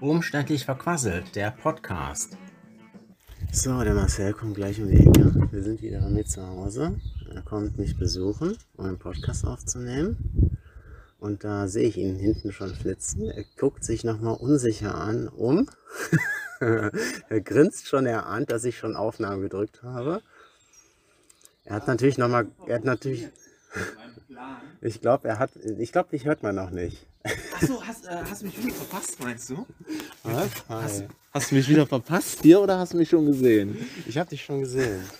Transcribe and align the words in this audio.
Umständlich 0.00 0.64
verquasselt, 0.64 1.36
der 1.36 1.50
Podcast. 1.50 2.36
So, 3.52 3.82
der 3.82 3.94
Marcel 3.94 4.32
kommt 4.32 4.54
gleich 4.54 4.80
um 4.80 4.88
die 4.88 4.96
Ecke. 4.96 5.48
Wir 5.50 5.62
sind 5.62 5.82
wieder 5.82 6.00
bei 6.00 6.08
mir 6.08 6.24
zu 6.24 6.46
Hause. 6.46 6.98
Er 7.34 7.42
kommt 7.42 7.76
mich 7.76 7.98
besuchen, 7.98 8.56
um 8.76 8.86
einen 8.86 8.98
Podcast 8.98 9.44
aufzunehmen. 9.44 10.56
Und 11.18 11.44
da 11.44 11.68
sehe 11.68 11.88
ich 11.88 11.98
ihn 11.98 12.16
hinten 12.16 12.52
schon 12.52 12.74
flitzen. 12.74 13.28
Er 13.28 13.44
guckt 13.58 13.84
sich 13.84 14.04
nochmal 14.04 14.36
unsicher 14.36 14.94
an, 14.94 15.28
um. 15.28 15.68
er 16.60 17.40
grinst 17.42 17.88
schon, 17.88 18.06
er 18.06 18.26
ahnt, 18.26 18.50
dass 18.50 18.64
ich 18.64 18.78
schon 18.78 18.96
Aufnahme 18.96 19.42
gedrückt 19.42 19.82
habe. 19.82 20.22
Er 21.64 21.76
hat 21.76 21.88
natürlich 21.88 22.16
nochmal, 22.16 22.46
er 22.66 22.76
hat 22.76 22.84
natürlich, 22.84 23.28
ich 24.80 25.00
glaube, 25.00 25.28
er 25.28 25.38
hat, 25.38 25.50
ich 25.78 25.92
glaube, 25.92 26.10
dich 26.10 26.24
hört 26.24 26.42
man 26.42 26.54
noch 26.54 26.70
nicht. 26.70 27.06
Achso, 27.54 27.82
hast, 27.82 28.06
äh, 28.06 28.16
hast 28.30 28.42
du 28.42 28.46
mich 28.46 28.62
wieder 28.62 28.74
verpasst, 28.74 29.18
meinst 29.20 29.50
du? 29.50 29.66
Was? 30.22 30.48
Hast, 30.68 31.04
hast 31.34 31.50
du 31.50 31.54
mich 31.56 31.68
wieder 31.68 31.86
verpasst 31.86 32.38
hier 32.42 32.60
oder 32.60 32.78
hast 32.78 32.92
du 32.92 32.98
mich 32.98 33.08
schon 33.08 33.26
gesehen? 33.26 33.76
Ich 34.06 34.16
habe 34.16 34.30
dich 34.30 34.44
schon 34.44 34.60
gesehen. 34.60 35.00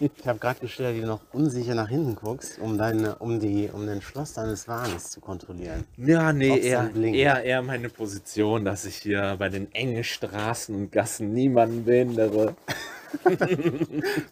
Ich 0.00 0.26
habe 0.26 0.38
gerade 0.38 0.60
gestellt, 0.60 0.96
wie 0.96 1.00
du 1.00 1.06
noch 1.06 1.20
unsicher 1.32 1.74
nach 1.74 1.88
hinten 1.88 2.14
guckst, 2.14 2.58
um, 2.58 2.78
deine, 2.78 3.16
um, 3.16 3.40
die, 3.40 3.68
um 3.72 3.86
den 3.86 4.02
Schloss 4.02 4.34
deines 4.34 4.68
Wagens 4.68 5.10
zu 5.10 5.20
kontrollieren. 5.20 5.84
Ja, 5.96 6.32
nee, 6.32 6.58
eher, 6.58 6.90
eher, 6.94 7.42
eher 7.42 7.62
meine 7.62 7.88
Position, 7.88 8.64
dass 8.64 8.84
ich 8.84 8.96
hier 8.96 9.36
bei 9.38 9.48
den 9.48 9.72
engen 9.74 10.04
Straßen 10.04 10.74
und 10.74 10.92
Gassen 10.92 11.32
niemanden 11.32 11.84
behindere. 11.84 12.54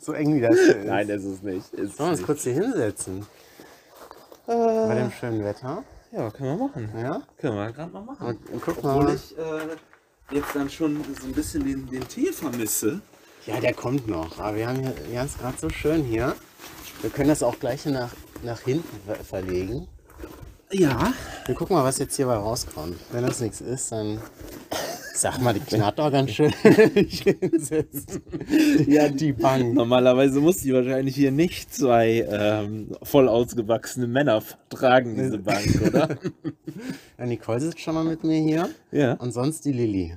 So 0.01 0.13
eng 0.15 0.35
wie 0.37 0.41
das 0.41 0.57
hier 0.59 0.77
ist. 0.77 0.87
Nein, 0.87 1.09
ist 1.11 1.25
es 1.25 1.43
nicht. 1.43 1.73
Ist 1.75 1.97
Sollen 1.97 1.99
wir 1.99 2.05
uns 2.13 2.19
nicht. 2.21 2.27
kurz 2.27 2.43
hier 2.45 2.55
hinsetzen? 2.55 3.27
Bei 4.51 4.95
dem 4.97 5.13
schönen 5.13 5.45
Wetter. 5.45 5.85
Ja, 6.11 6.29
können 6.31 6.59
wir 6.59 6.67
machen. 6.67 6.91
Ja? 6.99 7.23
Können 7.39 7.57
wir 7.57 7.71
gerade 7.71 7.93
mal 7.93 8.03
machen. 8.03 8.27
Und, 8.27 8.51
und 8.51 8.63
guck 8.63 8.79
Obwohl 8.79 9.05
mal. 9.05 9.15
ich 9.15 9.39
äh, 9.39 10.35
jetzt 10.35 10.57
dann 10.57 10.69
schon 10.69 11.05
so 11.21 11.27
ein 11.29 11.33
bisschen 11.33 11.65
den, 11.65 11.87
den 11.89 12.09
Tee 12.09 12.33
vermisse. 12.33 13.01
Ja, 13.47 13.61
der 13.61 13.75
kommt 13.75 14.09
noch. 14.09 14.41
Aber 14.41 14.57
wir 14.57 14.67
haben 14.69 14.81
hier, 14.81 14.93
wir 15.09 15.21
haben 15.21 15.27
es 15.27 15.39
gerade 15.39 15.57
so 15.57 15.71
schön 15.71 16.03
hier. 16.03 16.35
Wir 17.01 17.11
können 17.11 17.29
das 17.29 17.45
auch 17.45 17.61
gleich 17.61 17.87
nach, 17.87 18.11
nach 18.43 18.61
hinten 18.61 19.01
ver 19.07 19.15
verlegen. 19.17 19.87
Ja. 20.73 21.13
Wir 21.47 21.55
gucken 21.55 21.77
mal, 21.77 21.85
was 21.85 21.99
jetzt 21.99 22.17
hierbei 22.17 22.35
rauskommt. 22.35 22.97
Wenn 23.13 23.25
das 23.25 23.41
nichts 23.41 23.61
ist, 23.61 23.93
dann. 23.93 24.21
Sag 25.15 25.41
mal, 25.41 25.53
die 25.53 25.61
knarrt 25.61 25.99
doch 25.99 26.11
ganz 26.11 26.31
schön. 26.31 26.53
Ja, 28.87 29.09
Die 29.09 29.33
Bank. 29.33 29.75
Normalerweise 29.75 30.41
muss 30.41 30.59
die 30.59 30.73
wahrscheinlich 30.73 31.15
hier 31.15 31.31
nicht 31.31 31.73
zwei 31.75 32.27
ähm, 32.29 32.89
voll 33.03 33.29
ausgewachsene 33.29 34.07
Männer 34.07 34.43
tragen, 34.69 35.17
diese 35.17 35.39
Bank, 35.51 35.67
oder? 35.87 36.19
Ja, 37.19 37.27
Nicole 37.27 37.61
sitzt 37.61 37.81
schon 37.81 37.95
mal 37.95 38.05
mit 38.05 38.25
mir 38.25 38.41
hier. 38.41 38.69
ja. 38.93 39.15
Und 39.15 39.33
sonst 39.33 39.65
die 39.65 39.73
Lilly. 39.73 40.17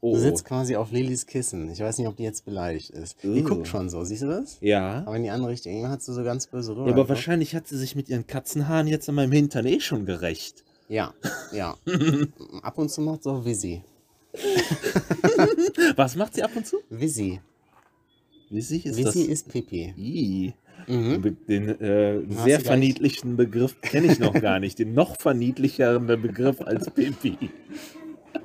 Oh. 0.00 0.14
Du 0.14 0.20
sitzt 0.20 0.44
quasi 0.44 0.74
auf 0.74 0.90
Lillys 0.90 1.26
Kissen. 1.26 1.70
Ich 1.70 1.78
weiß 1.80 1.98
nicht, 1.98 2.08
ob 2.08 2.16
die 2.16 2.24
jetzt 2.24 2.44
beleidigt 2.44 2.90
ist. 2.90 3.16
Die 3.22 3.42
Oh. 3.42 3.48
guckt 3.48 3.68
schon 3.68 3.88
so, 3.88 4.02
siehst 4.02 4.22
du 4.22 4.26
das? 4.26 4.58
Ja. 4.60 5.04
Aber 5.06 5.16
in 5.16 5.22
die 5.22 5.30
andere 5.30 5.50
Richtung 5.52 5.88
hat 5.88 6.02
sie 6.02 6.12
so 6.12 6.24
ganz 6.24 6.46
böse 6.48 6.72
rüber. 6.72 6.86
ja. 6.88 6.92
Aber 6.92 7.08
wahrscheinlich 7.08 7.54
hat 7.54 7.68
sie 7.68 7.76
sich 7.78 7.94
mit 7.94 8.08
ihren 8.08 8.26
Katzenhaaren 8.26 8.88
jetzt 8.88 9.08
an 9.08 9.14
meinem 9.14 9.30
Hintern 9.32 9.64
eh 9.66 9.78
schon 9.80 10.04
gerecht. 10.04 10.64
Ja, 10.88 11.14
ja. 11.52 11.76
Ab 12.62 12.78
und 12.78 12.90
zu 12.90 13.00
macht 13.00 13.22
so 13.22 13.44
Visi. 13.44 13.82
Was 15.96 16.16
macht 16.16 16.34
sie 16.34 16.42
ab 16.42 16.50
und 16.54 16.66
zu? 16.66 16.78
Visi. 16.90 17.40
Wissig 18.50 18.86
ist 18.86 18.96
Visi 18.96 19.04
das. 19.04 19.16
ist 19.16 19.48
Pipi. 19.48 19.94
I. 19.96 20.52
Mhm. 20.86 21.36
Den 21.48 21.80
äh, 21.80 22.20
sehr 22.44 22.60
verniedlichten 22.60 23.36
Begriff 23.36 23.80
kenne 23.82 24.12
ich 24.12 24.18
noch 24.18 24.34
gar 24.34 24.58
nicht. 24.58 24.78
Den 24.78 24.94
noch 24.94 25.16
verniedlicheren 25.20 26.06
Begriff 26.06 26.60
als 26.60 26.90
Pipi. 26.90 27.36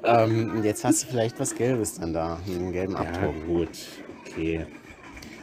Ähm, 0.04 0.64
jetzt 0.64 0.84
hast 0.86 1.04
du 1.04 1.08
vielleicht 1.08 1.40
was 1.40 1.56
Gelbes 1.56 1.96
dann 1.96 2.14
da, 2.14 2.40
mit 2.46 2.58
einem 2.58 2.72
gelben 2.72 2.94
Ja, 2.94 3.00
Abdruck. 3.00 3.46
gut. 3.48 3.70
Okay. 4.26 4.66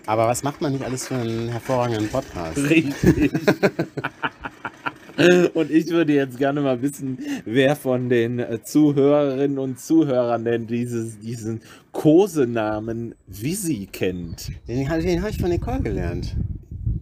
Aber 0.07 0.29
was 0.29 0.43
macht 0.43 0.61
man 0.61 0.73
nicht 0.73 0.85
alles 0.85 1.09
für 1.09 1.15
einen 1.17 1.49
hervorragenden 1.49 2.09
Podcast? 2.09 2.59
Richtig. 2.59 3.33
Und 5.55 5.71
ich 5.71 5.89
würde 5.89 6.13
jetzt 6.13 6.39
gerne 6.39 6.61
mal 6.61 6.83
wissen, 6.83 7.19
wer 7.45 7.77
von 7.77 8.09
den 8.09 8.39
äh, 8.39 8.63
Zuhörerinnen 8.63 9.59
und 9.59 9.79
Zuhörern 9.79 10.45
denn 10.45 10.67
dieses, 10.67 11.19
diesen 11.19 11.61
Kosenamen 11.93 13.15
Visi 13.27 13.89
kennt. 13.91 14.51
Den, 14.67 14.89
den 14.89 15.23
habe 15.23 15.31
ich 15.31 15.39
von 15.39 15.51
Nicole 15.51 15.81
gelernt. 15.81 16.37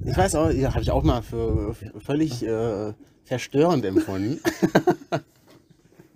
Ich 0.04 0.16
weiß 0.16 0.34
auch, 0.34 0.50
ja, 0.50 0.70
habe 0.70 0.82
ich 0.82 0.90
auch 0.90 1.04
mal 1.04 1.22
für 1.22 1.74
für 1.74 2.00
völlig 2.00 2.44
äh, 2.44 2.92
verstörend 3.24 3.84
empfunden. 3.84 4.40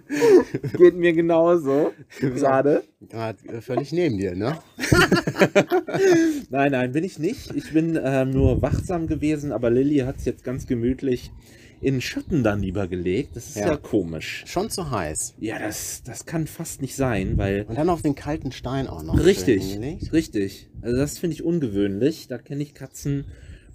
Geht 0.77 0.97
mir 0.97 1.13
genauso. 1.13 1.93
Gerade. 2.21 2.84
Gerade 3.09 3.39
äh, 3.49 3.61
völlig 3.61 3.93
neben 3.93 4.19
dir, 4.19 4.37
ne? 4.37 4.59
Nein, 6.51 6.73
nein, 6.73 6.93
bin 6.93 7.03
ich 7.05 7.19
nicht. 7.19 7.55
Ich 7.55 7.73
bin 7.73 7.99
ähm, 8.03 8.31
nur 8.31 8.63
wachsam 8.63 9.09
gewesen, 9.09 9.51
aber 9.53 9.71
Lilly 9.71 9.99
hat 9.99 10.19
es 10.19 10.25
jetzt 10.25 10.45
ganz 10.45 10.67
gemütlich 10.67 11.33
in 11.81 12.01
Schatten 12.01 12.43
dann 12.43 12.61
lieber 12.61 12.87
gelegt. 12.89 13.37
Das 13.37 13.49
ist 13.49 13.57
ja, 13.57 13.69
Ja. 13.69 13.77
komisch. 13.77 14.45
Schon 14.47 14.71
zu 14.71 14.91
heiß. 14.91 15.35
Ja, 15.39 15.59
das, 15.59 16.03
das 16.05 16.27
kann 16.27 16.47
fast 16.47 16.81
nicht 16.83 16.97
sein, 16.97 17.37
weil. 17.37 17.65
Und 17.69 17.77
dann 17.77 17.89
auf 17.91 18.03
den 18.03 18.15
kalten 18.15 18.53
Stein 18.53 18.87
auch 18.89 19.03
noch. 19.03 19.19
Richtig, 19.19 19.79
richtig. 20.13 20.69
Also 20.83 20.97
das 20.97 21.19
finde 21.19 21.35
ich 21.35 21.43
ungewöhnlich. 21.43 22.29
Da 22.29 22.39
kenne 22.39 22.63
ich 22.63 22.75
Katzen 22.75 23.27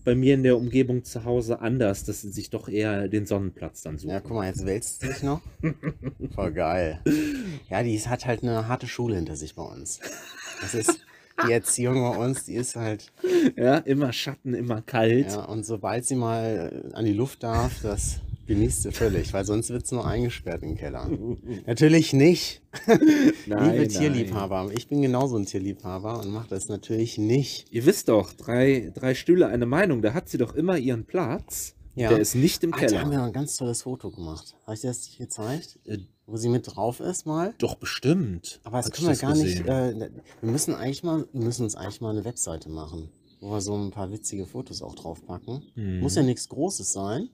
bei 0.03 0.15
mir 0.15 0.33
in 0.33 0.41
der 0.41 0.57
Umgebung 0.57 1.03
zu 1.03 1.25
Hause 1.25 1.59
anders, 1.61 2.03
dass 2.05 2.21
sie 2.21 2.31
sich 2.31 2.49
doch 2.49 2.67
eher 2.67 3.07
den 3.07 3.27
Sonnenplatz 3.27 3.83
dann 3.83 3.99
suchen. 3.99 4.09
Ja, 4.09 4.19
guck 4.19 4.31
mal, 4.31 4.47
jetzt 4.47 4.65
wälzt 4.65 5.01
sie 5.01 5.07
sich 5.09 5.21
noch. 5.21 5.41
Voll 6.35 6.51
geil. 6.53 6.99
Ja, 7.69 7.83
die 7.83 7.99
hat 7.99 8.25
halt 8.25 8.41
eine 8.41 8.67
harte 8.67 8.87
Schule 8.87 9.15
hinter 9.15 9.35
sich 9.35 9.53
bei 9.53 9.61
uns. 9.63 9.99
Das 10.61 10.73
ist 10.73 10.99
die 11.47 11.51
Erziehung 11.51 12.01
bei 12.01 12.17
uns, 12.17 12.45
die 12.45 12.55
ist 12.55 12.75
halt, 12.75 13.11
Ja, 13.55 13.77
immer 13.77 14.13
Schatten, 14.13 14.53
immer 14.53 14.81
kalt. 14.81 15.31
ja, 15.31 15.43
und 15.45 15.65
sobald 15.65 16.05
sie 16.05 16.15
mal 16.15 16.83
äh, 16.91 16.95
an 16.95 17.05
die 17.05 17.13
Luft 17.13 17.43
darf, 17.43 17.81
das 17.81 18.19
genießt 18.47 18.83
sie 18.83 18.91
völlig, 18.91 19.33
weil 19.33 19.45
sonst 19.45 19.69
wird 19.69 19.87
sie 19.87 19.95
nur 19.95 20.05
eingesperrt 20.05 20.61
im 20.63 20.75
Keller. 20.75 21.09
Natürlich 21.65 22.11
nicht. 22.13 22.61
Liebe 23.45 23.87
Tierliebhaber, 23.87 24.69
ich 24.73 24.87
bin 24.87 25.01
genauso 25.01 25.37
ein 25.37 25.45
Tierliebhaber 25.45 26.19
und 26.19 26.31
mache 26.31 26.49
das 26.49 26.67
natürlich 26.67 27.17
nicht. 27.17 27.67
Ihr 27.71 27.85
wisst 27.85 28.09
doch, 28.09 28.33
drei, 28.33 28.91
drei 28.93 29.13
Stühle, 29.13 29.47
eine 29.47 29.65
Meinung, 29.65 30.01
da 30.01 30.13
hat 30.13 30.29
sie 30.29 30.37
doch 30.37 30.55
immer 30.55 30.77
ihren 30.77 31.05
Platz. 31.05 31.75
Ja. 31.95 32.09
Der 32.09 32.19
ist 32.19 32.35
nicht 32.35 32.63
im 32.63 32.73
Ah, 32.73 32.77
da 32.77 32.83
haben 32.83 32.91
wir 32.91 33.17
Keller. 33.17 33.23
ein 33.25 33.33
ganz 33.33 33.57
tolles 33.57 33.81
Foto 33.83 34.11
gemacht. 34.11 34.55
Habe 34.65 34.75
ich 34.75 34.81
dir 34.81 34.87
das 34.87 35.03
nicht 35.05 35.17
gezeigt? 35.17 35.79
Äh, 35.85 35.97
Wo 36.25 36.37
sie 36.37 36.47
mit 36.49 36.73
drauf 36.75 36.99
ist 37.01 37.25
mal? 37.25 37.53
Doch, 37.57 37.75
bestimmt. 37.75 38.61
Aber 38.63 38.77
das 38.77 38.91
können 38.91 39.07
wir 39.07 39.11
das 39.11 39.19
gar 39.19 39.35
nicht. 39.35 39.63
gesehen. 39.65 39.67
Äh, 39.67 40.09
wir 40.41 40.51
müssen 40.51 40.73
eigentlich 40.73 41.03
mal, 41.03 41.27
müssen 41.33 41.63
uns 41.63 41.75
eigentlich 41.75 41.99
mal 41.99 42.11
eine 42.11 42.23
Webseite 42.23 42.69
machen, 42.69 43.09
wo 43.41 43.51
wir 43.51 43.59
so 43.61 43.75
ein 43.75 43.91
paar 43.91 44.09
witzige 44.11 44.45
Fotos 44.45 44.81
auch 44.81 44.95
draufpacken. 44.95 45.63
Mhm. 45.75 45.99
Muss 45.99 46.15
ja 46.15 46.23
nichts 46.23 46.47
Großes 46.47 46.93
sein. 46.93 47.29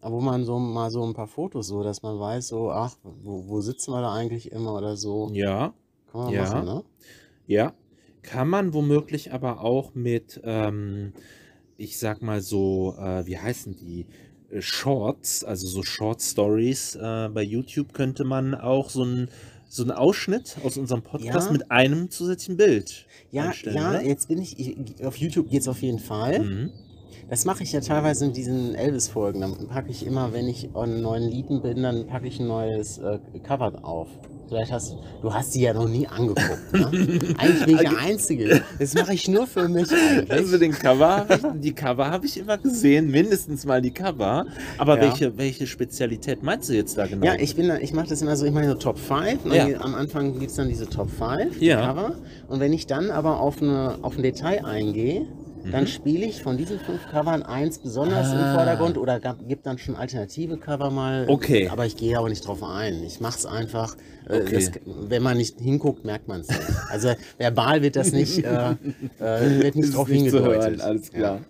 Aber 0.00 0.16
wo 0.16 0.20
man 0.20 0.44
so 0.44 0.58
mal 0.58 0.90
so 0.90 1.04
ein 1.04 1.14
paar 1.14 1.26
Fotos 1.28 1.66
so, 1.68 1.82
dass 1.82 2.02
man 2.02 2.18
weiß, 2.18 2.48
so, 2.48 2.70
ach, 2.70 2.96
wo, 3.22 3.48
wo 3.48 3.60
sitzen 3.60 3.92
wir 3.92 4.00
da 4.00 4.12
eigentlich 4.12 4.50
immer 4.52 4.74
oder 4.74 4.96
so. 4.96 5.30
Ja, 5.32 5.72
Kann 6.10 6.20
man 6.24 6.32
Ja. 6.32 6.42
machen, 6.42 6.64
ne? 6.64 6.84
ja. 7.46 7.74
Kann 8.22 8.48
man 8.48 8.74
womöglich 8.74 9.32
aber 9.32 9.60
auch 9.62 9.94
mit, 9.94 10.40
ähm, 10.44 11.12
ich 11.78 11.98
sag 11.98 12.20
mal 12.20 12.42
so, 12.42 12.94
äh, 12.98 13.24
wie 13.26 13.38
heißen 13.38 13.74
die? 13.76 14.06
Äh, 14.50 14.60
Shorts, 14.60 15.44
also 15.44 15.66
so 15.66 15.82
Short 15.82 16.20
Stories 16.20 16.96
äh, 16.96 17.28
bei 17.32 17.42
YouTube 17.42 17.94
könnte 17.94 18.24
man 18.24 18.54
auch 18.54 18.90
so 18.90 19.04
ein 19.04 19.28
so 19.70 19.82
einen 19.82 19.90
Ausschnitt 19.92 20.56
aus 20.64 20.78
unserem 20.78 21.02
Podcast 21.02 21.48
Ja. 21.48 21.52
mit 21.52 21.70
einem 21.70 22.10
zusätzlichen 22.10 22.56
Bild 22.56 23.06
Ja, 23.30 23.52
ja, 23.64 23.90
oder? 23.90 24.02
jetzt 24.02 24.26
bin 24.28 24.40
ich, 24.40 24.58
ich 24.58 25.04
auf 25.04 25.16
YouTube 25.16 25.50
geht's 25.50 25.68
auf 25.68 25.82
jeden 25.82 25.98
Fall. 25.98 26.38
Mhm. 26.38 26.70
Das 27.30 27.44
mache 27.44 27.62
ich 27.62 27.72
ja 27.72 27.80
teilweise 27.80 28.24
in 28.26 28.32
diesen 28.32 28.74
Elvis-Folgen. 28.74 29.40
Dann 29.40 29.68
packe 29.68 29.90
ich 29.90 30.06
immer, 30.06 30.32
wenn 30.32 30.48
ich 30.48 30.70
an 30.74 31.02
neuen 31.02 31.24
Lieden 31.28 31.60
bin, 31.62 31.82
dann 31.82 32.06
packe 32.06 32.26
ich 32.26 32.40
ein 32.40 32.46
neues 32.48 32.98
äh, 32.98 33.18
Cover 33.42 33.72
auf. 33.84 34.08
Vielleicht 34.48 34.72
hast 34.72 34.96
du 35.20 35.34
hast 35.34 35.54
die 35.54 35.60
ja 35.60 35.74
noch 35.74 35.86
nie 35.86 36.06
angeguckt. 36.06 36.72
Ne? 36.72 36.86
Eigentlich 37.36 37.64
bin 37.66 37.74
ich 37.74 37.80
der 37.82 37.98
Einzige. 37.98 38.62
Das 38.78 38.94
mache 38.94 39.12
ich 39.12 39.28
nur 39.28 39.46
für 39.46 39.68
mich 39.68 39.88
eigentlich. 39.92 40.30
Also 40.32 40.56
den 40.56 40.72
Cover, 40.72 41.26
die 41.56 41.74
Cover 41.74 42.10
habe 42.10 42.24
ich 42.24 42.38
immer 42.38 42.56
gesehen, 42.56 43.10
mindestens 43.10 43.66
mal 43.66 43.82
die 43.82 43.90
Cover. 43.90 44.46
Aber 44.78 44.96
Ja. 44.96 45.02
welche, 45.02 45.36
welche 45.36 45.66
Spezialität 45.66 46.42
meinst 46.42 46.70
du 46.70 46.72
jetzt 46.72 46.96
da 46.96 47.06
genau? 47.06 47.26
Ja, 47.26 47.34
ich 47.38 47.56
bin 47.56 47.68
da, 47.68 47.76
ich 47.76 47.92
mache 47.92 48.08
das 48.08 48.22
immer 48.22 48.36
so, 48.36 48.46
ich 48.46 48.52
mache 48.52 48.68
so 48.68 48.74
Top 48.76 48.98
5. 48.98 49.44
Und 49.44 49.52
Ja. 49.52 49.66
Am 49.82 49.94
Anfang 49.94 50.38
gibt 50.38 50.50
es 50.50 50.56
dann 50.56 50.70
diese 50.70 50.88
Top 50.88 51.10
5 51.10 51.60
Ja. 51.60 51.86
Cover. 51.86 52.14
Und 52.48 52.60
wenn 52.60 52.72
ich 52.72 52.86
dann 52.86 53.10
aber 53.10 53.40
auf, 53.40 53.60
eine, 53.60 53.98
auf 54.00 54.16
ein 54.16 54.22
Detail 54.22 54.64
eingehe, 54.64 55.26
dann 55.70 55.82
Mhm. 55.84 55.86
spiele 55.88 56.26
ich 56.26 56.42
von 56.42 56.56
diesen 56.56 56.78
fünf 56.80 57.06
Covern 57.10 57.42
eins 57.42 57.78
besonders 57.78 58.32
im 58.32 58.38
Ah. 58.38 58.54
Vordergrund 58.54 58.98
oder 58.98 59.18
gibt 59.46 59.66
dann 59.66 59.78
schon 59.78 59.96
alternative 59.96 60.56
Cover 60.58 60.90
mal. 60.90 61.26
Okay. 61.28 61.68
Aber 61.68 61.86
ich 61.86 61.96
gehe 61.96 62.18
aber 62.18 62.28
nicht 62.28 62.46
drauf 62.46 62.62
ein. 62.62 63.02
Ich 63.04 63.20
mache 63.20 63.38
es 63.38 63.46
einfach. 63.46 63.96
Äh, 64.28 64.40
Okay. 64.42 64.54
das, 64.54 64.70
wenn 65.08 65.22
man 65.22 65.36
nicht 65.36 65.58
hinguckt, 65.60 66.04
merkt 66.04 66.28
man 66.28 66.40
es 66.42 66.48
nicht. 66.48 66.60
Also 66.90 67.12
verbal 67.38 67.82
wird 67.82 67.96
das 67.96 68.12
nicht, 68.12 68.44
äh, 68.44 68.72
äh, 69.20 69.60
wird 69.62 69.74
nicht 69.76 69.86
Ist 69.86 69.94
drauf 69.94 70.08
nicht 70.08 70.22
hingedeutet. 70.24 70.62
hören, 70.62 70.80
alles 70.80 71.10
klar. 71.10 71.40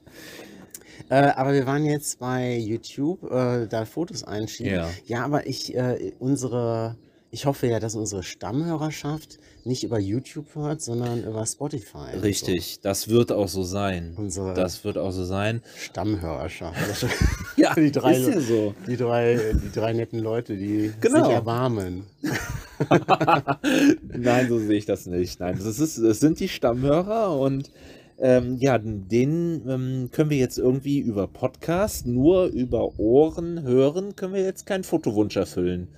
Äh, 1.11 1.15
aber 1.37 1.53
wir 1.55 1.65
waren 1.67 1.85
jetzt 1.87 2.19
bei 2.19 2.57
YouTube, 2.59 3.23
äh, 3.31 3.67
da 3.67 3.85
Fotos 3.87 4.25
einschieben. 4.25 4.75
Ja. 4.75 4.89
Ja, 5.07 5.25
aber 5.25 5.47
ich, 5.47 5.75
äh, 5.75 6.13
unsere, 6.19 6.97
ich 7.31 7.47
hoffe 7.47 7.67
ja, 7.67 7.81
dass 7.81 7.95
unsere 7.95 8.23
Stammhörerschaft 8.23 9.39
nicht 9.69 9.85
über 9.85 9.99
YouTube 10.01 10.55
hört, 10.55 10.81
sondern 10.83 11.23
über 11.23 11.47
Spotify. 11.47 12.17
Richtig, 12.21 12.81
das 12.81 13.09
wird 13.09 13.31
auch 13.31 13.47
so 13.49 13.63
sein. 13.63 14.15
So. 14.17 14.23
Unsere 14.23 14.55
Das 14.55 14.83
wird 14.85 14.99
auch 14.99 15.13
so 15.13 15.25
sein. 15.25 15.63
Stammhörerschaft. 15.77 17.07
Ja, 17.57 17.75
die 17.75 17.91
drei, 17.91 18.17
ist 18.17 18.29
ja 18.29 18.41
so. 18.41 18.75
die 18.87 18.97
drei, 18.97 19.37
die 19.53 19.73
drei 19.73 19.93
netten 19.93 20.21
Leute, 20.21 20.57
die 20.57 20.93
Genau. 21.01 21.25
sich 21.25 21.35
erbarmen. 21.35 22.05
Nein, 24.17 24.49
so 24.49 24.59
sehe 24.61 24.79
ich 24.79 24.87
das 24.87 25.07
nicht. 25.07 25.41
Nein, 25.41 25.59
das, 25.59 25.79
ist, 25.81 25.99
das 25.99 26.21
sind 26.21 26.39
die 26.39 26.49
Stammhörer 26.49 27.37
und 27.37 27.73
ähm, 28.21 28.57
ja, 28.61 28.79
denen 28.79 29.69
ähm, 29.69 30.09
können 30.13 30.31
wir 30.31 30.39
jetzt 30.39 30.59
irgendwie 30.59 30.99
über 30.99 31.27
Podcast, 31.27 32.07
nur 32.07 32.47
über 32.47 32.99
Ohren 32.99 33.63
hören, 33.63 34.17
können 34.17 34.35
wir 34.35 34.43
jetzt 34.43 34.67
keinen 34.67 34.85
Fotowunsch 34.85 35.37
erfüllen. 35.37 35.89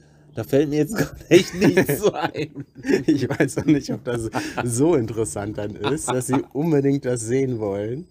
Da 0.41 0.45
fällt 0.45 0.71
mir 0.71 0.77
jetzt 0.77 0.97
gerade 0.97 1.17
echt 1.29 1.55
nichts 1.55 1.99
so 1.99 2.13
ein. 2.15 2.65
Ich 3.07 3.29
weiß 3.29 3.59
auch 3.59 3.67
nicht, 3.67 3.93
ob 3.93 4.03
das 4.05 4.31
so 4.65 4.95
interessant 4.95 5.59
dann 5.59 5.77
ist, 5.77 6.09
dass 6.09 6.29
sie 6.29 6.43
unbedingt 6.55 7.05
das 7.05 7.21
sehen 7.21 7.59
wollen. 7.59 8.07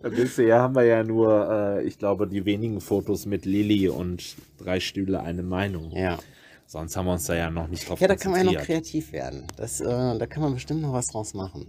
Bisher 0.00 0.60
haben 0.60 0.76
wir 0.76 0.84
ja 0.84 1.02
nur, 1.02 1.50
äh, 1.50 1.82
ich 1.82 1.98
glaube, 1.98 2.28
die 2.28 2.44
wenigen 2.44 2.80
Fotos 2.80 3.26
mit 3.26 3.46
Lilly 3.46 3.88
und 3.88 4.36
drei 4.58 4.78
Stühle, 4.78 5.20
eine 5.20 5.42
Meinung. 5.42 5.90
Ja. 5.90 6.18
Sonst 6.66 6.96
haben 6.96 7.06
wir 7.06 7.14
uns 7.14 7.26
da 7.26 7.34
ja 7.34 7.50
noch 7.50 7.66
nicht 7.66 7.88
drauf 7.88 8.00
Ja, 8.00 8.06
da 8.06 8.14
kann 8.14 8.30
man 8.30 8.46
ja 8.46 8.52
noch 8.52 8.62
kreativ 8.62 9.10
werden. 9.10 9.42
Das, 9.56 9.80
äh, 9.80 9.84
da 9.86 10.26
kann 10.26 10.44
man 10.44 10.54
bestimmt 10.54 10.82
noch 10.82 10.92
was 10.92 11.08
draus 11.08 11.34
machen. 11.34 11.66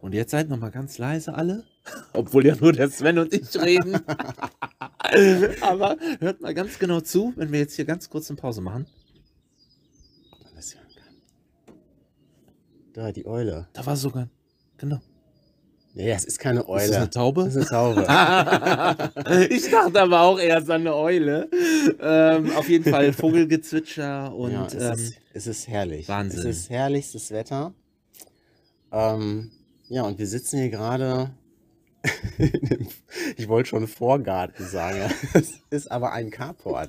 Und 0.00 0.14
jetzt 0.14 0.30
seid 0.30 0.48
noch 0.48 0.58
mal 0.58 0.70
ganz 0.70 0.98
leise 0.98 1.34
alle, 1.34 1.64
obwohl 2.12 2.46
ja 2.46 2.56
nur 2.56 2.72
der 2.72 2.88
Sven 2.88 3.18
und 3.18 3.34
ich 3.34 3.54
reden. 3.60 3.94
Aber 5.60 5.96
hört 6.20 6.40
mal 6.40 6.54
ganz 6.54 6.78
genau 6.78 7.00
zu, 7.00 7.32
wenn 7.36 7.52
wir 7.52 7.58
jetzt 7.58 7.74
hier 7.74 7.84
ganz 7.84 8.08
kurz 8.08 8.30
eine 8.30 8.36
Pause 8.36 8.62
machen. 8.62 8.86
Ob 10.30 10.44
man 10.44 10.54
das 10.56 10.74
hören 10.74 10.88
kann. 10.94 11.74
Da, 12.94 13.12
die 13.12 13.26
Eule. 13.26 13.68
Da 13.72 13.84
war 13.84 13.96
sogar, 13.96 14.28
genau. 14.78 15.00
Ja, 15.94 16.14
es 16.14 16.24
ist 16.24 16.38
keine 16.38 16.68
Eule. 16.68 16.84
Ist 16.84 16.90
das 16.90 16.96
eine 16.98 17.10
Taube? 17.10 17.44
Das 17.44 17.56
ist 17.56 17.72
eine 17.72 18.04
Taube. 18.04 19.48
ich 19.50 19.70
dachte 19.70 20.00
aber 20.00 20.20
auch 20.20 20.38
erst 20.38 20.70
an 20.70 20.82
eine 20.82 20.94
Eule. 20.94 21.50
Ähm, 22.00 22.52
auf 22.52 22.68
jeden 22.68 22.88
Fall 22.88 23.12
Vogelgezwitscher 23.12 24.32
und 24.32 24.52
ja, 24.52 24.66
es, 24.66 24.74
ähm, 24.74 24.92
ist, 24.92 25.14
es 25.32 25.46
ist 25.48 25.68
herrlich. 25.68 26.08
Wahnsinn. 26.08 26.40
Es 26.40 26.44
ist 26.44 26.70
herrlichstes 26.70 27.32
Wetter. 27.32 27.74
Ähm, 28.92 29.50
ja, 29.90 30.02
und 30.04 30.18
wir 30.18 30.26
sitzen 30.26 30.58
hier 30.60 30.70
gerade. 30.70 31.30
in 32.38 32.50
dem- 32.68 32.88
ich 33.36 33.46
wollte 33.48 33.68
schon 33.68 33.86
Vorgarten 33.86 34.66
sagen. 34.66 34.98
ja. 34.98 35.10
Es 35.34 35.60
ist 35.68 35.90
aber 35.90 36.12
ein 36.12 36.30
Carport. 36.30 36.88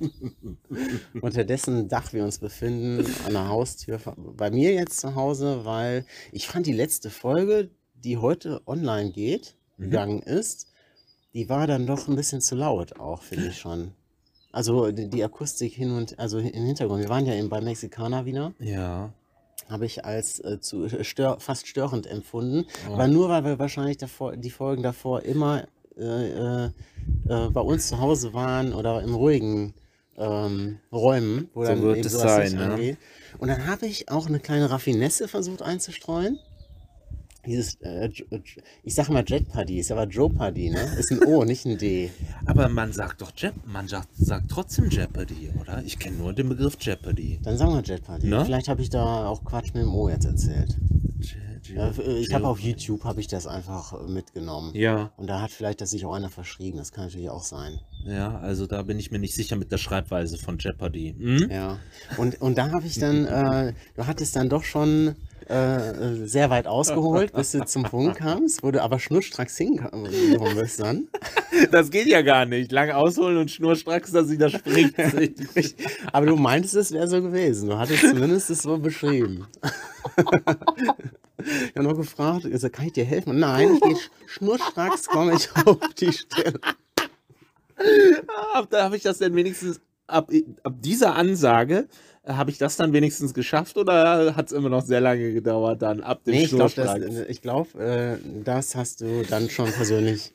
unter 1.21 1.44
dessen 1.44 1.89
Dach 1.89 2.13
wir 2.13 2.24
uns 2.24 2.38
befinden, 2.39 3.06
an 3.25 3.33
der 3.33 3.50
Haustür. 3.50 4.00
Bei 4.38 4.50
mir 4.51 4.74
jetzt 4.74 5.00
zu 5.01 5.15
Hause, 5.15 5.65
weil 5.65 6.06
ich 6.31 6.48
fand 6.48 6.65
die 6.65 6.71
letzte 6.74 7.09
Folge, 7.09 7.69
die 7.95 8.18
heute 8.18 8.62
online 8.65 9.12
geht, 9.12 9.56
Mhm. 9.77 9.83
gegangen 9.86 10.21
ist, 10.21 10.68
die 11.33 11.50
war 11.50 11.65
dann 11.68 11.88
doch 11.88 12.07
ein 12.07 12.15
bisschen 12.15 12.39
zu 12.42 12.56
laut 12.56 13.00
auch, 13.00 13.21
finde 13.24 13.47
ich 13.47 13.57
schon. 13.57 13.92
Also 14.51 14.92
die, 14.92 15.09
die 15.09 15.24
Akustik 15.24 15.74
hin 15.74 15.92
und, 15.92 16.19
also 16.19 16.38
im 16.39 16.65
Hintergrund. 16.65 17.01
Wir 17.01 17.09
waren 17.09 17.25
ja 17.25 17.33
eben 17.36 17.50
bei 17.50 17.62
Mexikaner 17.62 18.25
wieder, 18.25 18.54
ja. 18.59 19.13
Habe 19.71 19.85
ich 19.85 20.06
als 20.06 20.39
äh, 20.39 20.59
zu 20.59 20.88
stör, 21.03 21.39
fast 21.39 21.68
störend 21.68 22.06
empfunden. 22.06 22.65
Oh. 22.89 22.94
Aber 22.94 23.07
nur, 23.07 23.29
weil 23.29 23.44
wir 23.44 23.59
wahrscheinlich 23.59 23.97
davor, 23.97 24.35
die 24.35 24.51
Folgen 24.51 24.83
davor 24.83 25.23
immer 25.23 25.63
äh, 25.97 26.65
äh, 26.65 26.65
äh, 26.65 27.50
bei 27.50 27.62
uns 27.62 27.88
zu 27.88 28.00
Hause 28.00 28.33
waren 28.33 28.73
oder 28.73 29.01
im 29.01 29.15
ruhigen 29.15 29.73
ähm, 30.18 30.79
Räumen, 30.91 31.50
wo 31.53 31.63
So 31.63 31.71
dann 31.71 31.81
wird 31.81 31.97
eben 31.97 32.07
es 32.07 32.13
sowas 32.13 32.38
nicht 32.39 32.51
sein, 32.51 32.68
ne? 32.68 32.73
angeht. 32.73 32.97
Und 33.39 33.47
dann 33.47 33.68
habe 33.68 33.85
ich 33.85 34.09
auch 34.09 34.27
eine 34.27 34.39
kleine 34.39 34.69
Raffinesse 34.69 35.27
versucht 35.27 35.62
einzustreuen. 35.62 36.39
Dieses, 37.46 37.76
äh, 37.82 38.10
ich 38.84 38.94
sage 38.96 39.12
mal 39.12 39.24
Jetpardy, 39.26 39.80
ist 39.80 39.92
aber 39.92 40.06
Joe 40.06 40.30
Party, 40.30 40.70
ne? 40.70 40.82
Ist 41.00 41.12
ein 41.12 41.24
O, 41.26 41.44
nicht 41.44 41.66
ein 41.66 41.78
D. 41.78 42.12
Aber 42.46 42.70
man 42.70 42.94
sagt 42.94 43.22
doch 43.22 43.32
Jep 43.36 43.54
man 43.66 43.88
sagt, 43.88 44.10
sagt 44.16 44.50
trotzdem 44.52 44.90
Jeopardy, 44.90 45.50
oder? 45.60 45.82
Ich 45.84 45.98
kenne 45.98 46.18
nur 46.18 46.34
den 46.34 46.50
Begriff 46.50 46.78
Jeopardy. 46.80 47.40
Dann 47.42 47.58
sagen 47.58 47.74
wir 47.74 47.82
Jetparty. 47.82 48.28
Ne? 48.28 48.46
Vielleicht 48.46 48.68
habe 48.68 48.82
ich 48.82 48.90
da 48.90 49.26
auch 49.28 49.44
Quatsch 49.44 49.74
mit 49.74 49.84
dem 49.84 49.94
O 49.94 50.08
jetzt 50.10 50.26
erzählt. 50.26 50.78
Je- 51.20 51.76
Ja, 51.76 51.90
äh, 51.90 52.18
ich 52.20 52.34
habe 52.34 52.48
auf 52.48 52.60
YouTube 52.60 53.04
habe 53.06 53.20
ich 53.22 53.28
das 53.28 53.48
einfach 53.48 53.94
äh, 53.94 54.08
mitgenommen. 54.12 54.72
Ja, 54.76 55.12
Und 55.18 55.28
da 55.28 55.42
hat 55.42 55.52
vielleicht 55.52 55.80
das 55.82 55.92
sich 55.92 56.06
auch 56.06 56.14
einer 56.14 56.30
verschrieben. 56.30 56.78
Das 56.78 56.92
kann 56.92 57.06
natürlich 57.06 57.30
auch 57.30 57.44
sein. 57.44 57.80
ja, 58.06 58.38
also 58.40 58.66
da 58.68 58.82
bin 58.84 59.00
ich 59.00 59.10
mir 59.12 59.20
nicht 59.20 59.34
sicher 59.36 59.56
mit 59.56 59.72
der 59.72 59.78
Schreibweise 59.78 60.38
von 60.38 60.58
Jeopardy. 60.60 61.16
Hm? 61.18 61.50
Ja. 61.52 61.78
Und, 62.18 62.42
und 62.42 62.58
da 62.58 62.72
habe 62.72 62.86
ich 62.88 63.00
dann, 63.00 63.26
äh, 63.28 63.74
du 63.96 64.06
hattest 64.08 64.36
dann 64.36 64.50
doch 64.50 64.64
schon 64.64 65.16
äh, 65.50 65.90
äh, 65.90 66.26
sehr 66.28 66.50
weit 66.50 66.68
ausgeholt, 66.68 67.34
bis 67.34 67.52
du 67.52 67.66
zum 67.66 67.84
Punkt 67.84 68.18
kamst, 68.18 68.64
wo 68.64 68.72
du 68.72 68.82
aber 68.82 69.00
schnurstracks 69.00 69.58
hingekommen 69.58 70.12
bist 70.56 70.80
dann. 70.80 71.08
Das 71.72 71.90
geht 71.92 72.08
ja 72.08 72.22
gar 72.22 72.46
nicht. 72.46 72.72
Lang 72.72 72.92
ausholen 72.92 73.38
und 73.38 73.52
schnurstracks, 73.52 74.12
das 74.12 74.30
widerspricht 74.30 74.96
sich. 75.54 75.76
Aber 76.14 76.26
du 76.26 76.36
meintest, 76.36 76.76
es 76.76 76.92
wäre 76.92 77.08
so 77.08 77.22
gewesen. 77.22 77.70
Du 77.70 77.78
hattest 77.78 78.02
zumindest 78.02 78.50
es 78.50 78.62
so 78.62 78.78
beschrieben. 78.78 79.48
ich 80.18 81.76
habe 81.76 81.84
noch 81.88 81.96
gefragt, 81.98 82.46
also, 82.52 82.70
kann 82.70 82.88
ich 82.88 82.94
dir 82.94 83.06
helfen? 83.06 83.40
Nein, 83.40 83.76
ich 83.76 83.82
gehe 83.82 83.94
sch- 83.94 84.10
schnurstracks, 84.28 85.08
komme 85.08 85.36
ich 85.36 85.50
auf 85.66 85.78
die 86.00 86.14
Stelle. 86.14 86.60
Ab 88.54 88.68
da 88.70 88.84
habe 88.84 88.96
ich 88.98 89.04
das 89.04 89.18
denn 89.18 89.36
wenigstens, 89.36 89.80
ab, 90.12 90.31
ab 90.63 90.74
dieser 90.80 91.16
Ansage, 91.16 91.88
äh, 92.24 92.34
habe 92.34 92.52
ich 92.52 92.58
das 92.58 92.75
dann 92.75 92.94
wenigstens 92.94 93.34
geschafft 93.34 93.78
oder 93.78 94.36
hat 94.36 94.48
es 94.48 94.52
immer 94.52 94.69
noch 94.69 94.84
sehr 94.86 95.02
lange 95.02 95.34
gedauert 95.34 95.81
dann 95.81 96.02
ab 96.02 96.24
dem 96.24 96.36
Nee, 96.36 96.44
ich 96.44 96.52
glaube, 96.52 96.74
das, 96.75 96.98
ich 97.28 97.42
glaub, 97.42 97.74
äh, 97.75 98.18
das 98.44 98.75
hast 98.75 99.02
du 99.02 99.24
dann 99.24 99.50
schon 99.50 99.72
persönlich, 99.72 100.34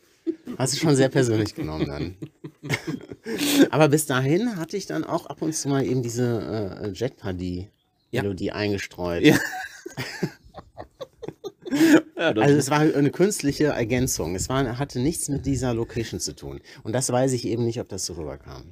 hast 0.59 0.75
du 0.75 0.79
schon 0.79 0.97
sehr 0.97 1.09
persönlich 1.09 1.55
genommen 1.55 1.87
dann. 1.87 2.17
Aber 3.71 3.89
bis 3.89 4.07
dahin 4.07 4.57
hatte 4.57 4.77
ich 4.77 4.87
dann 4.87 5.05
auch 5.05 5.27
ab 5.27 5.43
und 5.43 5.55
zu 5.55 5.69
mal 5.69 5.85
eben 5.85 6.03
diese 6.03 6.81
äh, 6.83 6.91
Jetpardy-Melodie 6.91 8.53
eingestreut. 8.53 9.23
Ja. 9.25 9.37
Ja, 12.17 12.31
Also 12.31 12.57
es 12.57 12.71
war 12.71 12.81
eine 12.81 13.11
künstliche 13.11 13.65
Ergänzung. 13.67 14.35
Es 14.35 14.49
war, 14.49 14.79
hatte 14.79 15.01
nichts 15.01 15.29
mit 15.29 15.45
dieser 15.45 15.75
Location 15.75 16.21
zu 16.21 16.35
tun. 16.35 16.61
Und 16.83 16.95
das 16.95 17.11
weiß 17.11 17.33
ich 17.33 17.45
eben 17.47 17.65
nicht, 17.65 17.81
ob 17.81 17.89
das 17.89 18.07
so 18.07 18.15
rüberkam. 18.15 18.65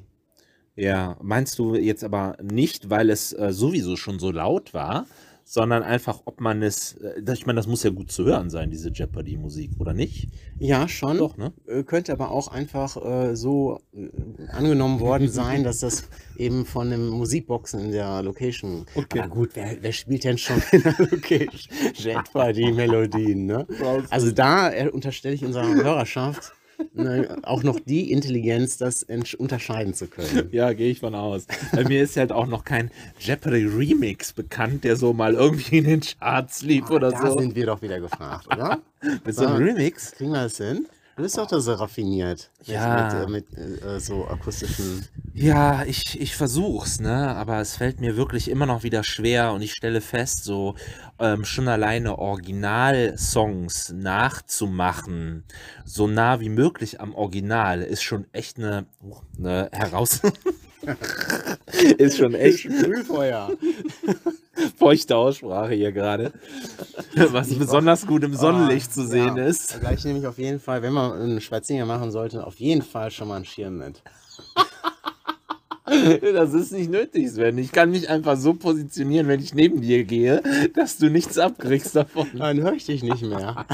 Ja, 0.76 1.16
meinst 1.22 1.58
du 1.58 1.76
jetzt 1.76 2.02
aber 2.02 2.36
nicht, 2.42 2.90
weil 2.90 3.10
es 3.10 3.32
äh, 3.32 3.52
sowieso 3.52 3.96
schon 3.96 4.18
so 4.18 4.30
laut 4.30 4.74
war, 4.74 5.06
sondern 5.44 5.82
einfach, 5.82 6.22
ob 6.24 6.40
man 6.40 6.62
es, 6.62 6.94
äh, 6.94 7.32
ich 7.32 7.46
meine, 7.46 7.58
das 7.58 7.66
muss 7.66 7.82
ja 7.82 7.90
gut 7.90 8.10
zu 8.10 8.24
hören 8.24 8.50
sein, 8.50 8.70
diese 8.70 8.90
Jeopardy-Musik, 8.90 9.72
oder 9.78 9.92
nicht? 9.92 10.28
Ja, 10.58 10.88
schon. 10.88 11.18
Doch, 11.18 11.36
ne? 11.36 11.52
Äh, 11.66 11.84
Könnte 11.84 12.12
aber 12.12 12.30
auch 12.30 12.48
einfach 12.48 12.96
äh, 12.96 13.36
so 13.36 13.80
äh, 13.94 14.08
angenommen 14.48 15.00
worden 15.00 15.28
sein, 15.28 15.62
dass 15.62 15.80
das 15.80 16.08
eben 16.38 16.64
von 16.64 16.90
dem 16.90 17.08
Musikboxen 17.08 17.80
in 17.80 17.92
der 17.92 18.22
Location. 18.22 18.86
Okay. 18.94 19.20
Aber 19.20 19.28
gut, 19.28 19.50
wer, 19.54 19.76
wer 19.80 19.92
spielt 19.92 20.24
denn 20.24 20.38
schon 20.38 20.60
in 20.72 20.82
der 20.82 20.96
Location? 20.98 21.72
Jetpardy 21.94 22.72
Melodien, 22.72 23.46
ne? 23.46 23.66
Also 24.10 24.32
da 24.32 24.72
äh, 24.72 24.88
unterstelle 24.88 25.34
ich 25.34 25.44
unserer 25.44 25.72
Hörerschaft 25.72 26.52
ne, 26.92 27.38
auch 27.42 27.62
noch 27.62 27.80
die 27.80 28.10
Intelligenz, 28.12 28.76
das 28.76 29.06
unterscheiden 29.38 29.94
zu 29.94 30.06
können. 30.06 30.48
Ja, 30.52 30.72
gehe 30.72 30.90
ich 30.90 31.00
von 31.00 31.14
aus. 31.14 31.46
Bei 31.72 31.84
mir 31.84 32.02
ist 32.02 32.16
halt 32.16 32.30
auch 32.30 32.46
noch 32.46 32.64
kein 32.64 32.90
Jeopardy 33.18 33.64
Remix 33.64 34.32
bekannt, 34.32 34.84
der 34.84 34.96
so 34.96 35.12
mal 35.12 35.34
irgendwie 35.34 35.78
in 35.78 35.84
den 35.84 36.00
Charts 36.00 36.62
lief 36.62 36.90
oder 36.90 37.10
da 37.10 37.32
so. 37.32 37.38
sind 37.38 37.56
wir 37.56 37.66
doch 37.66 37.82
wieder 37.82 37.98
gefragt, 37.98 38.46
oder? 38.46 38.80
Mit 39.24 39.34
so 39.34 39.46
einem 39.46 39.62
Remix? 39.62 40.12
Kriegen 40.12 40.32
wir 40.32 40.44
das 40.44 40.58
hin? 40.58 40.86
Du 41.16 41.22
bist 41.22 41.38
doch 41.38 41.46
da 41.46 41.60
so 41.60 41.74
raffiniert. 41.74 42.50
Mit, 42.58 42.68
Ja. 42.68 43.26
Mit, 43.28 43.44
äh, 43.56 43.62
mit 43.62 43.82
äh, 43.84 44.00
so 44.00 44.26
akustischen. 44.26 45.06
Ja, 45.32 45.84
ich, 45.84 46.20
ich 46.20 46.34
versuch's, 46.34 46.98
ne? 46.98 47.36
Aber 47.36 47.60
es 47.60 47.76
fällt 47.76 48.00
mir 48.00 48.16
wirklich 48.16 48.50
immer 48.50 48.66
noch 48.66 48.82
wieder 48.82 49.04
schwer 49.04 49.52
und 49.52 49.62
ich 49.62 49.74
stelle 49.74 50.00
fest, 50.00 50.42
so 50.42 50.74
ähm, 51.20 51.44
schon 51.44 51.68
alleine 51.68 52.18
Originalsongs 52.18 53.90
nachzumachen, 53.90 55.44
so 55.84 56.08
nah 56.08 56.40
wie 56.40 56.48
möglich 56.48 57.00
am 57.00 57.14
Original, 57.14 57.82
ist 57.82 58.02
schon 58.02 58.26
echt 58.32 58.58
eine, 58.58 58.86
oh, 59.00 59.18
eine 59.38 59.68
Heraus. 59.72 60.20
ist 61.98 62.18
schon 62.18 62.34
echt 62.34 62.60
Sprühfeuer. 62.60 63.50
feuchte 64.78 65.16
Aussprache 65.16 65.74
hier 65.74 65.92
gerade. 65.92 66.32
Was 67.14 67.54
besonders 67.54 68.06
gut 68.06 68.24
im 68.24 68.34
Sonnenlicht 68.34 68.92
zu 68.92 69.06
sehen 69.06 69.36
ja. 69.36 69.46
ist. 69.46 69.80
Gleich 69.80 70.04
nehme 70.04 70.18
ich 70.18 70.26
auf 70.26 70.38
jeden 70.38 70.60
Fall, 70.60 70.82
wenn 70.82 70.92
man 70.92 71.12
einen 71.12 71.40
Spaziergang 71.40 71.88
machen 71.88 72.10
sollte, 72.10 72.46
auf 72.46 72.56
jeden 72.56 72.82
Fall 72.82 73.10
schon 73.10 73.28
mal 73.28 73.36
einen 73.36 73.44
Schirm 73.44 73.78
mit. 73.78 74.02
Das 75.86 76.54
ist 76.54 76.72
nicht 76.72 76.90
nötig, 76.90 77.30
Sven. 77.30 77.58
Ich 77.58 77.70
kann 77.70 77.90
mich 77.90 78.08
einfach 78.08 78.38
so 78.38 78.54
positionieren, 78.54 79.28
wenn 79.28 79.38
ich 79.38 79.54
neben 79.54 79.82
dir 79.82 80.04
gehe, 80.04 80.42
dass 80.74 80.96
du 80.96 81.10
nichts 81.10 81.38
abkriegst 81.38 81.94
davon. 81.94 82.26
Dann 82.34 82.62
höre 82.62 82.72
ich 82.72 82.86
dich 82.86 83.02
nicht 83.02 83.22
mehr. 83.22 83.66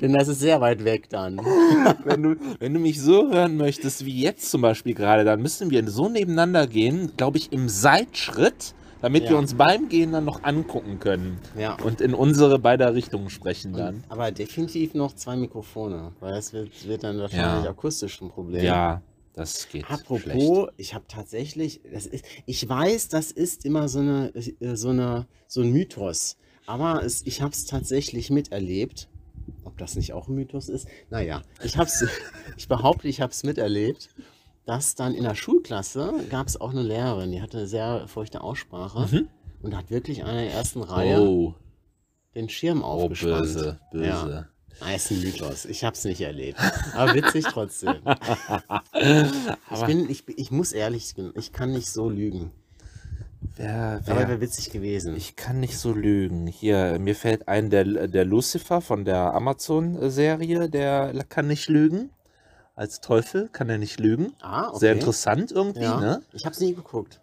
Denn 0.00 0.12
das 0.12 0.28
ist 0.28 0.40
sehr 0.40 0.60
weit 0.60 0.84
weg 0.84 1.08
dann. 1.10 1.38
wenn, 2.04 2.22
du, 2.22 2.36
wenn 2.58 2.74
du 2.74 2.80
mich 2.80 3.00
so 3.00 3.30
hören 3.30 3.56
möchtest 3.56 4.04
wie 4.04 4.20
jetzt 4.20 4.50
zum 4.50 4.62
Beispiel 4.62 4.94
gerade, 4.94 5.24
dann 5.24 5.40
müssen 5.42 5.70
wir 5.70 5.88
so 5.88 6.08
nebeneinander 6.08 6.66
gehen, 6.66 7.12
glaube 7.16 7.38
ich, 7.38 7.52
im 7.52 7.68
Seitschritt, 7.68 8.74
damit 9.02 9.24
Ja. 9.24 9.30
wir 9.30 9.38
uns 9.38 9.54
beim 9.54 9.88
Gehen 9.88 10.12
dann 10.12 10.24
noch 10.24 10.42
angucken 10.42 10.98
können. 10.98 11.38
Ja. 11.58 11.76
Und 11.82 12.00
in 12.00 12.14
unsere 12.14 12.58
beider 12.58 12.94
Richtungen 12.94 13.30
sprechen 13.30 13.72
dann. 13.72 14.04
Aber 14.08 14.30
definitiv 14.30 14.94
noch 14.94 15.14
zwei 15.14 15.36
Mikrofone, 15.36 16.12
weil 16.20 16.32
das 16.34 16.52
wird, 16.52 16.86
wird 16.86 17.04
dann 17.04 17.18
wahrscheinlich 17.18 17.64
Ja. 17.64 17.70
akustisch 17.70 18.20
ein 18.20 18.28
Problem. 18.28 18.64
Ja, 18.64 19.02
das 19.34 19.68
geht. 19.68 19.88
Apropos, 19.90 20.22
schlecht. 20.22 20.72
ich 20.76 20.94
habe 20.94 21.04
tatsächlich, 21.08 21.80
das 21.92 22.06
ist, 22.06 22.24
ich 22.46 22.68
weiß, 22.68 23.08
das 23.08 23.30
ist 23.30 23.64
immer 23.64 23.88
so 23.88 24.00
eine, 24.00 24.32
äh, 24.34 24.74
so 24.76 24.88
eine, 24.90 25.26
so 25.46 25.62
ein 25.62 25.70
Mythos, 25.72 26.36
aber 26.66 27.02
es, 27.04 27.22
ich 27.24 27.40
habe 27.40 27.52
es 27.52 27.64
tatsächlich 27.64 28.30
miterlebt. 28.30 29.08
Ob 29.64 29.76
das 29.78 29.96
nicht 29.96 30.12
auch 30.12 30.28
ein 30.28 30.34
Mythos 30.34 30.68
ist? 30.68 30.88
Naja, 31.10 31.42
ich 31.62 31.76
hab's, 31.76 32.04
ich 32.56 32.68
behaupte, 32.68 33.08
ich 33.08 33.20
habe 33.20 33.32
es 33.32 33.42
miterlebt, 33.44 34.08
dass 34.66 34.94
dann 34.94 35.14
in 35.14 35.24
der 35.24 35.34
Schulklasse 35.34 36.12
gab 36.30 36.46
es 36.46 36.60
auch 36.60 36.70
eine 36.70 36.82
Lehrerin, 36.82 37.32
die 37.32 37.42
hatte 37.42 37.58
eine 37.58 37.66
sehr 37.66 38.06
feuchte 38.08 38.40
Aussprache 38.42 39.06
Mhm. 39.10 39.28
und 39.62 39.76
hat 39.76 39.90
wirklich 39.90 40.22
einer 40.24 40.40
der 40.42 40.52
ersten 40.52 40.82
Reihe 40.82 41.20
Oh, 41.20 41.54
den 42.34 42.48
Schirm 42.48 42.82
oh, 42.82 42.86
aufgespannt. 42.86 43.42
böse, 43.42 43.80
böse. 43.90 44.06
Ja. 44.06 44.48
Ah, 44.82 44.94
ist 44.94 45.10
ein 45.10 45.20
Mythos. 45.20 45.64
Ich 45.66 45.84
habe 45.84 45.94
es 45.94 46.04
nicht 46.04 46.20
erlebt. 46.22 46.58
Aber 46.94 47.12
witzig 47.14 47.44
trotzdem. 47.46 47.96
Ich, 49.72 49.84
bin, 49.86 50.10
ich, 50.10 50.24
ich 50.38 50.50
muss 50.50 50.72
ehrlich, 50.72 51.14
ich 51.34 51.52
kann 51.52 51.72
nicht 51.72 51.88
so 51.88 52.08
lügen. 52.08 52.50
Wer, 53.56 54.00
Aber 54.06 54.18
wer, 54.20 54.28
wäre 54.28 54.40
witzig 54.40 54.70
gewesen. 54.70 55.16
ich 55.16 55.36
kann 55.36 55.60
nicht 55.60 55.78
so 55.78 55.92
lügen. 55.92 56.46
Hier, 56.46 56.98
mir 56.98 57.14
fällt 57.14 57.48
ein, 57.48 57.70
der, 57.70 57.84
der 58.08 58.24
Lucifer 58.24 58.80
von 58.80 59.04
der 59.04 59.34
Amazon-Serie, 59.34 60.68
der 60.68 61.12
kann 61.28 61.46
nicht 61.48 61.68
lügen. 61.68 62.10
Als 62.76 63.00
Teufel 63.00 63.48
kann 63.48 63.68
er 63.68 63.78
nicht 63.78 64.00
lügen. 64.00 64.32
ah, 64.40 64.68
okay. 64.68 64.78
Sehr 64.78 64.92
interessant 64.94 65.52
irgendwie, 65.52 65.82
Ja. 65.82 66.00
ne? 66.00 66.22
Ich 66.32 66.44
habe 66.46 66.54
es 66.54 66.60
nie 66.60 66.74
geguckt. 66.74 67.20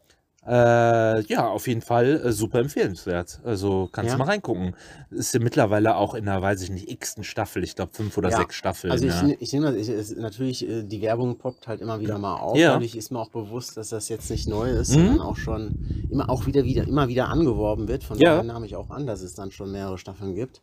Äh, 0.48 1.22
ja, 1.24 1.48
auf 1.50 1.68
jeden 1.68 1.82
Fall 1.82 2.22
äh, 2.24 2.32
super 2.32 2.60
empfehlenswert. 2.60 3.42
Also 3.44 3.90
kannst 3.92 4.12
Ja. 4.12 4.16
du 4.16 4.20
mal 4.20 4.30
reingucken. 4.30 4.76
Ist 5.12 5.34
ja 5.34 5.42
mittlerweile 5.42 5.98
auch 5.98 6.14
in 6.14 6.24
der, 6.26 6.42
weiß 6.42 6.62
ich 6.62 6.70
nicht, 6.70 6.90
x-ten 6.90 7.26
Staffel. 7.26 7.64
Ich 7.66 7.76
glaube 7.76 7.92
fünf 7.94 8.18
oder 8.18 8.30
Ja. 8.30 8.38
sechs 8.38 8.56
Staffeln. 8.56 8.92
Also 8.92 9.08
ich, 9.08 9.22
ne? 9.24 9.36
ich 9.40 9.52
nehme 9.52 9.74
das, 9.74 9.88
ich, 9.90 10.16
natürlich, 10.18 10.68
äh, 10.68 10.84
die 10.84 11.02
Werbung 11.02 11.38
poppt 11.38 11.68
halt 11.68 11.82
immer 11.82 12.00
wieder 12.00 12.18
mal 12.18 12.36
auf. 12.38 12.58
Ja. 12.58 12.74
Dadurch 12.74 12.96
ist 12.96 13.12
mir 13.12 13.20
auch 13.20 13.30
bewusst, 13.30 13.76
dass 13.76 13.90
das 13.90 14.08
jetzt 14.08 14.30
nicht 14.30 14.48
neu 14.48 14.70
ist, 14.70 14.90
Mhm. 14.92 14.94
sondern 15.08 15.20
auch 15.22 15.36
schon 15.36 16.08
immer 16.10 16.30
auch 16.30 16.46
wieder, 16.46 16.64
wieder, 16.64 16.88
immer 16.88 17.10
wieder 17.10 17.28
angeworben 17.28 17.88
wird. 17.90 18.06
Von 18.06 18.18
Ja. 18.18 18.30
daher 18.32 18.44
nahm 18.44 18.64
ich 18.64 18.78
auch 18.78 18.90
an, 18.90 19.06
dass 19.06 19.22
es 19.22 19.34
dann 19.36 19.52
schon 19.52 19.72
mehrere 19.72 19.98
Staffeln 19.98 20.34
gibt. 20.34 20.62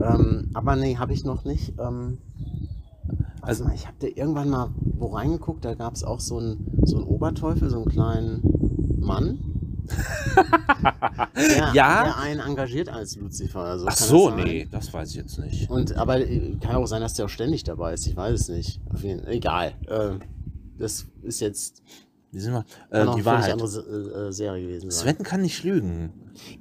Ähm, 0.00 0.50
aber 0.54 0.74
nee, 0.74 0.96
habe 0.96 1.12
ich 1.12 1.24
noch 1.24 1.44
nicht. 1.44 1.74
Ähm, 1.78 2.18
also 3.40 3.68
ich 3.74 3.86
habe 3.86 3.96
da 4.00 4.06
irgendwann 4.06 4.48
mal 4.50 4.70
wo 4.76 5.06
reingeguckt, 5.08 5.64
da 5.64 5.74
gab 5.74 5.94
es 5.94 6.04
auch 6.04 6.20
so 6.20 6.38
einen 6.38 6.80
so 6.84 6.96
einen 6.96 7.06
Oberteufel, 7.06 7.68
so 7.70 7.76
einen 7.76 7.86
kleinen 7.86 8.98
Mann. 9.00 9.38
der, 11.36 11.72
Ja? 11.74 12.04
der 12.04 12.18
einen 12.18 12.40
engagiert 12.40 12.88
als 12.88 13.16
Lucifer. 13.16 13.60
Also 13.60 13.86
Ach 13.88 13.96
so, 13.96 14.30
das 14.30 14.44
nee, 14.44 14.68
das 14.70 14.92
weiß 14.94 15.10
ich 15.10 15.16
jetzt 15.16 15.38
nicht. 15.38 15.68
Und 15.70 15.96
aber 15.96 16.20
äh, 16.20 16.56
kann 16.60 16.76
auch 16.76 16.86
sein, 16.86 17.00
dass 17.00 17.14
der 17.14 17.26
auch 17.26 17.30
ständig 17.30 17.64
dabei 17.64 17.94
ist. 17.94 18.06
Ich 18.06 18.16
weiß 18.16 18.40
es 18.40 18.48
nicht. 18.48 18.80
Auf 18.92 19.02
jeden, 19.02 19.26
egal. 19.26 19.72
Äh, 19.88 20.18
das 20.78 21.06
ist 21.22 21.40
jetzt 21.40 21.82
Wie 22.34 22.40
sind 22.40 22.54
wir? 22.54 22.64
Äh, 22.90 23.14
die 23.14 23.24
Wahrheit. 23.26 23.52
andere 23.52 23.68
Se- 23.68 24.26
äh, 24.28 24.32
Serie 24.32 24.66
gewesen 24.66 24.90
sein. 24.90 25.14
Sven 25.16 25.22
kann 25.24 25.42
nicht 25.42 25.64
lügen. 25.64 26.12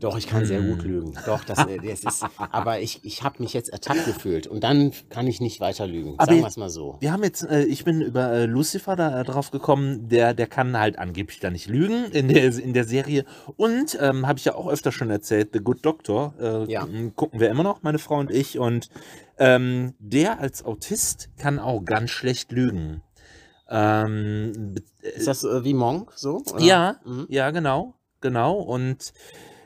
Doch, 0.02 0.18
ich 0.18 0.28
kann 0.28 0.46
sehr 0.46 0.62
gut 0.62 0.84
Hm. 0.84 0.90
lügen. 0.92 1.14
Doch, 1.26 1.46
das, 1.46 1.60
äh, 1.66 1.78
das 1.78 2.04
ist. 2.04 2.26
Aber 2.52 2.82
ich, 2.82 3.00
ich 3.06 3.24
habe 3.24 3.42
mich 3.42 3.54
jetzt 3.54 3.70
ertappt 3.70 4.04
gefühlt 4.06 4.48
und 4.48 4.66
dann 4.66 4.92
kann 5.10 5.28
ich 5.28 5.40
nicht 5.40 5.62
weiter 5.62 5.88
lügen. 5.88 6.16
Aber 6.18 6.26
Sagen 6.26 6.42
wir 6.42 6.48
es 6.48 6.58
mal 6.58 6.70
so. 6.70 6.98
Wir 7.00 7.14
haben 7.14 7.24
jetzt, 7.24 7.44
äh, 7.44 7.64
ich 7.64 7.86
bin 7.86 8.02
über 8.02 8.34
äh, 8.34 8.46
Lucifer 8.48 8.98
da 8.98 9.22
äh, 9.22 9.24
drauf 9.24 9.50
gekommen, 9.52 10.10
der, 10.10 10.34
der 10.34 10.48
kann 10.48 10.78
halt 10.78 11.00
angeblich 11.00 11.40
da 11.40 11.50
nicht 11.50 11.68
lügen 11.70 12.12
in 12.12 12.28
der, 12.28 12.44
in 12.58 12.74
der 12.74 12.84
Serie. 12.84 13.24
Und 13.56 13.98
ähm, 14.02 14.28
habe 14.28 14.40
ich 14.40 14.46
ja 14.46 14.56
auch 14.56 14.68
öfter 14.68 14.92
schon 14.92 15.10
erzählt, 15.10 15.52
The 15.54 15.60
Good 15.60 15.86
Doctor, 15.86 16.34
äh, 16.38 16.70
Ja. 16.70 16.86
gucken 17.16 17.40
wir 17.40 17.50
immer 17.50 17.64
noch, 17.64 17.82
meine 17.82 17.98
Frau 17.98 18.18
und 18.20 18.30
ich. 18.30 18.60
Und 18.60 18.90
ähm, 19.38 19.94
der 20.00 20.42
als 20.42 20.66
Autist 20.66 21.30
kann 21.38 21.60
auch 21.60 21.86
ganz 21.86 22.10
schlecht 22.10 22.52
lügen. 22.52 23.02
Ähm, 23.72 24.76
Ist 25.02 25.28
das 25.28 25.44
äh, 25.46 25.64
wie 25.64 25.74
Monk 25.74 26.12
so? 26.16 26.44
oder? 26.52 26.60
Ja, 26.62 26.96
Mhm. 27.06 27.26
ja, 27.30 27.52
genau, 27.52 27.94
genau. 28.20 28.60
Und 28.60 29.14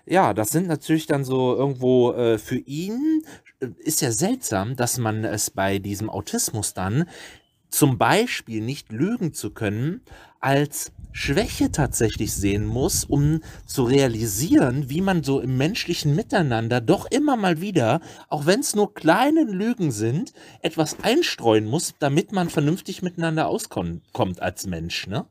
ja, 0.06 0.34
das 0.36 0.50
sind 0.50 0.68
natürlich 0.68 1.08
dann 1.08 1.24
so 1.26 1.56
irgendwo 1.56 2.14
äh, 2.14 2.38
für 2.38 2.58
ihn 2.58 3.24
äh, 3.60 3.68
ist 3.80 4.02
ja 4.02 4.12
seltsam, 4.12 4.76
dass 4.76 5.00
man 5.00 5.24
es 5.26 5.50
bei 5.50 5.80
diesem 5.80 6.10
Autismus 6.10 6.74
dann 6.76 7.06
zum 7.76 7.98
Beispiel 7.98 8.62
nicht 8.62 8.94
lügen 8.94 9.34
zu 9.34 9.50
können, 9.50 10.00
als 10.40 10.94
Schwäche 11.12 11.72
tatsächlich 11.74 12.34
sehen 12.34 12.66
muss, 12.66 13.04
um 13.04 13.42
zu 13.66 13.84
realisieren, 13.84 14.90
wie 14.90 15.02
man 15.02 15.24
so 15.24 15.42
im 15.42 15.58
menschlichen 15.58 16.16
Miteinander 16.16 16.80
doch 16.80 17.06
immer 17.12 17.36
mal 17.36 17.60
wieder, 17.60 18.00
auch 18.30 18.46
wenn 18.46 18.62
es 18.62 18.76
nur 18.76 18.94
kleine 18.94 19.44
Lügen 19.44 19.92
sind, 19.92 20.34
etwas 20.62 20.98
einstreuen 21.04 21.66
muss, 21.66 21.96
damit 22.00 22.32
man 22.32 22.50
vernünftig 22.50 23.02
miteinander 23.02 23.48
auskommt 23.48 24.02
kommt 24.14 24.42
als 24.42 24.68
Mensch. 24.68 25.08
Ne? 25.08 25.26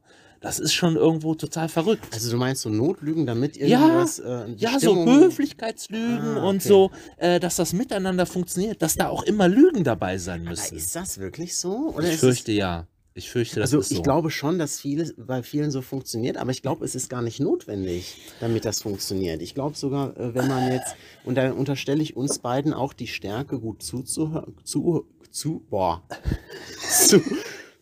Das 0.44 0.58
ist 0.60 0.74
schon 0.74 0.94
irgendwo 0.96 1.34
total 1.34 1.68
verrückt. 1.68 2.04
Also 2.12 2.30
du 2.30 2.36
meinst 2.36 2.62
so 2.62 2.68
Notlügen, 2.68 3.24
damit 3.26 3.56
Ja, 3.56 3.80
irgendwas. 3.80 4.18
äh, 4.18 4.44
die 4.54 4.62
Ja, 4.62 4.78
so 4.78 4.94
Höflichkeitslügen 5.06 6.36
Ah, 6.36 6.46
und 6.48 6.56
okay. 6.56 6.68
so, 6.68 6.90
äh, 7.16 7.40
dass 7.40 7.56
das 7.56 7.72
miteinander 7.72 8.26
funktioniert, 8.26 8.82
dass 8.82 8.94
da 8.94 9.08
auch 9.08 9.22
immer 9.22 9.48
Lügen 9.48 9.84
dabei 9.84 10.18
sein 10.18 10.42
Aber 10.42 10.50
müssen. 10.50 10.76
ist 10.76 10.94
das 10.94 11.18
wirklich 11.18 11.56
so? 11.56 11.92
Oder 11.96 12.08
Ich 12.10 12.18
fürchte 12.18 12.52
ja. 12.52 12.86
Ich 13.16 13.30
fürchte, 13.30 13.60
das 13.60 13.68
Also 13.70 13.78
ist 13.78 13.90
so. 13.90 13.94
ich 13.94 14.02
glaube 14.02 14.30
schon, 14.30 14.58
dass 14.58 14.80
vieles 14.80 15.14
bei 15.16 15.42
vielen 15.44 15.70
so 15.70 15.82
funktioniert, 15.82 16.36
aber 16.36 16.50
ich 16.50 16.62
glaube, 16.62 16.84
es 16.84 16.94
ist 16.96 17.08
gar 17.08 17.22
nicht 17.22 17.38
notwendig, 17.40 18.16
damit 18.40 18.64
das 18.64 18.82
funktioniert. 18.82 19.40
Ich 19.40 19.54
glaube 19.54 19.76
sogar, 19.76 20.16
äh, 20.18 20.34
wenn 20.34 20.48
man 20.48 20.72
jetzt, 20.72 20.96
und 21.24 21.36
da 21.36 21.52
unterstelle 21.52 22.02
ich 22.02 22.16
uns 22.16 22.40
beiden 22.40 22.74
auch 22.74 22.92
die 22.92 23.06
Stärke, 23.06 23.60
gut 23.60 23.82
zuzuhören, 23.84 24.56
zu, 24.64 25.06
zu, 25.30 25.64
boah, 25.70 26.02
zu, 26.90 27.20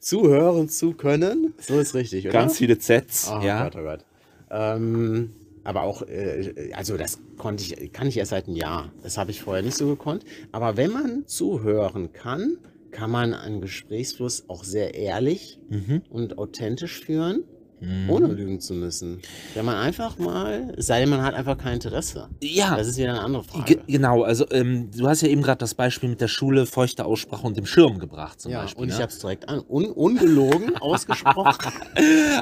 zuhören 0.02 0.68
zu 0.68 0.92
können. 0.92 1.54
So 1.58 1.78
ist 1.78 1.94
richtig, 1.94 2.24
oder? 2.26 2.32
Ganz 2.32 2.58
viele 2.58 2.78
Zs, 2.78 3.30
Oh 3.32 3.40
ja. 3.42 3.64
Gott, 3.68 3.76
oh 3.80 3.84
Gott. 3.84 4.04
Ähm, 4.50 5.30
aber 5.64 5.82
auch, 5.84 6.02
äh, 6.02 6.70
also 6.74 6.96
das 6.96 7.18
konnte 7.38 7.62
ich, 7.62 7.92
kann 7.92 8.08
ich 8.08 8.18
erst 8.18 8.30
seit 8.30 8.46
einem 8.48 8.56
Jahr. 8.56 8.92
Das 9.02 9.16
habe 9.16 9.30
ich 9.30 9.40
vorher 9.42 9.62
nicht 9.62 9.76
so 9.76 9.86
gekonnt. 9.86 10.24
Aber 10.50 10.76
wenn 10.76 10.90
man 10.92 11.26
zuhören 11.26 12.12
kann, 12.12 12.58
kann 12.90 13.10
man 13.10 13.32
einen 13.32 13.60
Gesprächsfluss 13.62 14.44
auch 14.48 14.64
sehr 14.64 14.94
ehrlich 14.94 15.58
Mhm. 15.70 16.02
und 16.10 16.36
authentisch 16.36 17.00
führen, 17.00 17.44
Mhm. 17.82 18.08
ohne 18.10 18.26
lügen 18.28 18.60
zu 18.60 18.74
müssen. 18.74 19.20
Wenn 19.54 19.64
man 19.64 19.74
einfach 19.76 20.16
mal, 20.18 20.72
sei 20.78 21.00
denn, 21.00 21.08
man 21.10 21.22
hat 21.22 21.34
einfach 21.34 21.58
kein 21.58 21.74
Interesse. 21.74 22.28
Ja, 22.40 22.76
Das 22.76 22.86
ist 22.86 22.96
wieder 22.96 23.10
eine 23.10 23.20
andere 23.22 23.42
ge 23.42 23.50
Frage. 23.76 23.78
genau. 23.88 24.22
Also 24.22 24.46
ähm, 24.52 24.90
du 24.96 25.08
hast 25.08 25.20
ja 25.22 25.28
eben 25.28 25.42
gerade 25.42 25.58
das 25.58 25.74
Beispiel 25.74 26.08
mit 26.08 26.20
der 26.20 26.28
Schule, 26.28 26.66
feuchte 26.66 27.04
Aussprache 27.04 27.46
und 27.46 27.56
dem 27.56 27.66
Schirm 27.66 27.98
gebracht 27.98 28.40
zum 28.40 28.52
Ja, 28.52 28.62
Beispiel. 28.62 28.82
und 28.82 28.88
ich 28.90 28.94
ne? 28.96 29.02
habe 29.02 29.12
es 29.12 29.18
direkt 29.18 29.48
an, 29.48 29.60
un, 29.68 29.86
ungelogen 29.86 30.76
ausgesprochen. 30.80 31.72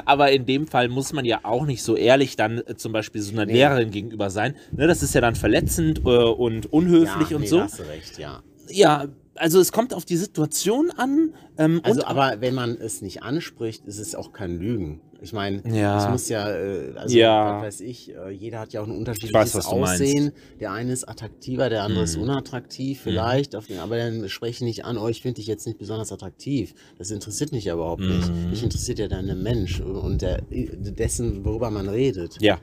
Aber 0.05 0.31
in 0.31 0.45
dem 0.45 0.67
Fall 0.67 0.87
muss 0.89 1.11
man 1.13 1.25
ja 1.25 1.39
auch 1.43 1.65
nicht 1.65 1.83
so 1.83 1.95
ehrlich 1.95 2.35
dann 2.35 2.59
äh, 2.59 2.75
zum 2.75 2.91
Beispiel 2.91 3.21
so 3.21 3.31
einer 3.33 3.45
Nee. 3.45 3.53
Lehrerin 3.53 3.89
gegenüber 3.91 4.29
sein. 4.29 4.55
Ne, 4.71 4.85
das 4.87 5.01
ist 5.03 5.15
ja 5.15 5.21
dann 5.21 5.35
verletzend 5.35 5.99
äh, 6.05 6.09
und 6.09 6.71
unhöflich 6.71 7.29
ja, 7.31 7.35
und 7.35 7.41
nee, 7.41 7.47
so. 7.47 7.61
hast 7.61 7.79
du 7.79 7.83
recht, 7.83 8.17
ja. 8.19 8.43
Ja, 8.69 9.07
also 9.41 9.59
es 9.59 9.71
kommt 9.71 9.93
auf 9.93 10.05
die 10.05 10.17
Situation 10.17 10.91
an. 10.95 11.33
Ähm, 11.57 11.81
Also, 11.83 12.01
und 12.01 12.07
aber 12.07 12.39
wenn 12.41 12.53
man 12.55 12.77
es 12.77 13.01
nicht 13.01 13.23
anspricht, 13.23 13.85
ist 13.85 13.99
es 13.99 14.15
auch 14.15 14.31
kein 14.31 14.57
Lügen. 14.57 15.01
Ich 15.23 15.33
meine, 15.33 15.61
Ja. 15.71 16.03
es 16.05 16.09
muss 16.09 16.29
ja, 16.29 16.49
äh, 16.49 16.93
also, 16.95 17.15
Ja. 17.15 17.57
was 17.57 17.63
weiß 17.65 17.81
ich, 17.81 18.15
äh, 18.15 18.31
jeder 18.31 18.59
hat 18.59 18.73
ja 18.73 18.81
auch 18.81 18.87
ein 18.87 18.97
unterschiedliches 18.97 19.35
weiß, 19.35 19.55
was 19.55 19.69
du 19.69 19.75
meinst. 19.75 20.01
Aussehen. 20.01 20.31
Der 20.59 20.71
eine 20.71 20.91
ist 20.93 21.07
attraktiver, 21.07 21.69
der 21.69 21.83
andere 21.83 22.05
ist 22.05 22.15
Mhm. 22.17 22.23
unattraktiv, 22.23 23.01
vielleicht. 23.01 23.55
Auf 23.55 23.67
den, 23.67 23.77
aber 23.79 23.97
dann 23.97 24.27
spreche 24.29 24.51
ich 24.53 24.61
nicht 24.61 24.85
an, 24.85 24.97
oh, 24.97 25.07
ich 25.09 25.21
finde 25.21 25.35
dich 25.35 25.45
jetzt 25.47 25.67
nicht 25.67 25.77
besonders 25.77 26.11
attraktiv. 26.11 26.73
Das 26.97 27.11
interessiert 27.11 27.51
mich 27.51 27.65
ja 27.65 27.75
überhaupt 27.75 28.01
nicht. 28.01 28.33
Mhm. 28.33 28.49
Mich 28.49 28.63
interessiert 28.63 28.97
ja 28.97 29.07
dein 29.07 29.43
Mensch 29.43 29.79
und 29.79 30.23
der, 30.23 30.41
dessen, 30.49 31.45
worüber 31.45 31.69
man 31.69 31.87
redet. 31.87 32.37
ja. 32.41 32.57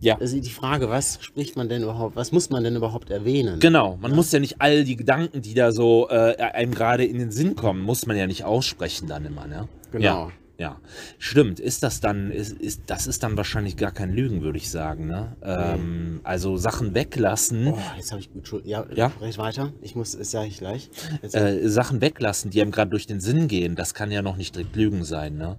Ja. 0.00 0.16
Also 0.18 0.40
die 0.40 0.48
Frage, 0.50 0.88
was 0.88 1.18
spricht 1.22 1.56
man 1.56 1.68
denn 1.68 1.82
überhaupt, 1.82 2.16
was 2.16 2.32
muss 2.32 2.48
man 2.50 2.64
denn 2.64 2.74
überhaupt 2.76 3.10
erwähnen? 3.10 3.60
Genau, 3.60 3.96
man 4.00 4.14
muss 4.14 4.32
ja 4.32 4.38
nicht 4.40 4.56
all 4.60 4.84
die 4.84 4.96
Gedanken, 4.96 5.42
die 5.42 5.54
da 5.54 5.72
so 5.72 6.08
äh, 6.08 6.36
einem 6.36 6.74
gerade 6.74 7.04
in 7.04 7.18
den 7.18 7.30
Sinn 7.30 7.54
kommen, 7.54 7.82
muss 7.82 8.06
man 8.06 8.16
ja 8.16 8.26
nicht 8.26 8.44
aussprechen 8.44 9.08
dann 9.08 9.24
immer, 9.26 9.46
ne? 9.46 9.68
Genau. 9.92 10.04
Ja, 10.04 10.28
ja. 10.58 10.80
Stimmt, 11.18 11.60
ist 11.60 11.82
das 11.82 12.00
dann, 12.00 12.30
ist, 12.30 12.52
ist, 12.54 12.82
das 12.86 13.06
ist 13.06 13.22
dann 13.22 13.36
wahrscheinlich 13.36 13.76
gar 13.76 13.92
kein 13.92 14.12
Lügen, 14.12 14.40
würde 14.42 14.56
ich 14.58 14.70
sagen, 14.70 15.06
ne? 15.06 15.36
Ähm, 15.42 16.20
also 16.22 16.56
Sachen 16.56 16.94
weglassen, 16.94 17.68
Oh, 17.68 17.78
jetzt 17.96 18.10
habe 18.12 18.20
ich 18.22 18.32
gut. 18.32 18.64
Ja, 18.64 18.86
Ja? 18.94 19.12
recht 19.20 19.36
weiter. 19.38 19.72
Ich 19.82 19.94
muss, 19.96 20.16
das 20.16 20.30
sage 20.30 20.48
ich 20.48 20.58
gleich. 20.58 20.88
Äh, 21.32 21.68
Sachen 21.68 22.00
weglassen, 22.00 22.50
die 22.50 22.62
einem 22.62 22.70
gerade 22.70 22.90
durch 22.90 23.06
den 23.06 23.20
Sinn 23.20 23.48
gehen, 23.48 23.74
das 23.76 23.92
kann 23.94 24.10
ja 24.10 24.22
noch 24.22 24.36
nicht 24.38 24.54
direkt 24.54 24.76
Lügen 24.76 25.04
sein, 25.04 25.36
ne? 25.36 25.58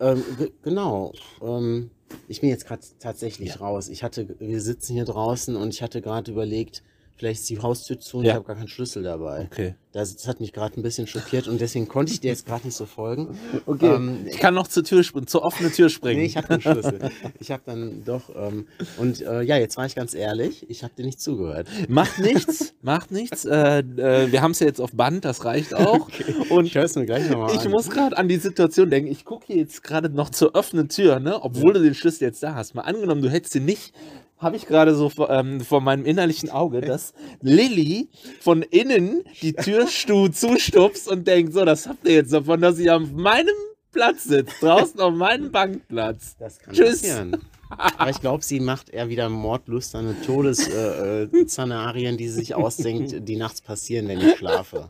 Ähm, 0.00 0.22
ge- 0.38 0.52
genau. 0.62 1.12
Ähm, 1.42 1.90
ich 2.28 2.40
bin 2.40 2.50
jetzt 2.50 2.66
gerade 2.66 2.82
tatsächlich 2.98 3.50
Ja. 3.50 3.56
raus. 3.56 3.88
Ich 3.88 4.02
hatte, 4.02 4.34
wir 4.38 4.60
sitzen 4.60 4.94
hier 4.94 5.04
draußen 5.04 5.56
und 5.56 5.74
ich 5.74 5.82
hatte 5.82 6.00
gerade 6.02 6.30
überlegt, 6.30 6.82
vielleicht 7.16 7.40
ist 7.40 7.50
die 7.50 7.58
Haustür 7.60 7.98
zu 8.00 8.18
und 8.18 8.24
Ja. 8.24 8.32
ich 8.32 8.36
habe 8.36 8.46
gar 8.46 8.56
keinen 8.56 8.68
Schlüssel 8.68 9.02
dabei. 9.02 9.48
Okay. 9.50 9.74
Das, 9.96 10.14
das 10.14 10.28
hat 10.28 10.40
mich 10.40 10.52
gerade 10.52 10.78
ein 10.78 10.82
bisschen 10.82 11.06
schockiert 11.06 11.48
und 11.48 11.58
deswegen 11.58 11.88
konnte 11.88 12.12
ich 12.12 12.20
dir 12.20 12.28
jetzt 12.28 12.44
gerade 12.44 12.66
nicht 12.66 12.76
so 12.76 12.84
folgen. 12.84 13.38
Okay. 13.64 13.94
Ähm, 13.94 14.26
ich 14.26 14.36
kann 14.36 14.52
noch 14.52 14.68
zur 14.68 14.84
Tür 14.84 15.02
springen, 15.02 15.26
zur 15.26 15.42
offenen 15.42 15.72
Tür 15.72 15.88
springen. 15.88 16.20
Nee, 16.20 16.26
ich 16.26 16.36
habe 16.36 16.48
den 16.48 16.60
Schlüssel. 16.60 16.98
Ich 17.40 17.50
habe 17.50 17.62
dann 17.64 18.04
doch. 18.04 18.28
Ähm, 18.36 18.66
und 18.98 19.22
äh, 19.22 19.40
ja, 19.40 19.56
jetzt 19.56 19.78
war 19.78 19.86
ich 19.86 19.94
ganz 19.94 20.12
ehrlich, 20.12 20.68
ich 20.68 20.82
habe 20.82 20.92
dir 20.94 21.06
nicht 21.06 21.18
zugehört. 21.18 21.68
Macht 21.88 22.18
nichts, 22.18 22.74
macht 22.82 23.10
nichts. 23.10 23.46
Äh, 23.46 23.78
äh, 23.78 24.30
wir 24.30 24.42
haben 24.42 24.50
es 24.50 24.60
ja 24.60 24.66
jetzt 24.66 24.82
auf 24.82 24.92
Band, 24.92 25.24
das 25.24 25.46
reicht 25.46 25.72
auch. 25.72 26.10
Und 26.50 26.66
Ich 26.66 26.74
höre 26.74 26.84
es 26.84 26.94
mir 26.94 27.06
gleich 27.06 27.30
nochmal 27.30 27.52
an. 27.52 27.56
ich 27.56 27.66
muss 27.66 27.88
gerade 27.88 28.18
an 28.18 28.28
die 28.28 28.36
Situation 28.36 28.90
denken. 28.90 29.10
Ich 29.10 29.24
gucke 29.24 29.46
hier 29.46 29.56
jetzt 29.56 29.82
gerade 29.82 30.10
noch 30.10 30.28
zur 30.28 30.54
offenen 30.54 30.90
Tür, 30.90 31.20
ne? 31.20 31.42
obwohl 31.42 31.72
du 31.72 31.80
den 31.80 31.94
Schlüssel 31.94 32.24
jetzt 32.24 32.42
da 32.42 32.54
hast. 32.54 32.74
Mal 32.74 32.82
angenommen, 32.82 33.22
du 33.22 33.30
hättest 33.30 33.54
ihn 33.54 33.64
nicht. 33.64 33.94
Habe 34.38 34.56
ich 34.56 34.66
gerade 34.66 34.94
so 34.94 35.08
vor, 35.08 35.30
ähm, 35.30 35.60
vor 35.60 35.80
meinem 35.80 36.04
innerlichen 36.04 36.50
Auge, 36.50 36.80
dass 36.82 37.14
Lilly 37.40 38.08
von 38.40 38.62
innen 38.62 39.22
die 39.40 39.54
Türstuhl 39.86 40.30
zustupst 40.30 41.08
und 41.08 41.26
denkt: 41.26 41.52
So, 41.52 41.64
das 41.64 41.86
habt 41.86 42.06
ihr 42.06 42.14
jetzt 42.14 42.32
davon, 42.32 42.60
dass 42.60 42.76
sie 42.76 42.90
auf 42.90 43.02
meinem 43.12 43.54
Platz 43.92 44.24
sitzt, 44.24 44.62
draußen 44.62 45.00
auf 45.00 45.14
meinem 45.14 45.50
Bankplatz. 45.50 46.36
Das 46.38 46.58
kann 46.58 46.74
Tschüss. 46.74 47.02
passieren. 47.02 47.36
Aber 47.68 48.10
ich 48.10 48.20
glaube, 48.20 48.44
sie 48.44 48.60
macht 48.60 48.90
eher 48.90 49.08
wieder 49.08 49.28
mordlusterne 49.28 50.14
Todesszenarien, 50.24 51.30
äh, 51.34 51.48
Szenarien, 51.48 52.16
die 52.16 52.28
sie 52.28 52.36
sich 52.36 52.54
ausdenkt, 52.54 53.28
die 53.28 53.36
nachts 53.36 53.60
passieren, 53.60 54.06
wenn 54.06 54.20
ich 54.20 54.36
schlafe. 54.36 54.88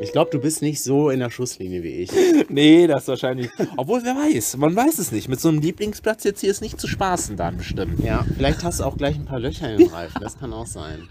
Ich 0.00 0.10
glaube, 0.10 0.30
du 0.32 0.40
bist 0.40 0.62
nicht 0.62 0.82
so 0.82 1.10
in 1.10 1.20
der 1.20 1.30
Schusslinie 1.30 1.82
wie 1.82 2.02
ich. 2.02 2.10
Nee, 2.48 2.86
das 2.86 3.06
wahrscheinlich. 3.06 3.50
Obwohl, 3.76 4.02
wer 4.02 4.16
weiß, 4.16 4.56
man 4.56 4.74
weiß 4.74 4.98
es 4.98 5.12
nicht. 5.12 5.28
Mit 5.28 5.40
so 5.40 5.48
einem 5.48 5.60
Lieblingsplatz 5.60 6.24
jetzt 6.24 6.40
hier 6.40 6.50
ist 6.50 6.60
nicht 6.60 6.80
zu 6.80 6.88
spaßen 6.88 7.36
dann 7.36 7.58
bestimmt. 7.58 8.00
Ja, 8.00 8.26
vielleicht 8.36 8.64
hast 8.64 8.80
du 8.80 8.84
auch 8.84 8.96
gleich 8.96 9.14
ein 9.14 9.26
paar 9.26 9.38
Löcher 9.38 9.70
in 9.70 9.78
den 9.78 9.88
Reifen. 9.88 10.20
Das 10.20 10.38
kann 10.38 10.52
auch 10.52 10.66
sein. 10.66 11.08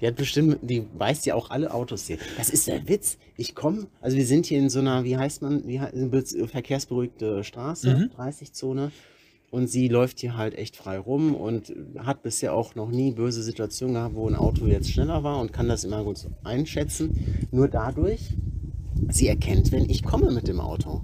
Die 0.00 0.06
hat 0.06 0.16
bestimmt, 0.16 0.58
die 0.62 0.84
weiß 0.96 1.24
ja 1.24 1.34
auch 1.34 1.50
alle 1.50 1.72
Autos 1.74 2.06
hier. 2.06 2.18
Das 2.36 2.50
ist 2.50 2.68
der 2.68 2.86
Witz. 2.88 3.18
Ich 3.36 3.54
komme, 3.54 3.86
also 4.00 4.16
wir 4.16 4.26
sind 4.26 4.46
hier 4.46 4.58
in 4.58 4.70
so 4.70 4.78
einer, 4.78 5.04
wie 5.04 5.16
heißt 5.16 5.42
man, 5.42 5.66
wie 5.66 5.80
heißt, 5.80 6.36
verkehrsberuhigte 6.46 7.42
Straße, 7.44 7.94
Mhm. 7.96 8.10
30-Zone. 8.16 8.92
Und 9.50 9.68
sie 9.68 9.88
läuft 9.88 10.20
hier 10.20 10.36
halt 10.36 10.56
echt 10.58 10.76
frei 10.76 10.98
rum 10.98 11.34
und 11.34 11.72
hat 11.98 12.22
bisher 12.22 12.52
auch 12.54 12.74
noch 12.74 12.90
nie 12.90 13.12
böse 13.12 13.42
Situationen 13.42 13.94
gehabt, 13.94 14.14
wo 14.14 14.28
ein 14.28 14.34
Auto 14.36 14.66
jetzt 14.66 14.90
schneller 14.90 15.24
war 15.24 15.40
und 15.40 15.52
kann 15.54 15.68
das 15.68 15.84
immer 15.84 16.04
gut 16.04 16.26
einschätzen. 16.44 17.46
Nur 17.50 17.66
dadurch, 17.68 18.20
sie 19.08 19.26
erkennt, 19.26 19.72
wenn 19.72 19.88
ich 19.88 20.02
komme 20.02 20.30
mit 20.32 20.48
dem 20.48 20.60
Auto. 20.60 21.00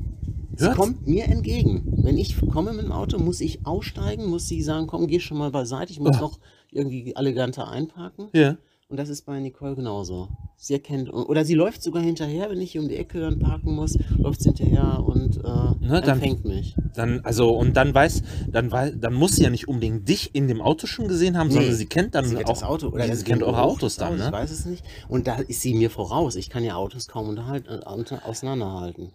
Sie 0.56 0.66
Hört's? 0.66 0.76
kommt 0.76 1.06
mir 1.08 1.24
entgegen. 1.24 1.82
Wenn 2.04 2.18
ich 2.18 2.36
komme 2.50 2.74
mit 2.74 2.84
dem 2.84 2.92
Auto, 2.92 3.18
muss 3.18 3.40
ich 3.40 3.64
aussteigen, 3.66 4.26
muss 4.26 4.46
sie 4.46 4.62
sagen, 4.62 4.86
komm, 4.86 5.06
geh 5.06 5.20
schon 5.20 5.38
mal 5.38 5.50
beiseite, 5.50 5.90
ich 5.90 5.98
muss 5.98 6.18
Oh. 6.18 6.20
noch 6.20 6.38
irgendwie 6.70 7.14
eleganter 7.16 7.68
einparken. 7.70 8.28
Ja. 8.34 8.56
Und 8.88 8.98
das 8.98 9.08
ist 9.08 9.22
bei 9.22 9.40
Nicole 9.40 9.74
genauso. 9.74 10.28
Sie 10.56 10.74
erkennt, 10.74 11.12
oder 11.12 11.44
sie 11.44 11.54
läuft 11.54 11.82
sogar 11.82 12.02
hinterher, 12.02 12.50
wenn 12.50 12.60
ich 12.60 12.72
hier 12.72 12.82
um 12.82 12.88
die 12.88 12.96
Ecke 12.96 13.18
dann 13.18 13.38
parken 13.38 13.74
muss, 13.74 13.98
läuft 14.16 14.42
sie 14.42 14.50
hinterher 14.50 15.02
und 15.04 15.38
äh, 15.38 15.40
dann- 15.42 16.04
empfängt 16.04 16.44
mich. 16.44 16.76
Dann, 16.94 17.20
also, 17.24 17.50
und 17.50 17.76
dann 17.76 17.94
weiß, 17.94 18.22
dann 18.48 18.70
weiß, 18.70 18.94
dann 18.98 19.14
muss 19.14 19.32
sie 19.36 19.42
ja 19.44 19.50
nicht 19.50 19.68
unbedingt 19.68 20.08
dich 20.08 20.34
in 20.34 20.48
dem 20.48 20.60
Auto 20.60 20.86
schon 20.86 21.08
gesehen 21.08 21.36
haben, 21.36 21.50
sondern 21.50 21.74
sie 21.74 21.86
kennt 21.86 22.14
dann 22.14 22.26
sie 22.26 22.36
kennt 22.36 22.48
auch 22.48 22.52
das 22.54 22.62
Auto. 22.62 22.88
Oder 22.88 23.04
sie 23.04 23.10
das 23.10 23.24
kennt 23.24 23.42
eure 23.42 23.62
Autos 23.62 23.96
dann, 23.96 24.14
Ich 24.14 24.20
ne? 24.20 24.30
weiß 24.30 24.50
es 24.50 24.64
nicht. 24.66 24.84
Und 25.08 25.26
da 25.26 25.36
ist 25.36 25.62
sie 25.62 25.74
mir 25.74 25.90
voraus. 25.90 26.36
Ich 26.36 26.50
kann 26.50 26.62
ja 26.62 26.76
Autos 26.76 27.08
kaum 27.08 27.28
unterhalten, 27.28 27.68
äh, 27.68 28.16
auseinanderhalten. 28.24 29.12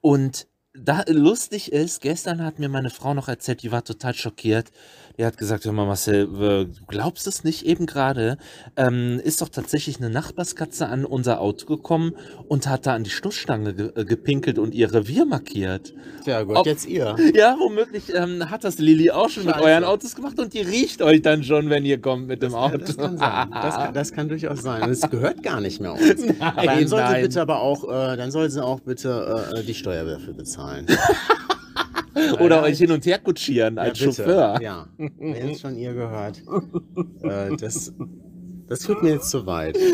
Und 0.00 0.48
da 0.76 1.04
lustig 1.08 1.70
ist, 1.72 2.00
gestern 2.00 2.42
hat 2.42 2.58
mir 2.58 2.68
meine 2.68 2.90
Frau 2.90 3.14
noch 3.14 3.28
erzählt, 3.28 3.62
die 3.62 3.70
war 3.70 3.84
total 3.84 4.14
schockiert. 4.14 4.72
Die 5.16 5.24
hat 5.24 5.36
gesagt, 5.38 5.64
hör 5.64 5.72
mal 5.72 5.86
Marcel, 5.86 6.24
äh, 6.24 6.64
du 6.64 6.86
glaubst 6.88 7.28
es 7.28 7.44
nicht, 7.44 7.64
eben 7.64 7.86
gerade 7.86 8.36
ähm, 8.76 9.20
ist 9.22 9.42
doch 9.42 9.48
tatsächlich 9.48 9.98
eine 9.98 10.10
Nachbarskatze 10.10 10.88
an 10.88 11.04
unser 11.04 11.40
Auto 11.40 11.66
gekommen 11.66 12.14
und 12.48 12.66
hat 12.66 12.86
da 12.86 12.94
an 12.94 13.04
die 13.04 13.10
Stoßstange 13.10 13.74
ge 13.74 13.92
äh, 13.94 14.04
gepinkelt 14.04 14.58
und 14.58 14.74
ihr 14.74 14.92
Revier 14.92 15.24
markiert. 15.24 15.94
Tja, 16.24 16.42
gut, 16.42 16.56
Ob- 16.56 16.66
jetzt 16.66 16.86
ihr. 16.86 17.14
Ja, 17.32 17.56
womöglich 17.60 18.12
ähm, 18.12 18.50
hat 18.50 18.64
das 18.64 18.78
Lilly 18.78 19.12
auch 19.12 19.28
schon 19.30 19.44
mit 19.44 19.54
Scheiße. 19.54 19.64
euren 19.64 19.84
Autos 19.84 20.16
gemacht 20.16 20.38
und 20.40 20.52
die 20.52 20.62
riecht 20.62 21.00
euch 21.00 21.22
dann 21.22 21.44
schon, 21.44 21.70
wenn 21.70 21.84
ihr 21.84 22.00
kommt 22.00 22.26
mit 22.26 22.42
dem 22.42 22.54
Auto. 22.54 22.78
Das 22.78 22.96
kann 22.96 23.16
sein. 23.16 23.50
Das 23.52 23.74
kann, 23.76 23.94
das 23.94 24.12
kann 24.12 24.28
durchaus 24.28 24.62
sein. 24.62 24.90
Es 24.90 25.00
gehört 25.10 25.44
gar 25.44 25.60
nicht 25.60 25.80
mehr 25.80 25.92
uns. 25.92 26.02
aber 26.40 26.62
dann 26.66 26.88
soll 26.88 26.98
sie 26.98 27.04
nein. 27.12 27.22
bitte 27.22 27.40
aber 27.40 27.60
auch, 27.60 27.84
äh, 27.84 28.16
dann 28.16 28.32
soll 28.32 28.50
sie 28.50 28.64
auch 28.64 28.80
bitte 28.80 29.52
äh, 29.54 29.62
die 29.62 29.74
Steuer 29.74 30.04
dafür 30.04 30.34
bezahlen. 30.34 30.86
Oder 32.40 32.62
euch 32.62 32.78
hin 32.78 32.90
und 32.92 33.04
her 33.06 33.18
kutschieren 33.18 33.78
als 33.78 33.98
Ja. 34.00 34.06
Chauffeur. 34.06 34.60
Ja, 34.62 34.86
wenn 34.96 35.50
es 35.50 35.60
von 35.60 35.76
ihr 35.76 35.92
gehört. 35.94 36.42
äh, 37.22 37.56
das, 37.56 37.92
das 38.68 38.86
führt 38.86 39.02
mir 39.02 39.10
jetzt 39.14 39.30
zu 39.30 39.46
weit. 39.46 39.78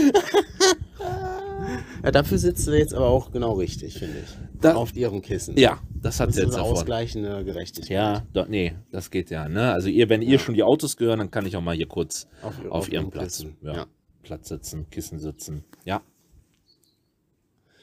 Ja, 2.02 2.10
dafür 2.10 2.38
sitzt 2.38 2.64
sie 2.64 2.72
jetzt 2.76 2.94
aber 2.94 3.06
auch 3.06 3.30
genau 3.30 3.52
richtig, 3.52 3.98
finde 3.98 4.20
ich. 4.24 4.60
Da- 4.60 4.74
Auf 4.74 4.96
ihrem 4.96 5.20
Kissen. 5.20 5.56
Ja, 5.58 5.78
das 6.02 6.18
hat 6.18 6.28
Das 6.30 6.36
sie 6.36 6.42
jetzt 6.42 6.54
davon. 6.56 6.72
ausgleichende 6.72 7.44
Gerechtigkeit. 7.44 7.90
Ja, 7.90 8.22
doch, 8.32 8.48
nee, 8.48 8.72
das 8.90 9.10
geht 9.10 9.30
ja. 9.30 9.48
Ne? 9.48 9.70
Also 9.72 9.88
ihr, 9.90 10.08
wenn 10.08 10.22
ihr 10.22 10.38
schon 10.38 10.54
die 10.54 10.62
Autos 10.62 10.96
gehören, 10.96 11.18
dann 11.18 11.30
kann 11.30 11.44
ich 11.46 11.56
auch 11.56 11.60
mal 11.60 11.76
hier 11.76 11.86
kurz 11.86 12.26
Auf, 12.42 12.54
auf, 12.70 12.88
ihrem 12.90 13.04
ihrem 13.04 13.10
Platz, 13.10 13.44
ja, 13.62 13.72
Ja. 13.74 13.86
Platz 14.22 14.48
sitzen, 14.48 14.88
Kissen 14.90 15.18
sitzen. 15.18 15.64
Ja. 15.84 16.00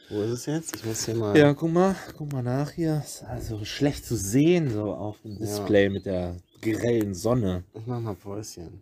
Wo 0.09 0.21
ist 0.21 0.31
es 0.31 0.45
jetzt? 0.45 0.75
Ich 0.77 0.85
muss 0.85 1.05
hier 1.05 1.15
mal. 1.15 1.37
Ja, 1.37 1.53
guck 1.53 1.71
mal, 1.71 1.95
guck 2.17 2.31
mal 2.31 2.41
nach 2.43 2.71
hier. 2.71 3.01
Ist 3.05 3.23
also 3.23 3.65
schlecht 3.65 4.05
zu 4.05 4.15
sehen 4.15 4.69
so 4.71 4.93
auf 4.93 5.21
dem 5.21 5.37
Display 5.37 5.89
mit 5.89 6.05
der 6.05 6.37
grellen 6.61 7.13
Sonne. 7.13 7.63
Ich 7.73 7.85
mach 7.85 7.99
mal 7.99 8.15
Päuschen. 8.15 8.81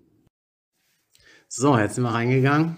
So, 1.48 1.78
jetzt 1.78 1.96
sind 1.96 2.04
wir 2.04 2.14
reingegangen. 2.14 2.78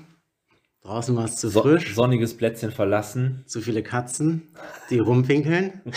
Draußen 0.82 1.14
war 1.18 1.26
es 1.26 1.36
zu 1.36 1.50
So, 1.50 1.62
frisch. 1.64 1.94
sonniges 1.96 2.38
Plätzchen 2.38 2.72
verlassen. 2.72 3.44
Zu 3.48 3.60
viele 3.60 3.84
Katzen, 3.84 4.50
die 4.90 5.00
rumpinkeln. 5.00 5.82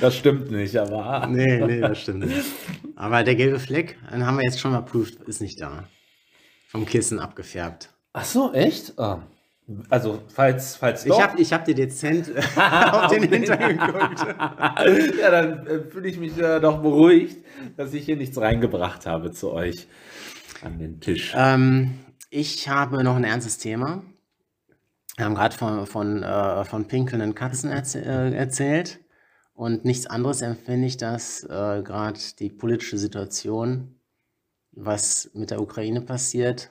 Das 0.00 0.16
stimmt 0.16 0.50
nicht, 0.52 0.76
aber. 0.76 1.26
Nee, 1.26 1.60
nee, 1.66 1.80
das 1.80 1.98
stimmt 2.00 2.20
nicht. 2.20 2.44
Aber 2.94 3.24
der 3.24 3.34
gelbe 3.34 3.58
Fleck, 3.58 3.98
den 4.12 4.24
haben 4.24 4.36
wir 4.36 4.44
jetzt 4.44 4.60
schon 4.60 4.70
mal 4.70 4.82
prüft, 4.82 5.20
ist 5.22 5.40
nicht 5.40 5.60
da. 5.60 5.88
Vom 6.68 6.86
Kissen 6.86 7.18
abgefärbt. 7.18 7.90
Ach 8.12 8.24
so, 8.24 8.52
echt? 8.52 8.96
Ah. 8.98 9.22
Also, 9.90 10.22
falls, 10.28 10.76
falls 10.76 11.04
Ich 11.04 11.20
habe 11.20 11.40
ich 11.40 11.52
hab 11.52 11.64
dir 11.66 11.74
dezent 11.74 12.30
auf 12.56 13.08
den 13.08 13.24
Hintern 13.24 13.58
geguckt. 13.58 14.26
ja, 15.20 15.30
dann 15.30 15.66
äh, 15.66 15.80
fühle 15.80 16.08
ich 16.08 16.18
mich 16.18 16.38
äh, 16.38 16.58
doch 16.58 16.80
beruhigt, 16.80 17.44
dass 17.76 17.92
ich 17.92 18.06
hier 18.06 18.16
nichts 18.16 18.40
reingebracht 18.40 19.04
habe 19.04 19.30
zu 19.30 19.52
euch 19.52 19.86
an 20.62 20.78
den 20.78 21.00
Tisch. 21.00 21.34
Ähm, 21.36 21.98
ich 22.30 22.68
habe 22.68 23.04
noch 23.04 23.16
ein 23.16 23.24
ernstes 23.24 23.58
Thema. 23.58 24.02
Wir 25.16 25.26
haben 25.26 25.34
gerade 25.34 25.54
von, 25.54 25.86
von, 25.86 26.22
äh, 26.22 26.64
von 26.64 26.86
pinkelnden 26.88 27.34
Katzen 27.34 27.70
erzäh 27.70 28.00
äh, 28.00 28.34
erzählt. 28.34 29.00
Und 29.52 29.84
nichts 29.84 30.06
anderes 30.06 30.40
empfinde 30.40 30.86
ich, 30.86 30.96
dass 30.96 31.42
äh, 31.42 31.82
gerade 31.82 32.20
die 32.38 32.48
politische 32.48 32.96
Situation, 32.96 34.00
was 34.70 35.30
mit 35.34 35.50
der 35.50 35.60
Ukraine 35.60 36.00
passiert, 36.00 36.70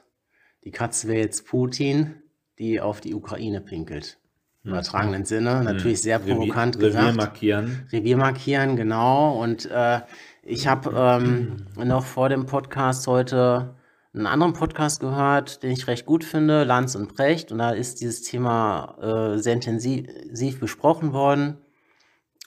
die 0.63 0.71
Katze 0.71 1.09
wäre 1.09 1.19
jetzt 1.19 1.45
Putin, 1.45 2.23
die 2.59 2.81
auf 2.81 3.01
die 3.01 3.13
Ukraine 3.13 3.61
pinkelt. 3.61 4.17
Im 4.63 4.71
übertragenen 4.71 5.23
Sinne, 5.23 5.63
natürlich 5.63 6.01
sehr 6.01 6.19
provokant 6.19 6.75
Revier, 6.75 6.87
Revier 6.87 6.99
gesagt. 6.99 7.17
markieren. 7.17 7.87
Revier 7.91 8.17
markieren, 8.17 8.75
genau. 8.75 9.41
Und 9.41 9.65
äh, 9.71 10.01
ich 10.43 10.67
habe 10.67 10.91
ähm, 10.95 11.67
noch 11.77 12.05
vor 12.05 12.27
dem 12.29 12.45
Podcast 12.45 13.07
heute 13.07 13.75
einen 14.13 14.27
anderen 14.27 14.53
Podcast 14.53 14.99
gehört, 14.99 15.63
den 15.63 15.71
ich 15.71 15.87
recht 15.87 16.05
gut 16.05 16.23
finde, 16.23 16.63
Lanz 16.63 16.95
und 16.95 17.15
Precht. 17.15 17.51
Und 17.51 17.59
da 17.59 17.71
ist 17.71 18.01
dieses 18.01 18.23
Thema 18.23 18.97
äh, 19.35 19.37
sehr 19.37 19.53
intensiv 19.53 20.59
besprochen 20.59 21.13
worden. 21.13 21.57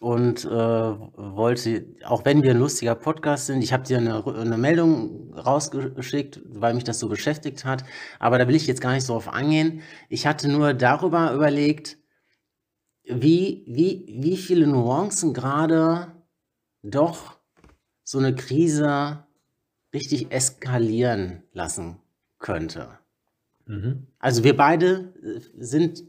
Und 0.00 0.46
äh, 0.46 0.48
wollte, 0.48 1.84
auch 2.06 2.24
wenn 2.24 2.42
wir 2.42 2.52
ein 2.52 2.58
lustiger 2.58 2.94
Podcast 2.94 3.46
sind, 3.46 3.62
ich 3.62 3.74
habe 3.74 3.82
dir 3.82 3.98
eine, 3.98 4.24
eine 4.26 4.56
Meldung 4.56 5.34
rausgeschickt, 5.34 6.40
weil 6.46 6.72
mich 6.72 6.84
das 6.84 6.98
so 6.98 7.08
beschäftigt 7.08 7.66
hat. 7.66 7.84
Aber 8.18 8.38
da 8.38 8.48
will 8.48 8.54
ich 8.54 8.66
jetzt 8.66 8.80
gar 8.80 8.94
nicht 8.94 9.04
so 9.04 9.12
drauf 9.12 9.28
angehen. 9.28 9.82
Ich 10.08 10.26
hatte 10.26 10.48
nur 10.48 10.72
darüber 10.72 11.34
überlegt, 11.34 11.98
wie, 13.04 13.62
wie, 13.66 14.06
wie 14.08 14.38
viele 14.38 14.66
Nuancen 14.66 15.34
gerade 15.34 16.08
doch 16.82 17.36
so 18.02 18.18
eine 18.18 18.34
Krise 18.34 19.24
richtig 19.92 20.32
eskalieren 20.32 21.42
lassen 21.52 21.98
könnte. 22.38 22.88
Mhm. 23.66 24.06
Also 24.18 24.44
wir 24.44 24.56
beide 24.56 25.12
sind 25.58 26.04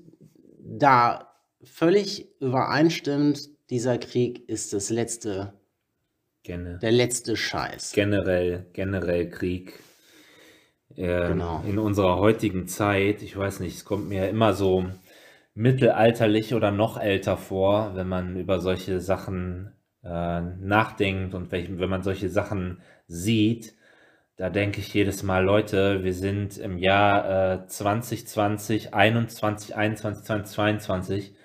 da 0.60 1.28
völlig 1.64 2.28
übereinstimmend, 2.40 3.51
dieser 3.72 3.98
Krieg 3.98 4.48
ist 4.48 4.74
das 4.74 4.90
letzte, 4.90 5.54
Gene 6.44 6.78
der 6.82 6.92
letzte 6.92 7.36
Scheiß. 7.36 7.94
generell, 7.94 8.68
generell 8.74 9.30
Krieg. 9.30 9.80
Äh, 10.96 11.30
Genau. 11.30 11.64
In 11.66 11.80
unserer 11.80 12.18
heutigen 12.18 12.68
Zeit, 12.68 13.22
ich 13.22 13.36
weiß 13.36 13.62
nicht, 13.62 13.76
es 13.78 13.86
kommt 13.86 14.10
mir 14.10 14.28
immer 14.30 14.54
so 14.54 14.86
mittelalterlich 15.54 16.54
oder 16.54 16.72
noch 16.72 17.00
älter 17.00 17.38
vor, 17.38 17.96
wenn 17.96 18.08
man 18.08 18.38
über 18.38 18.60
solche 18.60 19.00
Sachen 19.00 19.72
äh, 20.04 20.42
nachdenkt 20.42 21.34
und 21.34 21.52
welch, 21.52 21.70
wenn 21.80 21.90
man 21.90 22.04
solche 22.04 22.30
Sachen 22.30 22.82
sieht, 23.08 23.74
da 24.36 24.50
denke 24.50 24.80
ich 24.82 24.94
jedes 24.94 25.24
Mal, 25.24 25.44
Leute, 25.46 26.04
wir 26.04 26.14
sind 26.14 26.58
im 26.58 26.78
Jahr 26.78 27.64
äh, 27.64 27.68
2020, 27.68 28.94
21, 28.94 29.76
21, 29.76 30.24
2022. 30.26 31.36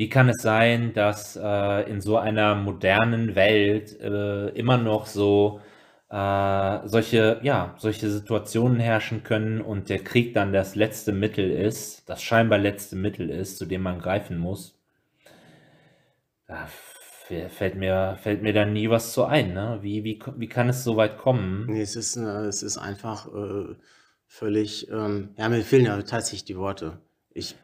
Wie 0.00 0.08
kann 0.08 0.30
es 0.30 0.40
sein, 0.40 0.94
dass 0.94 1.36
äh, 1.36 1.90
in 1.90 2.00
so 2.00 2.16
einer 2.16 2.54
modernen 2.54 3.34
Welt 3.34 4.00
äh, 4.00 4.48
immer 4.48 4.78
noch 4.78 5.04
so 5.04 5.60
äh, 6.08 6.88
solche, 6.88 7.38
ja, 7.42 7.74
solche 7.76 8.08
Situationen 8.08 8.80
herrschen 8.80 9.24
können 9.24 9.60
und 9.60 9.90
der 9.90 9.98
Krieg 9.98 10.32
dann 10.32 10.54
das 10.54 10.74
letzte 10.74 11.12
Mittel 11.12 11.50
ist, 11.50 12.08
das 12.08 12.22
scheinbar 12.22 12.58
letzte 12.58 12.96
Mittel 12.96 13.28
ist, 13.28 13.58
zu 13.58 13.66
dem 13.66 13.82
man 13.82 13.98
greifen 13.98 14.38
muss? 14.38 14.80
Da 16.46 16.66
fällt 17.50 17.74
mir, 17.74 18.16
fällt 18.22 18.40
mir 18.40 18.54
dann 18.54 18.72
nie 18.72 18.88
was 18.88 19.12
zu 19.12 19.26
ein. 19.26 19.52
Ne? 19.52 19.80
Wie, 19.82 20.02
wie, 20.02 20.18
wie 20.38 20.48
kann 20.48 20.70
es 20.70 20.82
so 20.82 20.96
weit 20.96 21.18
kommen? 21.18 21.66
Nee, 21.66 21.82
es 21.82 21.94
ist, 21.94 22.16
äh, 22.16 22.46
es 22.46 22.62
ist 22.62 22.78
einfach 22.78 23.26
äh, 23.34 23.76
völlig, 24.26 24.90
ähm, 24.90 25.34
ja, 25.36 25.50
mir 25.50 25.60
fehlen 25.60 25.84
ja 25.84 26.00
tatsächlich 26.00 26.46
die 26.46 26.56
Worte. 26.56 27.02
Ich 27.34 27.54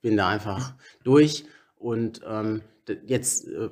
bin 0.00 0.16
da 0.16 0.30
einfach 0.30 0.72
durch 1.04 1.44
und 1.82 2.20
ähm, 2.26 2.62
jetzt 3.06 3.48
äh, 3.48 3.68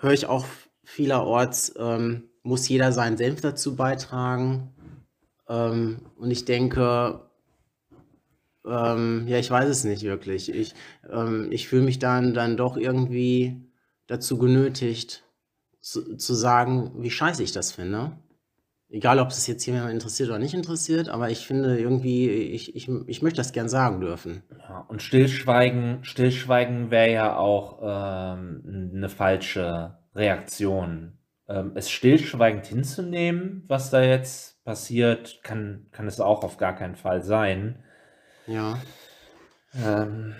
höre 0.00 0.12
ich 0.12 0.26
auch 0.26 0.46
vielerorts, 0.82 1.74
ähm, 1.78 2.24
muss 2.42 2.68
jeder 2.68 2.92
seinen 2.92 3.16
Senf 3.16 3.40
dazu 3.40 3.76
beitragen. 3.76 4.72
Ähm, 5.48 5.98
und 6.16 6.30
ich 6.30 6.44
denke, 6.46 7.20
ähm, 8.66 9.26
ja, 9.28 9.38
ich 9.38 9.50
weiß 9.50 9.68
es 9.68 9.84
nicht 9.84 10.02
wirklich. 10.02 10.52
Ich, 10.52 10.74
ähm, 11.10 11.48
ich 11.50 11.68
fühle 11.68 11.82
mich 11.82 11.98
dann, 11.98 12.34
dann 12.34 12.56
doch 12.56 12.76
irgendwie 12.76 13.60
dazu 14.06 14.38
genötigt, 14.38 15.24
zu, 15.80 16.16
zu 16.16 16.34
sagen, 16.34 16.92
wie 16.96 17.10
scheiße 17.10 17.42
ich 17.42 17.52
das 17.52 17.72
finde. 17.72 18.12
Egal, 18.90 19.20
ob 19.20 19.28
es 19.28 19.46
jetzt 19.46 19.64
jemand 19.66 19.92
interessiert 19.92 20.28
oder 20.28 20.38
nicht 20.38 20.54
interessiert, 20.54 21.08
aber 21.08 21.30
ich 21.30 21.46
finde 21.46 21.78
irgendwie, 21.78 22.28
ich, 22.28 22.74
ich, 22.74 22.88
ich 23.06 23.22
möchte 23.22 23.36
das 23.36 23.52
gern 23.52 23.68
sagen 23.68 24.00
dürfen. 24.00 24.42
Ja, 24.58 24.84
und 24.88 25.00
Stillschweigen, 25.00 26.02
Stillschweigen 26.02 26.90
wäre 26.90 27.12
ja 27.12 27.36
auch 27.36 27.78
ähm, 27.82 28.90
eine 28.94 29.08
falsche 29.08 29.98
Reaktion. 30.14 31.18
Ähm, 31.48 31.72
es 31.76 31.88
stillschweigend 31.88 32.66
hinzunehmen, 32.66 33.64
was 33.68 33.90
da 33.90 34.02
jetzt 34.02 34.64
passiert, 34.64 35.40
kann, 35.44 35.86
kann 35.92 36.08
es 36.08 36.20
auch 36.20 36.42
auf 36.42 36.56
gar 36.56 36.74
keinen 36.74 36.96
Fall 36.96 37.22
sein. 37.22 37.84
Ja. 38.48 38.76
Ähm, 39.76 40.34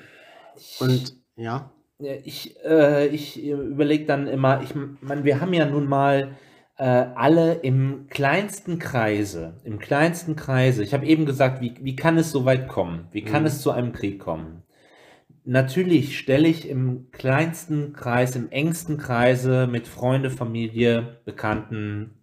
und 0.80 1.14
ja 1.36 1.70
ich, 2.00 2.56
äh, 2.64 3.08
ich 3.08 3.42
überlege 3.42 4.06
dann 4.06 4.26
immer, 4.26 4.62
ich 4.62 4.74
meine, 4.74 5.24
wir 5.24 5.40
haben 5.40 5.52
ja 5.52 5.66
nun 5.66 5.86
mal 5.86 6.36
alle 6.84 7.54
im 7.54 8.06
kleinsten 8.08 8.78
Kreise, 8.78 9.60
im 9.64 9.78
kleinsten 9.78 10.34
Kreise, 10.34 10.82
ich 10.82 10.94
habe 10.94 11.06
eben 11.06 11.26
gesagt, 11.26 11.60
wie, 11.60 11.74
wie 11.80 11.94
kann 11.94 12.16
es 12.16 12.30
so 12.30 12.44
weit 12.46 12.68
kommen? 12.68 13.08
Wie 13.12 13.22
kann 13.22 13.42
mhm. 13.42 13.48
es 13.48 13.60
zu 13.60 13.70
einem 13.70 13.92
Krieg 13.92 14.18
kommen? 14.18 14.62
Natürlich 15.44 16.18
stelle 16.18 16.48
ich 16.48 16.68
im 16.68 17.10
kleinsten 17.12 17.92
Kreis, 17.92 18.36
im 18.36 18.50
engsten 18.50 18.98
Kreise 18.98 19.66
mit 19.66 19.88
Freunde, 19.88 20.30
Familie, 20.30 21.20
Bekannten, 21.24 22.14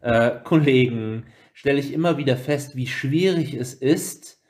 äh, 0.00 0.32
Kollegen, 0.42 1.24
stelle 1.52 1.78
ich 1.78 1.92
immer 1.92 2.16
wieder 2.16 2.36
fest, 2.36 2.76
wie 2.76 2.86
schwierig 2.86 3.54
es 3.54 3.74
ist, 3.74 4.40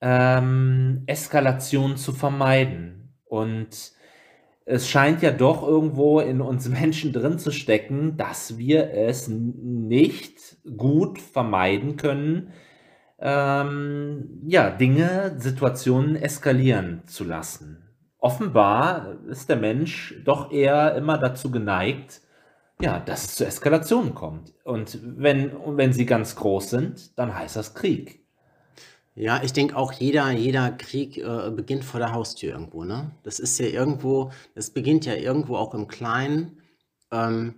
ähm, 0.00 1.02
Eskalation 1.06 1.96
zu 1.96 2.12
vermeiden. 2.12 3.14
Und 3.24 3.92
es 4.64 4.88
scheint 4.88 5.22
ja 5.22 5.30
doch 5.30 5.66
irgendwo 5.66 6.20
in 6.20 6.40
uns 6.40 6.68
Menschen 6.68 7.12
drin 7.12 7.38
zu 7.38 7.50
stecken, 7.50 8.16
dass 8.16 8.58
wir 8.58 8.92
es 8.92 9.28
nicht 9.28 10.58
gut 10.76 11.18
vermeiden 11.18 11.96
können, 11.96 12.52
ähm, 13.18 14.40
ja, 14.46 14.70
Dinge, 14.70 15.34
Situationen 15.38 16.16
eskalieren 16.16 17.02
zu 17.06 17.24
lassen. 17.24 17.90
Offenbar 18.18 19.18
ist 19.28 19.48
der 19.48 19.56
Mensch 19.56 20.14
doch 20.24 20.52
eher 20.52 20.94
immer 20.94 21.18
dazu 21.18 21.50
geneigt, 21.50 22.20
ja, 22.80 22.98
dass 22.98 23.24
es 23.24 23.34
zu 23.36 23.46
Eskalationen 23.46 24.14
kommt. 24.14 24.54
Und 24.64 24.98
wenn, 25.02 25.52
wenn 25.76 25.92
sie 25.92 26.06
ganz 26.06 26.36
groß 26.36 26.70
sind, 26.70 27.18
dann 27.18 27.34
heißt 27.34 27.56
das 27.56 27.74
Krieg. 27.74 28.19
Ja, 29.20 29.42
ich 29.44 29.52
denke 29.52 29.76
auch 29.76 29.92
jeder 29.92 30.30
jeder 30.30 30.70
Krieg, 30.70 31.18
äh, 31.18 31.50
beginnt 31.50 31.84
vor 31.84 32.00
der 32.00 32.12
Haustür 32.12 32.52
irgendwo, 32.54 32.84
ne? 32.84 33.10
Das 33.22 33.38
ist 33.38 33.58
ja 33.60 33.66
irgendwo 33.66 34.32
das 34.54 34.70
beginnt 34.70 35.04
ja 35.04 35.14
irgendwo 35.14 35.56
auch 35.56 35.74
im 35.74 35.88
Kleinen. 35.88 36.62
Ähm, 37.12 37.56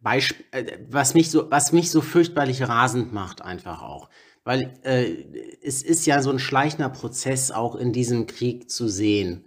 Beisp 0.00 0.36
äh, 0.52 0.78
was 0.90 1.14
mich 1.14 1.30
so 1.30 1.50
was 1.52 1.72
mich 1.72 1.90
so 1.92 2.00
fürchterlich 2.00 2.62
rasend 2.68 3.12
macht 3.12 3.42
einfach 3.42 3.82
auch. 3.82 4.08
Weil, 4.44 4.74
äh, 4.82 5.24
es 5.62 5.82
ist 5.82 6.06
ja 6.06 6.20
so 6.22 6.30
ein 6.32 6.38
schleichender 6.40 6.88
Prozess 6.90 7.52
auch 7.52 7.76
in 7.76 7.92
diesem 7.92 8.26
Krieg 8.26 8.70
zu 8.70 8.88
sehen. 8.88 9.44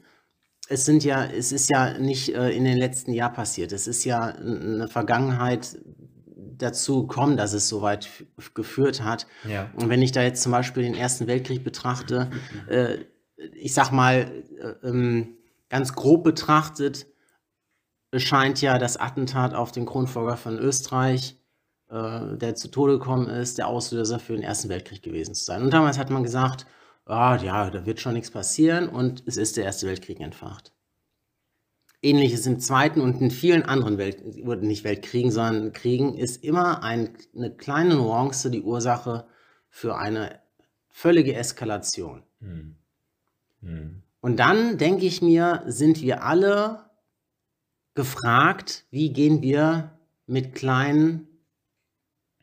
Es 0.70 0.86
sind 0.86 1.04
ja 1.04 1.26
es 1.26 1.52
ist 1.52 1.70
ja 1.72 1.98
nicht, 2.00 2.36
äh, 2.36 2.52
in 2.52 2.66
den 2.66 2.78
letzten 2.78 3.14
Jahr 3.14 3.34
passiert. 3.34 3.74
Es 3.74 3.88
ist 3.88 4.06
ja 4.06 4.22
eine 4.22 4.88
Vergangenheit 4.88 5.78
dazu 6.62 7.08
kommen, 7.08 7.38
dass 7.38 7.54
es 7.54 7.68
so 7.68 7.82
weit 7.82 8.10
geführt 8.54 9.04
hat. 9.04 9.28
Ja. 9.48 9.70
Und 9.76 9.90
wenn 9.90 10.02
ich 10.02 10.12
da 10.12 10.22
jetzt 10.22 10.44
zum 10.44 10.52
Beispiel 10.52 10.84
den 10.84 10.96
Ersten 10.96 11.28
Weltkrieg 11.28 11.64
betrachte, 11.64 12.30
äh, 12.68 12.98
ich 13.54 13.74
sag 13.74 13.92
mal, 13.92 14.32
äh, 14.60 14.88
ähm, 14.88 15.38
ganz 15.70 15.94
grob 15.94 16.24
betrachtet, 16.24 17.08
scheint 18.16 18.62
ja 18.62 18.78
das 18.78 18.98
Attentat 18.98 19.54
auf 19.54 19.72
den 19.72 19.86
Kronfolger 19.86 20.38
von 20.38 20.58
Österreich, 20.60 21.38
äh, 21.90 22.38
der 22.38 22.56
zu 22.56 22.70
Tode 22.70 23.00
gekommen 23.00 23.28
ist, 23.28 23.58
der 23.58 23.68
Auslöser 23.68 24.20
für 24.20 24.34
den 24.34 24.44
Ersten 24.44 24.70
Weltkrieg 24.70 25.02
gewesen 25.02 25.34
zu 25.34 25.46
sein. 25.46 25.64
Und 25.64 25.72
damals 25.74 25.98
hat 25.98 26.10
man 26.10 26.24
gesagt, 26.24 26.66
ah, 27.06 27.38
ja, 27.38 27.70
da 27.70 27.86
wird 27.86 28.00
schon 28.00 28.14
nichts 28.14 28.32
passieren 28.32 28.90
und 28.90 29.24
es 29.26 29.38
ist 29.38 29.58
der 29.58 29.66
Erste 29.66 29.88
Weltkrieg 29.88 30.20
entfacht. 30.20 30.74
Ähnliches 32.02 32.48
im 32.48 32.60
Zweiten 32.60 33.00
und 33.00 33.22
in 33.22 33.30
vielen 33.30 33.64
anderen 33.64 33.98
Welt, 33.98 34.44
nicht 34.64 34.84
Weltkriegen, 34.84 35.32
sondern 35.32 35.72
Kriegen 35.72 36.18
ist 36.18 36.44
immer 36.44 36.84
ein, 36.84 37.16
eine 37.36 37.52
kleine 37.52 37.96
Nuance 37.96 38.50
die 38.50 38.64
Ursache 38.64 39.28
für 39.70 39.98
eine 39.98 40.40
völlige 40.90 41.36
Eskalation. 41.36 42.24
Hm. 42.40 42.76
Hm. 43.62 44.02
Und 44.20 44.38
dann 44.38 44.78
denke 44.78 45.06
ich 45.06 45.22
mir, 45.22 45.64
sind 45.68 46.02
wir 46.02 46.24
alle 46.24 46.90
gefragt, 47.94 48.86
wie 48.90 49.12
gehen 49.14 49.42
wir 49.42 49.98
mit 50.26 50.56
kleinen, 50.56 51.28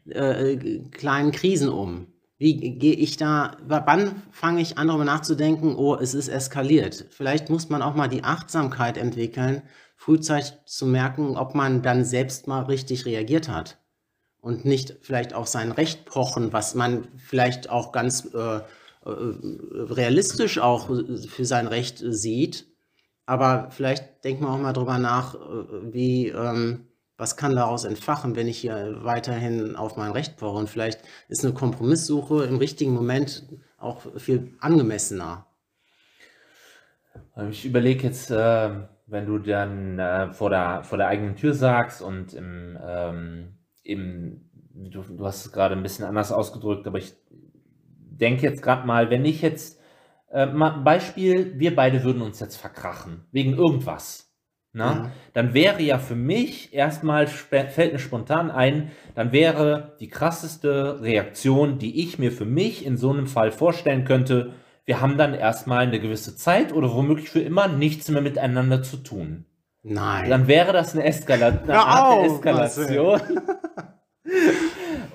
äh, 0.06 0.80
kleinen 0.90 1.32
Krisen 1.32 1.68
um? 1.68 2.06
Wie 2.38 2.54
gehe 2.78 2.94
ich 2.94 3.16
da, 3.16 3.56
wann 3.66 4.22
fange 4.30 4.60
ich 4.60 4.78
an, 4.78 4.86
darüber 4.86 5.04
nachzudenken, 5.04 5.74
oh, 5.74 5.96
es 5.96 6.14
ist 6.14 6.28
eskaliert? 6.28 7.06
Vielleicht 7.10 7.50
muss 7.50 7.68
man 7.68 7.82
auch 7.82 7.96
mal 7.96 8.06
die 8.06 8.22
Achtsamkeit 8.22 8.96
entwickeln, 8.96 9.62
frühzeitig 9.96 10.52
zu 10.64 10.86
merken, 10.86 11.36
ob 11.36 11.56
man 11.56 11.82
dann 11.82 12.04
selbst 12.04 12.46
mal 12.46 12.62
richtig 12.62 13.06
reagiert 13.06 13.48
hat. 13.48 13.78
Und 14.40 14.64
nicht 14.64 14.98
vielleicht 15.00 15.34
auf 15.34 15.48
sein 15.48 15.72
Recht 15.72 16.04
pochen, 16.04 16.52
was 16.52 16.76
man 16.76 17.08
vielleicht 17.16 17.70
auch 17.70 17.90
ganz 17.90 18.28
äh, 18.32 18.58
äh 18.58 18.62
realistisch 19.04 20.60
auch 20.60 20.90
für 21.26 21.44
sein 21.44 21.66
Recht 21.66 21.98
sieht. 21.98 22.68
Aber 23.26 23.70
vielleicht 23.72 24.24
denkt 24.24 24.40
man 24.40 24.52
auch 24.52 24.62
mal 24.62 24.72
drüber 24.72 24.98
nach, 24.98 25.34
äh, 25.34 25.92
wie, 25.92 26.28
ähm, 26.28 26.86
was 27.18 27.36
kann 27.36 27.56
daraus 27.56 27.84
entfachen, 27.84 28.36
wenn 28.36 28.48
ich 28.48 28.58
hier 28.58 29.00
weiterhin 29.02 29.76
auf 29.76 29.96
mein 29.96 30.12
Recht 30.12 30.36
poche? 30.36 30.56
Und 30.56 30.70
vielleicht 30.70 31.02
ist 31.28 31.44
eine 31.44 31.52
Kompromisssuche 31.52 32.44
im 32.44 32.56
richtigen 32.56 32.94
Moment 32.94 33.44
auch 33.76 34.06
viel 34.16 34.54
angemessener. 34.60 35.46
Ich 37.50 37.66
überlege 37.66 38.04
jetzt, 38.04 38.30
äh, 38.30 38.70
wenn 39.06 39.26
du 39.26 39.38
dann 39.38 39.98
äh, 39.98 40.32
vor, 40.32 40.50
der, 40.50 40.84
vor 40.84 40.98
der 40.98 41.08
eigenen 41.08 41.36
Tür 41.36 41.54
sagst 41.54 42.02
und 42.02 42.34
im, 42.34 42.78
ähm, 42.80 43.58
im 43.82 44.48
du, 44.74 45.02
du 45.02 45.26
hast 45.26 45.46
es 45.46 45.52
gerade 45.52 45.74
ein 45.74 45.82
bisschen 45.82 46.04
anders 46.04 46.32
ausgedrückt, 46.32 46.86
aber 46.86 46.98
ich 46.98 47.14
denke 47.30 48.42
jetzt 48.42 48.62
gerade 48.62 48.86
mal, 48.86 49.10
wenn 49.10 49.24
ich 49.24 49.42
jetzt, 49.42 49.80
äh, 50.30 50.46
mal 50.46 50.74
ein 50.74 50.84
Beispiel, 50.84 51.58
wir 51.58 51.74
beide 51.74 52.04
würden 52.04 52.22
uns 52.22 52.40
jetzt 52.40 52.56
verkrachen, 52.56 53.24
wegen 53.32 53.54
irgendwas. 53.54 54.27
Na? 54.78 54.92
Ja. 54.92 55.10
Dann 55.34 55.54
wäre 55.54 55.82
ja 55.82 55.98
für 55.98 56.14
mich 56.14 56.72
erstmal, 56.72 57.26
fällt 57.26 57.92
mir 57.92 57.98
spontan 57.98 58.50
ein, 58.50 58.90
dann 59.14 59.32
wäre 59.32 59.96
die 60.00 60.08
krasseste 60.08 61.02
Reaktion, 61.02 61.78
die 61.78 62.02
ich 62.02 62.18
mir 62.18 62.32
für 62.32 62.46
mich 62.46 62.86
in 62.86 62.96
so 62.96 63.10
einem 63.10 63.26
Fall 63.26 63.50
vorstellen 63.50 64.04
könnte, 64.04 64.54
wir 64.84 65.02
haben 65.02 65.18
dann 65.18 65.34
erstmal 65.34 65.80
eine 65.80 66.00
gewisse 66.00 66.36
Zeit 66.36 66.72
oder 66.72 66.94
womöglich 66.94 67.28
für 67.28 67.40
immer 67.40 67.68
nichts 67.68 68.08
mehr 68.08 68.22
miteinander 68.22 68.82
zu 68.82 68.96
tun. 68.96 69.44
Nein. 69.82 70.30
Dann 70.30 70.46
wäre 70.46 70.72
das 70.72 70.94
eine, 70.94 71.04
Eskala 71.04 71.48
eine 71.48 71.78
Art 71.78 72.24
der 72.24 72.32
Eskalation. 72.32 73.20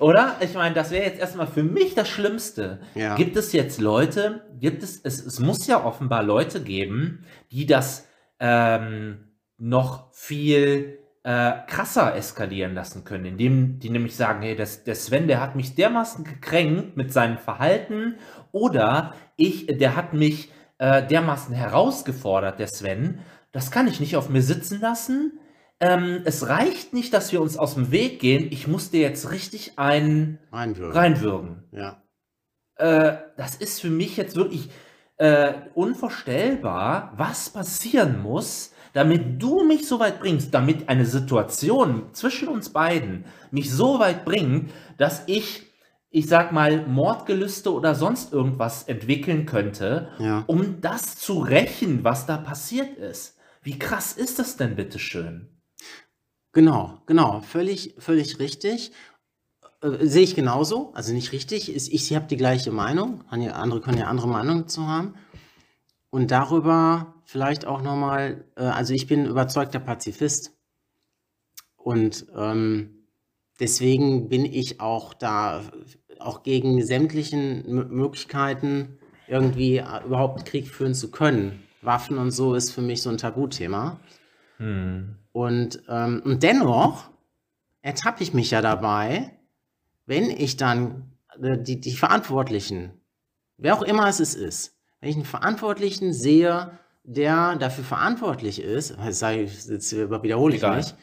Oder? 0.00 0.36
Ich 0.40 0.54
meine, 0.54 0.74
das 0.74 0.90
wäre 0.90 1.04
jetzt 1.04 1.20
erstmal 1.20 1.46
für 1.46 1.62
mich 1.62 1.94
das 1.94 2.08
Schlimmste. 2.08 2.80
Ja. 2.94 3.14
Gibt 3.14 3.36
es 3.36 3.52
jetzt 3.52 3.80
Leute, 3.80 4.42
gibt 4.58 4.82
es, 4.82 5.00
es, 5.02 5.24
es 5.24 5.40
muss 5.40 5.66
ja 5.66 5.84
offenbar 5.84 6.22
Leute 6.22 6.60
geben, 6.60 7.24
die 7.50 7.66
das 7.66 8.06
ähm, 8.40 9.23
noch 9.58 10.12
viel 10.12 10.98
äh, 11.24 11.52
krasser 11.66 12.14
eskalieren 12.14 12.74
lassen 12.74 13.04
können, 13.04 13.24
indem 13.24 13.78
die 13.78 13.90
nämlich 13.90 14.14
sagen, 14.14 14.42
hey, 14.42 14.56
das, 14.56 14.84
der 14.84 14.94
Sven, 14.94 15.26
der 15.26 15.40
hat 15.40 15.56
mich 15.56 15.74
dermaßen 15.74 16.24
gekränkt 16.24 16.96
mit 16.96 17.12
seinem 17.12 17.38
Verhalten 17.38 18.16
oder 18.52 19.14
ich, 19.36 19.66
der 19.66 19.96
hat 19.96 20.12
mich 20.12 20.52
äh, 20.78 21.06
dermaßen 21.06 21.54
herausgefordert, 21.54 22.58
der 22.58 22.68
Sven, 22.68 23.20
das 23.52 23.70
kann 23.70 23.88
ich 23.88 24.00
nicht 24.00 24.16
auf 24.16 24.28
mir 24.28 24.42
sitzen 24.42 24.80
lassen. 24.80 25.38
Ähm, 25.80 26.22
es 26.24 26.48
reicht 26.48 26.92
nicht, 26.92 27.14
dass 27.14 27.32
wir 27.32 27.40
uns 27.40 27.56
aus 27.56 27.74
dem 27.74 27.90
Weg 27.90 28.20
gehen. 28.20 28.48
Ich 28.50 28.66
muss 28.66 28.90
dir 28.90 29.00
jetzt 29.00 29.30
richtig 29.30 29.78
einen 29.78 30.38
Reinwürgen. 30.52 30.92
reinwürgen. 30.96 31.64
Ja. 31.72 32.02
Äh, 32.76 33.18
das 33.36 33.54
ist 33.54 33.80
für 33.80 33.90
mich 33.90 34.16
jetzt 34.16 34.36
wirklich 34.36 34.68
äh, 35.16 35.52
unvorstellbar, 35.74 37.12
was 37.16 37.50
passieren 37.50 38.20
muss, 38.20 38.73
damit 38.94 39.42
du 39.42 39.64
mich 39.64 39.86
so 39.86 40.00
weit 40.00 40.20
bringst, 40.20 40.54
damit 40.54 40.88
eine 40.88 41.04
Situation 41.04 42.04
zwischen 42.12 42.48
uns 42.48 42.70
beiden 42.70 43.26
mich 43.50 43.70
so 43.70 43.98
weit 43.98 44.24
bringt, 44.24 44.70
dass 44.96 45.24
ich, 45.26 45.64
ich 46.10 46.26
sag 46.26 46.52
mal, 46.52 46.86
Mordgelüste 46.86 47.72
oder 47.74 47.94
sonst 47.94 48.32
irgendwas 48.32 48.84
entwickeln 48.84 49.44
könnte, 49.46 50.08
Ja. 50.18 50.44
um 50.46 50.80
das 50.80 51.16
zu 51.16 51.40
rächen, 51.40 52.02
was 52.04 52.24
da 52.24 52.36
passiert 52.38 52.96
ist. 52.96 53.36
Wie 53.62 53.78
krass 53.78 54.12
ist 54.14 54.38
das 54.38 54.56
denn, 54.56 54.76
bitteschön? 54.76 55.48
Genau, 56.52 56.98
genau. 57.06 57.40
Völlig, 57.40 57.94
völlig 57.98 58.38
richtig. 58.38 58.92
Äh, 59.82 60.06
sehe 60.06 60.22
ich 60.22 60.36
genauso. 60.36 60.92
Also 60.94 61.12
nicht 61.12 61.32
richtig. 61.32 61.74
Ist, 61.74 61.92
ich 61.92 62.14
habe 62.14 62.26
die 62.28 62.36
gleiche 62.36 62.70
Meinung. 62.70 63.24
Andere 63.28 63.80
können 63.80 63.98
ja 63.98 64.06
andere 64.06 64.28
Meinungen 64.28 64.68
zu 64.68 64.86
haben. 64.86 65.14
Und 66.10 66.30
darüber 66.30 67.13
vielleicht 67.24 67.66
auch 67.66 67.82
nochmal, 67.82 68.44
äh, 68.56 68.62
also 68.62 68.94
ich 68.94 69.06
bin 69.06 69.26
überzeugter 69.26 69.80
Pazifist. 69.80 70.52
Und 71.76 72.26
ähm, 72.36 73.06
deswegen 73.60 74.28
bin 74.28 74.44
ich 74.44 74.80
auch 74.80 75.14
da, 75.14 75.62
auch 76.18 76.42
gegen 76.42 76.82
sämtlichen 76.84 77.64
M 77.66 77.88
Möglichkeiten, 77.90 78.98
irgendwie 79.26 79.78
äh, 79.78 80.04
überhaupt 80.04 80.46
Krieg 80.46 80.68
führen 80.68 80.94
zu 80.94 81.10
können. 81.10 81.62
Waffen 81.82 82.18
und 82.18 82.30
so 82.30 82.54
ist 82.54 82.70
für 82.70 82.80
mich 82.80 83.02
so 83.02 83.10
ein 83.10 83.18
Tabuthema. 83.18 84.00
Hm. 84.56 85.16
Und, 85.32 85.82
ähm, 85.88 86.22
und 86.24 86.42
dennoch 86.42 87.10
ertappe 87.82 88.22
ich 88.22 88.32
mich 88.32 88.50
ja 88.50 88.62
dabei, 88.62 89.38
wenn 90.06 90.30
ich 90.30 90.56
dann 90.56 91.12
äh, 91.42 91.58
die, 91.58 91.80
die 91.80 91.96
Verantwortlichen, 91.96 93.00
wer 93.56 93.74
auch 93.74 93.82
immer 93.82 94.08
es 94.08 94.20
ist, 94.20 94.78
wenn 95.00 95.10
ich 95.10 95.16
einen 95.16 95.24
Verantwortlichen 95.24 96.14
sehe, 96.14 96.78
der 97.04 97.56
dafür 97.56 97.84
verantwortlich 97.84 98.60
ist, 98.60 98.96
ich, 99.42 99.64
jetzt 99.66 99.92
wiederhole 99.92 100.54
ich 100.54 100.60
Egal. 100.62 100.78
mich, 100.78 100.94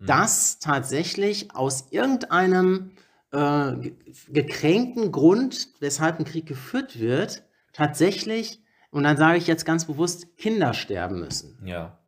dass 0.00 0.58
tatsächlich 0.60 1.54
aus 1.54 1.86
irgendeinem 1.90 2.92
äh, 3.32 3.72
ge- 3.76 3.94
gekränkten 4.28 5.12
Grund, 5.12 5.68
weshalb 5.80 6.18
ein 6.18 6.24
Krieg 6.24 6.46
geführt 6.46 6.98
wird, 6.98 7.42
tatsächlich, 7.72 8.60
und 8.90 9.02
dann 9.04 9.16
sage 9.16 9.38
ich 9.38 9.46
jetzt 9.46 9.64
ganz 9.66 9.84
bewusst, 9.84 10.36
Kinder 10.38 10.72
sterben 10.72 11.20
müssen 11.20 11.58
Ja. 11.64 11.98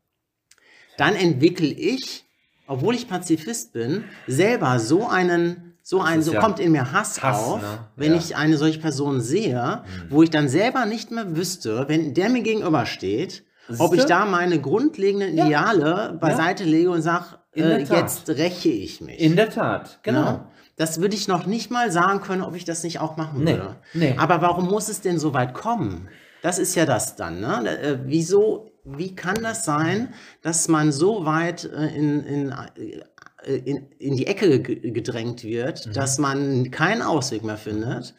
dann 0.96 1.14
entwickle 1.14 1.68
ich, 1.68 2.24
obwohl 2.66 2.94
ich 2.94 3.08
Pazifist 3.08 3.72
bin, 3.72 4.04
selber 4.26 4.78
so 4.78 5.06
einen, 5.08 5.71
so 5.82 6.00
einen, 6.00 6.20
ist 6.20 6.26
so 6.26 6.32
ja 6.34 6.40
kommt 6.40 6.60
in 6.60 6.72
mir 6.72 6.92
Hass, 6.92 7.22
Hass, 7.22 7.38
auf, 7.44 7.60
ne? 7.62 7.78
wenn 7.96 8.12
Ja. 8.12 8.18
ich 8.18 8.36
eine 8.36 8.56
solche 8.56 8.78
Person 8.78 9.20
sehe, 9.20 9.82
wo 10.10 10.22
ich 10.22 10.30
dann 10.30 10.48
selber 10.48 10.86
nicht 10.86 11.10
mehr 11.10 11.36
wüsste, 11.36 11.86
wenn 11.88 12.14
der 12.14 12.28
mir 12.28 12.42
gegenübersteht, 12.42 13.44
ob 13.78 13.94
ich 13.94 14.04
da 14.04 14.24
meine 14.24 14.60
grundlegenden 14.60 15.36
Ja. 15.36 15.46
Ideale 15.46 16.16
beiseite 16.20 16.64
lege 16.64 16.90
und 16.90 17.02
sage, 17.02 17.24
äh, 17.54 17.82
jetzt 17.82 18.28
räche 18.30 18.68
ich 18.70 19.00
mich. 19.00 19.18
In 19.20 19.36
der 19.36 19.50
Tat, 19.50 19.98
genau. 20.02 20.22
Ne? 20.22 20.44
Das 20.76 21.00
würde 21.00 21.14
ich 21.14 21.28
noch 21.28 21.46
nicht 21.46 21.70
mal 21.70 21.90
sagen 21.92 22.20
können, 22.22 22.42
ob 22.42 22.54
ich 22.56 22.64
das 22.64 22.82
nicht 22.82 22.98
auch 23.00 23.16
machen 23.16 23.44
Nee, 23.44 23.52
würde. 23.52 23.76
nee. 23.92 24.14
Aber 24.18 24.40
warum 24.40 24.68
muss 24.68 24.88
es 24.88 25.00
denn 25.00 25.18
so 25.18 25.34
weit 25.34 25.52
kommen? 25.52 26.08
Das 26.42 26.58
ist 26.58 26.74
ja 26.74 26.86
das 26.86 27.14
dann. 27.14 27.40
Ne? 27.40 27.68
Äh, 27.78 27.98
wieso, 28.06 28.70
wie 28.84 29.14
kann 29.14 29.36
das 29.42 29.64
sein, 29.64 30.12
dass 30.42 30.66
man 30.68 30.90
so 30.90 31.24
weit 31.26 31.64
äh, 31.64 31.86
in, 31.94 32.24
in, 32.24 32.50
äh, 32.50 33.02
in, 33.44 33.88
in 33.98 34.16
die 34.16 34.26
Ecke 34.26 34.60
ge- 34.60 34.90
gedrängt 34.90 35.44
wird, 35.44 35.86
Mhm. 35.86 35.92
dass 35.92 36.18
man 36.18 36.70
keinen 36.70 37.02
Ausweg 37.02 37.42
mehr 37.44 37.56
findet, 37.56 38.14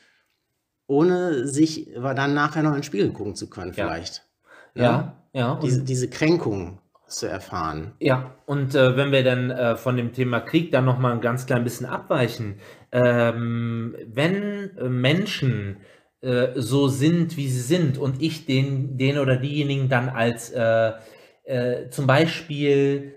ohne 0.88 1.48
sich 1.48 1.90
dann 1.96 2.34
nachher 2.34 2.64
noch 2.64 2.72
in 2.72 2.78
den 2.78 2.84
Spiegel 2.84 3.12
gucken 3.12 3.36
zu 3.36 3.50
können, 3.50 3.74
Ja. 3.76 3.88
vielleicht? 3.88 4.26
Ja, 4.76 5.24
ja. 5.34 5.54
Und 5.54 5.64
Diese, 5.64 5.84
diese 5.84 6.10
Kränkung 6.10 6.80
zu 7.08 7.28
erfahren. 7.28 7.94
Ja, 8.00 8.34
und 8.48 8.74
äh, 8.76 8.98
wenn 8.98 9.12
wir 9.12 9.24
dann 9.24 9.52
äh, 9.52 9.76
von 9.78 9.98
dem 9.98 10.14
Thema 10.14 10.40
Krieg 10.40 10.72
dann 10.72 10.86
nochmal 10.86 11.12
ein 11.14 11.22
ganz 11.22 11.46
klein 11.46 11.64
bisschen 11.64 11.86
abweichen, 11.86 12.56
ähm, 12.92 13.96
wenn 14.08 14.76
äh, 14.78 14.90
Menschen 14.90 15.78
äh, 16.22 16.48
so 16.56 16.88
sind, 16.88 17.38
wie 17.38 17.48
sie 17.50 17.60
sind 17.62 17.98
und 18.00 18.22
ich 18.22 18.46
den, 18.48 18.98
den 18.98 19.20
oder 19.20 19.36
diejenigen 19.38 19.90
dann 19.90 20.10
als 20.10 20.50
äh, 20.52 20.94
äh, 21.44 21.90
zum 21.90 22.08
Beispiel 22.08 23.14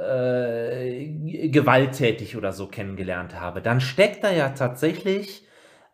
äh, 0.00 1.48
gewalttätig 1.48 2.36
oder 2.36 2.52
so 2.52 2.66
kennengelernt 2.66 3.40
habe, 3.40 3.60
dann 3.60 3.80
steckt 3.80 4.24
da 4.24 4.30
ja 4.30 4.50
tatsächlich 4.50 5.46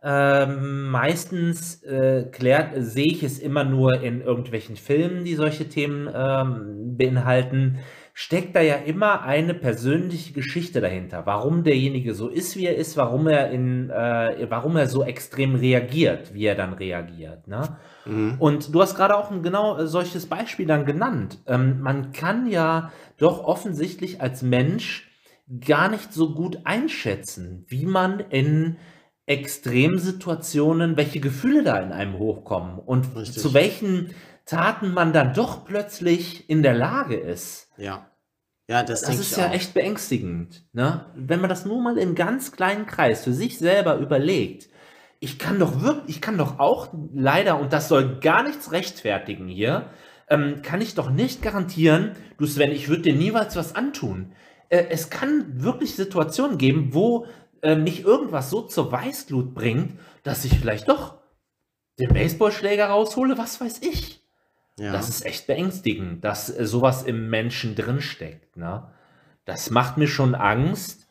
ähm, 0.05 0.91
meistens 0.91 1.83
äh, 1.85 2.25
klärt, 2.33 2.73
sehe 2.77 3.07
ich 3.07 3.23
es 3.23 3.38
immer 3.38 3.65
nur 3.65 4.03
in 4.03 4.21
irgendwelchen 4.21 4.77
Filmen, 4.77 5.25
die 5.25 5.37
solche 5.37 5.69
Themen 5.69 6.11
ähm, 6.12 6.97
beinhalten, 6.97 7.79
steckt 8.14 8.55
da 8.55 8.61
ja 8.61 8.75
immer 8.75 9.22
eine 9.22 9.55
persönliche 9.55 10.35
Geschichte 10.35 10.81
dahinter, 10.81 11.25
warum 11.25 11.64
derjenige 11.64 12.14
so 12.14 12.29
ist, 12.29 12.57
wie 12.57 12.66
er 12.66 12.77
ist, 12.77 12.96
warum 12.96 13.27
er 13.27 13.51
in, 13.51 13.88
äh, 13.88 14.46
warum 14.51 14.77
er 14.77 14.87
so 14.87 15.03
extrem 15.03 15.55
reagiert, 15.55 16.35
wie 16.35 16.44
er 16.44 16.55
dann 16.55 16.75
reagiert. 16.75 17.48
Ne? 17.48 17.79
Mhm. 18.05 18.37
Und 18.38 18.75
du 18.75 18.83
hast 18.83 18.96
gerade 18.96 19.16
auch 19.16 19.31
ein 19.31 19.42
genau 19.42 19.79
äh, 19.79 19.87
solches 19.87 20.27
Beispiel 20.27 20.66
dann 20.66 20.85
genannt. 20.85 21.38
Ähm, 21.46 21.81
man 21.81 22.12
kann 22.12 22.51
ja 22.51 22.92
doch 23.16 23.44
offensichtlich 23.44 24.20
als 24.20 24.42
Mensch 24.42 25.11
gar 25.66 25.88
nicht 25.88 26.12
so 26.12 26.35
gut 26.35 26.61
einschätzen, 26.64 27.64
wie 27.68 27.87
man 27.87 28.20
in 28.20 28.77
Extremsituationen, 29.25 30.96
welche 30.96 31.20
Gefühle 31.20 31.62
da 31.62 31.79
in 31.79 31.92
einem 31.92 32.18
hochkommen 32.18 32.79
und 32.79 33.16
Richtig. 33.16 33.40
zu 33.40 33.55
welchen 33.55 34.11
Taten 34.44 34.92
man 34.92 35.12
dann 35.12 35.35
doch 35.35 35.64
plötzlich 35.64 36.48
in 36.50 36.62
der 36.62 36.74
Lage 36.74 37.16
ist. 37.16 37.70
Ja. 37.76 38.07
Ja, 38.68 38.83
das, 38.83 39.02
Das 39.02 39.18
ist 39.18 39.37
ja 39.37 39.48
auch. 39.48 39.52
echt 39.52 39.74
beängstigend. 39.74 40.64
Ne? 40.72 41.07
Wenn 41.14 41.40
man 41.40 41.50
das 41.50 41.64
nur 41.64 41.81
mal 41.83 41.98
im 41.98 42.14
ganz 42.14 42.52
kleinen 42.52 42.87
Kreis 42.87 43.24
für 43.24 43.33
sich 43.33 43.59
selber 43.59 43.96
überlegt, 43.96 44.68
ich 45.20 45.38
kann 45.38 45.59
doch 45.59 45.83
wirklich, 45.83 46.16
ich 46.16 46.20
kann 46.22 46.38
doch 46.38 46.59
auch 46.59 46.88
leider, 47.12 47.61
und 47.61 47.72
das 47.72 47.88
soll 47.88 48.18
gar 48.20 48.42
nichts 48.42 48.72
rechtfertigen 48.72 49.48
hier, 49.48 49.90
ähm, 50.28 50.62
kann 50.62 50.81
ich 50.81 50.94
doch 50.94 51.11
nicht 51.11 51.42
garantieren, 51.42 52.12
du 52.38 52.46
Sven, 52.46 52.72
ich 52.72 52.88
würde 52.88 53.02
dir 53.02 53.14
niemals 53.14 53.55
was 53.57 53.74
antun. 53.74 54.33
Äh, 54.68 54.87
es 54.90 55.11
kann 55.11 55.62
wirklich 55.62 55.94
Situationen 55.94 56.57
geben, 56.59 56.94
wo 56.94 57.26
äh, 57.62 57.76
mich 57.76 58.05
irgendwas 58.05 58.50
so 58.50 58.62
zur 58.62 58.90
Weißglut 58.90 59.55
bringt, 59.55 59.98
dass 60.22 60.44
ich 60.44 60.59
vielleicht 60.59 60.88
doch 60.88 61.18
den 61.98 62.12
Baseballschläger 62.14 62.87
raushole, 62.87 63.37
was 63.38 63.61
weiß 63.61 63.83
ich. 63.83 64.22
Ja. 64.79 64.93
Das 64.93 65.09
ist 65.09 65.25
echt 65.27 65.47
beängstigend, 65.47 66.25
dass 66.25 66.49
äh, 66.49 66.65
sowas 66.65 67.03
im 67.03 67.29
Menschen 67.29 67.75
drinsteckt. 67.75 68.57
Ne? 68.57 68.83
Das 69.45 69.71
macht 69.71 69.99
mir 69.99 70.09
schon 70.09 70.35
Angst. 70.35 71.09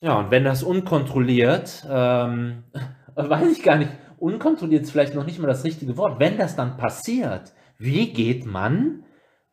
Ja, 0.00 0.18
und 0.18 0.30
wenn 0.30 0.44
das 0.44 0.62
unkontrolliert, 0.62 1.86
ähm, 1.88 2.64
weiß 3.14 3.52
ich 3.52 3.62
gar 3.62 3.76
nicht, 3.76 3.90
unkontrolliert 4.18 4.82
ist 4.82 4.90
vielleicht 4.90 5.14
noch 5.14 5.26
nicht 5.26 5.38
mal 5.38 5.46
das 5.46 5.64
richtige 5.64 5.96
Wort. 5.96 6.18
Wenn 6.18 6.38
das 6.38 6.56
dann 6.56 6.76
passiert, 6.76 7.52
wie 7.78 8.12
geht 8.12 8.46
man 8.46 9.04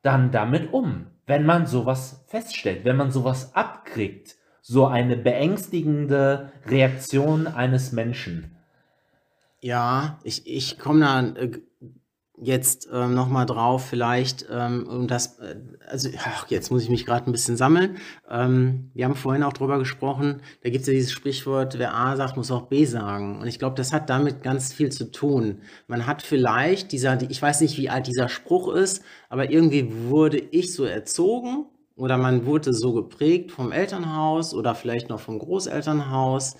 dann 0.01 0.31
damit 0.31 0.73
um, 0.73 1.07
wenn 1.27 1.45
man 1.45 1.67
sowas 1.67 2.23
feststellt, 2.27 2.85
wenn 2.85 2.95
man 2.95 3.11
sowas 3.11 3.55
abkriegt? 3.55 4.37
So 4.61 4.85
eine 4.85 5.17
beängstigende 5.17 6.51
Reaktion 6.67 7.47
eines 7.47 7.91
Menschen. 7.91 8.55
Ja, 9.61 10.19
ich, 10.23 10.47
ich 10.47 10.77
komme 10.77 10.99
da 11.01 11.41
äh, 11.41 11.51
jetzt 12.41 12.87
ähm, 12.91 13.13
nochmal 13.13 13.45
drauf, 13.45 13.85
vielleicht, 13.85 14.45
ähm, 14.51 14.87
um 14.87 15.07
das, 15.07 15.39
äh, 15.39 15.55
also 15.87 16.09
ach, 16.23 16.47
jetzt 16.49 16.71
muss 16.71 16.83
ich 16.83 16.89
mich 16.89 17.05
gerade 17.05 17.25
ein 17.25 17.31
bisschen 17.31 17.57
sammeln. 17.57 17.97
Ähm, 18.29 18.91
wir 18.93 19.05
haben 19.05 19.15
vorhin 19.15 19.43
auch 19.43 19.53
drüber 19.53 19.77
gesprochen, 19.77 20.41
da 20.63 20.69
gibt 20.69 20.81
es 20.81 20.87
ja 20.87 20.93
dieses 20.93 21.11
Sprichwort, 21.11 21.77
wer 21.77 21.93
A 21.93 22.15
sagt, 22.15 22.37
muss 22.37 22.51
auch 22.51 22.67
B 22.67 22.85
sagen. 22.85 23.39
Und 23.39 23.47
ich 23.47 23.59
glaube, 23.59 23.75
das 23.75 23.93
hat 23.93 24.09
damit 24.09 24.43
ganz 24.43 24.73
viel 24.73 24.91
zu 24.91 25.11
tun. 25.11 25.61
Man 25.87 26.07
hat 26.07 26.21
vielleicht 26.21 26.91
dieser, 26.91 27.21
ich 27.29 27.41
weiß 27.41 27.61
nicht, 27.61 27.77
wie 27.77 27.89
alt 27.89 28.07
dieser 28.07 28.29
Spruch 28.29 28.73
ist, 28.73 29.03
aber 29.29 29.51
irgendwie 29.51 29.91
wurde 30.07 30.37
ich 30.37 30.73
so 30.73 30.85
erzogen 30.85 31.65
oder 31.95 32.17
man 32.17 32.45
wurde 32.45 32.73
so 32.73 32.93
geprägt 32.93 33.51
vom 33.51 33.73
Elternhaus 33.73 34.53
oder 34.53 34.73
vielleicht 34.73 35.09
noch 35.09 35.19
vom 35.19 35.37
Großelternhaus. 35.37 36.55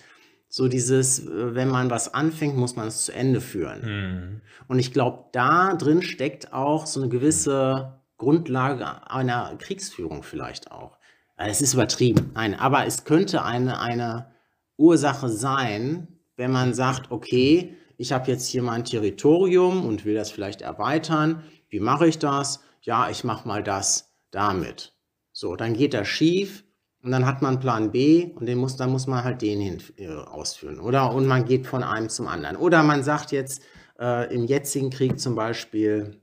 So 0.50 0.68
dieses, 0.68 1.20
äh, 1.20 1.56
wenn 1.56 1.70
man 1.70 1.90
was 1.90 2.14
anfängt, 2.14 2.58
muss 2.58 2.76
man 2.76 2.88
es 2.88 3.06
zu 3.06 3.14
Ende 3.14 3.40
führen. 3.40 3.84
Hm. 3.84 4.42
Und 4.68 4.80
ich 4.80 4.92
glaube, 4.92 5.26
da 5.32 5.76
drin 5.76 6.02
steckt 6.02 6.52
auch 6.52 6.88
so 6.88 7.00
eine 7.00 7.10
gewisse 7.10 8.00
Grundlage 8.18 9.10
einer 9.10 9.56
Kriegsführung 9.58 10.24
vielleicht 10.24 10.72
auch. 10.72 10.98
Es 11.38 11.62
ist 11.62 11.74
übertrieben, 11.74 12.32
nein, 12.34 12.54
aber 12.54 12.86
es 12.86 13.06
könnte 13.06 13.46
eine, 13.46 13.80
eine 13.80 14.34
Ursache 14.76 15.30
sein, 15.30 16.20
wenn 16.36 16.52
man 16.52 16.74
sagt, 16.74 17.12
okay, 17.12 17.78
ich 17.98 18.12
habe 18.12 18.30
jetzt 18.30 18.48
hier 18.48 18.64
mein 18.64 18.84
Territorium 18.84 19.86
und 19.86 20.04
will 20.04 20.16
das 20.16 20.32
vielleicht 20.32 20.62
erweitern. 20.62 21.44
Wie 21.70 21.80
mache 21.80 22.08
ich 22.08 22.18
das? 22.18 22.62
Ja, 22.82 23.10
ich 23.10 23.24
mache 23.24 23.48
mal 23.48 23.64
das 23.64 24.18
damit. 24.32 24.94
So, 25.32 25.56
dann 25.56 25.74
geht 25.74 25.94
das 25.94 26.08
schief 26.08 26.64
und 27.02 27.12
dann 27.12 27.26
hat 27.26 27.42
man 27.42 27.60
Plan 27.60 27.92
B 27.92 28.32
und 28.36 28.46
den 28.46 28.58
muss, 28.58 28.76
dann 28.76 28.92
muss 28.92 29.08
man 29.08 29.24
halt 29.24 29.42
den 29.42 29.60
hin, 29.60 29.82
äh, 29.98 30.08
ausführen. 30.08 30.80
Oder 30.80 31.14
und 31.14 31.26
man 31.26 31.46
geht 31.46 31.66
von 31.66 31.84
einem 31.84 32.10
zum 32.10 32.28
anderen. 32.28 32.58
Oder 32.58 32.84
man 32.84 33.04
sagt 33.04 33.32
jetzt 33.32 33.64
äh, 34.00 34.34
im 34.34 34.46
jetzigen 34.46 34.90
Krieg 34.90 35.20
zum 35.20 35.36
Beispiel, 35.36 36.20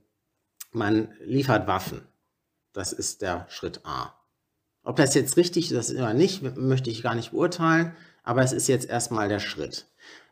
man 0.71 1.09
liefert 1.19 1.67
Waffen. 1.67 2.01
Das 2.73 2.93
ist 2.93 3.23
der 3.23 3.47
Schritt 3.49 3.81
A. 3.85 4.13
Ob 4.83 4.95
das 4.97 5.15
jetzt 5.15 5.35
richtig 5.35 5.71
ist 5.71 5.91
oder 5.91 6.13
nicht, 6.13 6.43
möchte 6.57 6.89
ich 6.89 7.01
gar 7.01 7.15
nicht 7.15 7.31
beurteilen, 7.31 7.93
aber 8.23 8.43
es 8.43 8.53
ist 8.53 8.67
jetzt 8.67 8.87
erstmal 8.87 9.27
der 9.27 9.39
Schritt. 9.39 9.87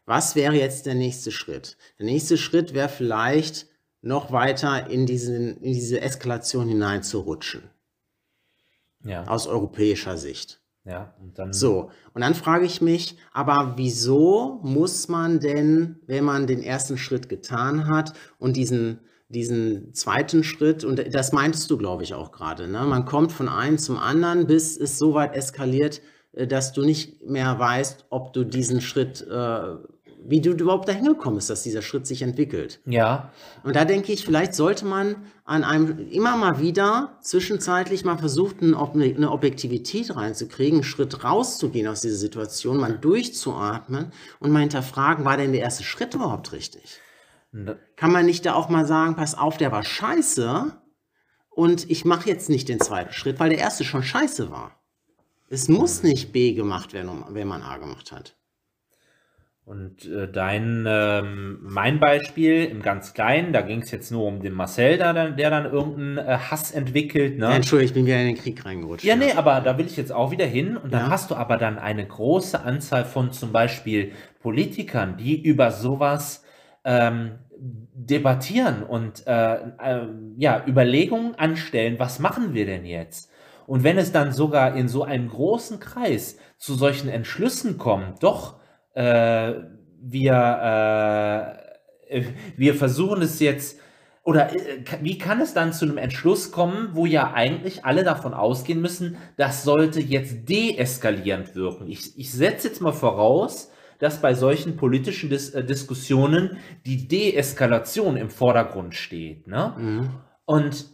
Was 0.05 0.36
wäre 0.36 0.53
jetzt 0.53 0.86
der 0.86 0.93
nächste 0.93 1.31
Schritt? 1.31 1.77
Der 1.97 2.05
nächste 2.05 2.38
Schritt 2.38 2.73
wäre 2.73 2.88
vielleicht 2.89 3.67
noch 4.01 4.31
weiter 4.31 4.88
in, 4.88 5.08
diesen, 5.08 5.58
in 5.58 5.73
diese 5.73 5.99
Eskalation 5.99 6.69
hineinzurutschen. 6.69 7.63
Ja. 9.05 9.23
Aus 9.27 9.47
europäischer 9.47 10.17
Sicht. 10.17 10.59
Ja, 10.83 11.15
und 11.19 11.39
dann. 11.39 11.51
So, 11.51 11.89
und 12.13 12.21
dann 12.21 12.35
frage 12.35 12.65
ich 12.65 12.79
mich, 12.79 13.17
aber 13.33 13.73
wieso 13.77 14.59
muss 14.61 15.07
man 15.07 15.39
denn, 15.39 15.99
wenn 16.05 16.23
man 16.23 16.45
den 16.45 16.61
ersten 16.61 16.97
Schritt 16.97 17.27
getan 17.27 17.87
hat 17.87 18.13
und 18.37 18.55
diesen, 18.55 18.99
diesen 19.27 19.95
zweiten 19.95 20.43
Schritt, 20.43 20.83
und 20.83 21.03
das 21.13 21.31
meintest 21.31 21.71
du, 21.71 21.77
glaube 21.77 22.03
ich, 22.03 22.13
auch 22.13 22.31
gerade, 22.31 22.67
ne? 22.67 22.83
man 22.83 23.05
kommt 23.05 23.31
von 23.31 23.49
einem 23.49 23.79
zum 23.79 23.97
anderen, 23.97 24.45
bis 24.45 24.77
es 24.77 24.99
so 24.99 25.15
weit 25.15 25.35
eskaliert, 25.35 26.01
äh, 26.33 26.45
dass 26.45 26.71
du 26.71 26.83
nicht 26.83 27.23
mehr 27.23 27.57
weißt, 27.57 28.05
ob 28.11 28.33
du 28.33 28.43
diesen 28.43 28.79
Schritt 28.79 29.25
äh, 29.27 29.75
wie 30.27 30.41
du 30.41 30.51
überhaupt 30.51 30.88
dahin 30.88 31.05
gekommen 31.05 31.38
bist, 31.38 31.49
dass 31.49 31.63
dieser 31.63 31.81
Schritt 31.81 32.07
sich 32.07 32.21
entwickelt. 32.21 32.81
Ja. 32.85 33.31
Und 33.63 33.75
da 33.75 33.85
denke 33.85 34.11
ich, 34.11 34.25
vielleicht 34.25 34.53
sollte 34.53 34.85
man 34.85 35.25
an 35.43 35.63
einem 35.63 36.09
immer 36.09 36.35
mal 36.38 36.59
wieder 36.59 37.17
zwischenzeitlich 37.21 38.05
mal 38.05 38.17
versuchen, 38.17 38.75
eine 38.75 39.31
Objektivität 39.31 40.15
reinzukriegen, 40.15 40.79
einen 40.79 40.83
Schritt 40.83 41.23
rauszugehen 41.23 41.88
aus 41.88 42.01
dieser 42.01 42.17
Situation, 42.17 42.77
mal 42.77 42.97
durchzuatmen 42.97 44.11
und 44.39 44.51
mal 44.51 44.59
hinterfragen, 44.59 45.25
war 45.25 45.38
denn 45.38 45.51
der 45.51 45.61
erste 45.61 45.83
Schritt 45.83 46.13
überhaupt 46.13 46.51
richtig? 46.51 46.99
Ne. 47.51 47.79
Kann 47.95 48.11
man 48.11 48.25
nicht 48.25 48.45
da 48.45 48.53
auch 48.53 48.69
mal 48.69 48.85
sagen, 48.85 49.15
pass 49.15 49.35
auf, 49.35 49.57
der 49.57 49.71
war 49.71 49.83
scheiße 49.83 50.73
und 51.49 51.89
ich 51.89 52.03
mache 52.03 52.29
jetzt 52.29 52.49
nicht 52.49 52.67
den 52.67 52.79
zweiten 52.79 53.13
Schritt, 53.13 53.39
weil 53.39 53.49
der 53.49 53.59
erste 53.59 53.83
schon 53.83 54.03
scheiße 54.03 54.51
war. 54.51 54.81
Es 55.47 55.69
muss 55.69 56.03
nicht 56.03 56.33
B 56.33 56.53
gemacht 56.53 56.93
werden, 56.93 57.23
wenn 57.29 57.47
man 57.47 57.61
A 57.61 57.77
gemacht 57.77 58.11
hat. 58.11 58.35
Und 59.65 60.06
äh, 60.06 60.32
dein, 60.32 60.86
ähm, 60.88 61.58
mein 61.63 61.99
Beispiel 61.99 62.65
im 62.65 62.84
ganz 62.84 63.15
Kleinen, 63.15 63.51
da 63.51 63.62
ging 63.62 63.82
es 63.82 63.89
jetzt 63.89 64.12
nur 64.12 64.28
um 64.28 64.39
den 64.39 64.54
Marcel, 64.54 64.99
der 64.99 65.12
dann, 65.12 65.38
der 65.38 65.49
dann 65.49 65.65
irgendeinen 65.65 66.19
äh, 66.19 66.38
Hass 66.38 66.71
entwickelt. 66.71 67.39
Ne? 67.39 67.45
Ja, 67.45 67.56
Entschuldigung, 67.56 67.88
ich 67.88 67.93
bin 67.95 68.06
wieder 68.06 68.19
in 68.19 68.28
den 68.28 68.38
Krieg 68.38 68.63
reingerutscht. 68.63 69.04
Ja, 69.04 69.15
nee, 69.15 69.32
aber 69.32 69.62
da 69.62 69.80
will 69.80 69.88
ich 69.88 69.97
jetzt 69.97 70.12
auch 70.12 70.30
wieder 70.30 70.45
hin. 70.45 70.78
Und 70.78 70.93
dann 70.93 71.06
ja. 71.06 71.10
hast 71.10 71.32
du 71.32 71.36
aber 71.36 71.58
dann 71.58 71.80
eine 71.80 72.06
große 72.06 72.62
Anzahl 72.62 73.06
von 73.06 73.32
zum 73.32 73.51
Beispiel 73.51 74.12
Politikern, 74.39 75.17
die 75.17 75.41
über 75.41 75.71
sowas 75.71 76.43
ähm, 76.84 77.39
debattieren 77.58 78.84
und 78.84 79.25
äh, 79.25 79.56
äh, 79.56 80.08
ja, 80.38 80.63
Überlegungen 80.67 81.34
anstellen, 81.36 81.95
was 81.97 82.19
machen 82.19 82.54
wir 82.54 82.67
denn 82.67 82.86
jetzt? 82.86 83.32
Und 83.65 83.84
wenn 83.84 83.97
es 83.97 84.12
dann 84.12 84.32
sogar 84.32 84.75
in 84.75 84.88
so 84.88 85.04
einem 85.04 85.28
großen 85.28 85.80
Kreis 85.80 86.38
zu 86.60 86.75
solchen 86.75 87.10
Entschlüssen 87.10 87.80
kommt, 87.80 88.21
doch, 88.21 88.60
äh, 88.95 89.53
wir, 90.01 91.60
äh, 92.10 92.23
wir 92.58 92.73
versuchen 92.75 93.21
es 93.21 93.39
jetzt, 93.39 93.79
oder 94.23 94.53
äh, 94.55 94.84
wie 95.01 95.17
kann 95.17 95.41
es 95.41 95.53
dann 95.53 95.73
zu 95.73 95.86
einem 95.86 95.97
Entschluss 95.97 96.51
kommen, 96.51 96.89
wo 96.93 97.05
ja 97.05 97.34
eigentlich 97.34 97.86
alle 97.86 98.03
davon 98.03 98.34
ausgehen 98.34 98.81
müssen, 98.81 99.17
das 99.38 99.63
sollte 99.63 100.01
jetzt 100.01 100.49
deeskalierend 100.49 101.55
wirken? 101.55 101.88
Ich, 101.88 102.17
ich 102.17 102.31
setze 102.31 102.69
jetzt 102.69 102.81
mal 102.81 102.93
voraus, 102.93 103.71
dass 103.99 104.21
bei 104.21 104.34
solchen 104.34 104.75
politischen 104.75 105.29
Dis 105.29 105.51
äh, 105.51 105.63
Diskussionen 105.63 106.58
die 106.86 107.08
Deeskalation 107.08 108.17
im 108.17 108.29
Vordergrund 108.29 108.95
steht. 108.95 109.47
Ne? 109.47 109.73
Mhm. 109.77 110.10
Und 110.45 110.86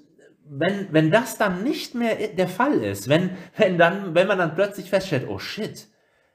wenn, 0.54 0.88
wenn 0.92 1.12
das 1.12 1.38
dann 1.38 1.64
nicht 1.64 1.96
mehr 1.96 2.16
der 2.28 2.48
Fall 2.48 2.84
ist, 2.84 3.08
wenn, 3.08 3.32
wenn, 3.58 3.78
dann, 3.78 4.14
wenn 4.14 4.28
man 4.28 4.38
dann 4.38 4.56
plötzlich 4.56 4.90
feststellt, 4.90 5.28
oh 5.30 5.40
shit, 5.40 5.88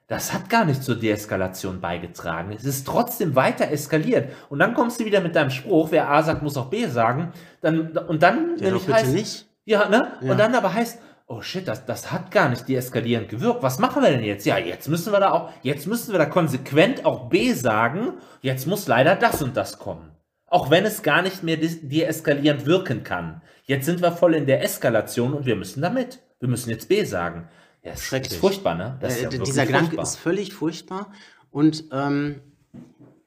das 0.08 0.32
hat 0.32 0.48
gar 0.48 0.64
nicht 0.64 0.84
zur 0.84 0.96
Deeskalation 0.96 1.80
beigetragen. 1.80 2.52
Es 2.52 2.64
ist 2.64 2.86
trotzdem 2.86 3.34
weiter 3.34 3.70
eskaliert. 3.70 4.30
Und 4.48 4.60
dann 4.60 4.74
kommst 4.74 5.00
du 5.00 5.04
wieder 5.04 5.20
mit 5.20 5.34
deinem 5.34 5.50
Spruch, 5.50 5.90
wer 5.90 6.08
A 6.10 6.22
sagt, 6.22 6.42
muss 6.42 6.56
auch 6.56 6.70
B 6.70 6.86
sagen. 6.86 7.32
Dann, 7.60 7.90
und 7.90 8.22
dann 8.22 8.56
ja, 8.58 8.66
nämlich 8.66 8.88
heißt, 8.88 9.12
nicht. 9.12 9.46
Ja, 9.64 9.88
ne? 9.88 10.12
Ja. 10.20 10.30
Und 10.30 10.38
dann 10.38 10.54
aber 10.54 10.72
heißt, 10.72 11.00
oh 11.26 11.42
shit, 11.42 11.66
das, 11.66 11.84
das 11.86 12.12
hat 12.12 12.30
gar 12.30 12.48
nicht 12.48 12.68
deeskalierend 12.68 13.28
gewirkt. 13.28 13.64
Was 13.64 13.80
machen 13.80 14.00
wir 14.00 14.10
denn 14.10 14.22
jetzt? 14.22 14.46
Ja, 14.46 14.58
jetzt 14.58 14.88
müssen 14.88 15.12
wir 15.12 15.18
da 15.18 15.32
auch, 15.32 15.50
jetzt 15.62 15.88
müssen 15.88 16.12
wir 16.12 16.18
da 16.18 16.26
konsequent 16.26 17.04
auch 17.04 17.28
B 17.28 17.52
sagen. 17.52 18.14
Jetzt 18.42 18.66
muss 18.68 18.86
leider 18.86 19.16
das 19.16 19.42
und 19.42 19.56
das 19.56 19.80
kommen. 19.80 20.12
Auch 20.46 20.70
wenn 20.70 20.84
es 20.84 21.02
gar 21.02 21.22
nicht 21.22 21.42
mehr 21.42 21.56
deeskalierend 21.56 22.64
wirken 22.64 23.02
kann. 23.02 23.42
Jetzt 23.64 23.86
sind 23.86 24.00
wir 24.00 24.12
voll 24.12 24.34
in 24.34 24.46
der 24.46 24.62
Eskalation 24.62 25.34
und 25.34 25.46
wir 25.46 25.56
müssen 25.56 25.82
damit. 25.82 26.20
Wir 26.38 26.48
müssen 26.48 26.70
jetzt 26.70 26.88
B 26.88 27.02
sagen. 27.02 27.48
Ja, 27.86 27.92
ist 27.92 28.02
schrecklich. 28.02 28.36
furchtbar, 28.36 28.74
ne? 28.74 28.98
Äh, 29.00 29.22
ja 29.22 29.28
dieser 29.28 29.64
Gedanke 29.64 29.90
furchtbar. 29.90 30.02
ist 30.02 30.16
völlig 30.16 30.52
furchtbar. 30.52 31.12
Und, 31.52 31.84
ähm, 31.92 32.40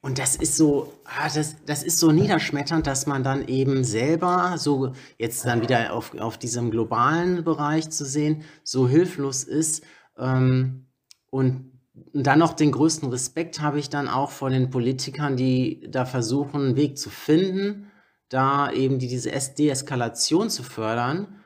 und 0.02 0.20
das 0.20 0.36
ist 0.36 0.58
so, 0.58 0.92
ah, 1.06 1.30
das, 1.34 1.56
das 1.66 1.82
ist 1.82 1.98
so 1.98 2.12
niederschmetternd, 2.12 2.86
dass 2.86 3.08
man 3.08 3.24
dann 3.24 3.48
eben 3.48 3.86
selber, 3.86 4.56
so 4.58 4.92
jetzt 5.18 5.46
dann 5.46 5.62
wieder 5.62 5.94
auf, 5.94 6.14
auf 6.20 6.38
diesem 6.38 6.72
globalen 6.72 7.46
Bereich 7.46 7.90
zu 7.90 8.04
sehen, 8.04 8.44
so 8.66 8.90
hilflos 8.90 9.46
ist. 9.46 9.82
Ähm, 10.18 10.88
und 11.30 11.72
dann 12.12 12.40
noch 12.40 12.52
den 12.52 12.74
größten 12.74 13.10
Respekt 13.10 13.62
habe 13.62 13.80
ich 13.80 13.90
dann 13.90 14.10
auch 14.10 14.32
vor 14.32 14.50
den 14.50 14.70
Politikern, 14.70 15.38
die 15.38 15.88
da 15.90 16.04
versuchen, 16.04 16.62
einen 16.62 16.76
Weg 16.76 16.98
zu 16.98 17.10
finden, 17.10 17.90
da 18.28 18.70
eben 18.74 19.00
die, 19.00 19.08
diese 19.08 19.32
Deeskalation 19.58 20.50
zu 20.50 20.64
fördern 20.64 21.40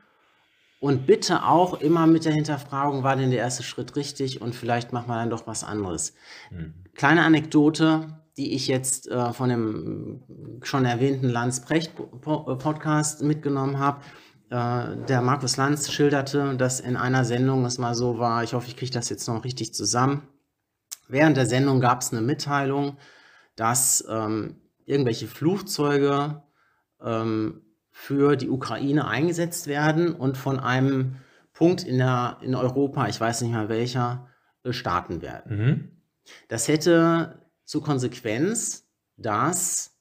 und 0.83 1.07
bitte 1.07 1.45
auch 1.45 1.79
immer 1.79 2.07
mit 2.07 2.25
der 2.25 2.33
Hinterfragung, 2.33 3.03
war 3.03 3.15
denn 3.15 3.31
der 3.31 3.39
erste 3.39 3.63
Schritt 3.63 3.95
richtig 3.95 4.41
und 4.41 4.53
vielleicht 4.53 4.91
machen 4.91 5.07
wir 5.07 5.15
dann 5.15 5.29
doch 5.29 5.47
was 5.47 5.63
anderes. 5.63 6.13
Mhm. 6.51 6.73
Kleine 6.93 7.23
Anekdote, 7.23 8.19
die 8.35 8.51
ich 8.51 8.67
jetzt 8.67 9.07
äh, 9.07 9.31
von 9.31 9.47
dem 9.47 10.59
schon 10.61 10.83
erwähnten 10.83 11.29
Lanz 11.29 11.61
Precht 11.61 11.95
Podcast 11.95 13.23
mitgenommen 13.23 13.79
habe. 13.79 14.01
Äh, 14.49 14.97
der 15.07 15.21
Markus 15.21 15.55
Lanz 15.55 15.89
schilderte, 15.89 16.57
dass 16.57 16.81
in 16.81 16.97
einer 16.97 17.23
Sendung 17.23 17.63
es 17.63 17.77
mal 17.77 17.95
so 17.95 18.19
war, 18.19 18.43
ich 18.43 18.53
hoffe, 18.53 18.67
ich 18.67 18.75
kriege 18.75 18.91
das 18.91 19.07
jetzt 19.07 19.25
noch 19.29 19.45
richtig 19.45 19.73
zusammen. 19.73 20.27
Während 21.07 21.37
der 21.37 21.45
Sendung 21.45 21.79
gab 21.79 22.01
es 22.01 22.11
eine 22.11 22.21
Mitteilung, 22.21 22.97
dass 23.55 24.05
ähm, 24.09 24.57
irgendwelche 24.83 25.27
Flugzeuge 25.27 26.43
ähm, 27.01 27.61
für 27.93 28.35
die 28.35 28.49
Ukraine 28.49 29.07
eingesetzt 29.07 29.67
werden 29.67 30.13
und 30.13 30.35
von 30.35 30.59
einem 30.59 31.17
Punkt 31.53 31.83
in, 31.83 31.99
der, 31.99 32.39
in 32.41 32.55
Europa, 32.55 33.07
ich 33.07 33.21
weiß 33.21 33.41
nicht 33.41 33.51
mehr 33.51 33.69
welcher, 33.69 34.27
starten 34.69 35.21
werden. 35.21 35.57
Mhm. 35.57 35.91
Das 36.47 36.67
hätte 36.67 37.39
zur 37.65 37.83
Konsequenz, 37.83 38.89
dass 39.17 39.95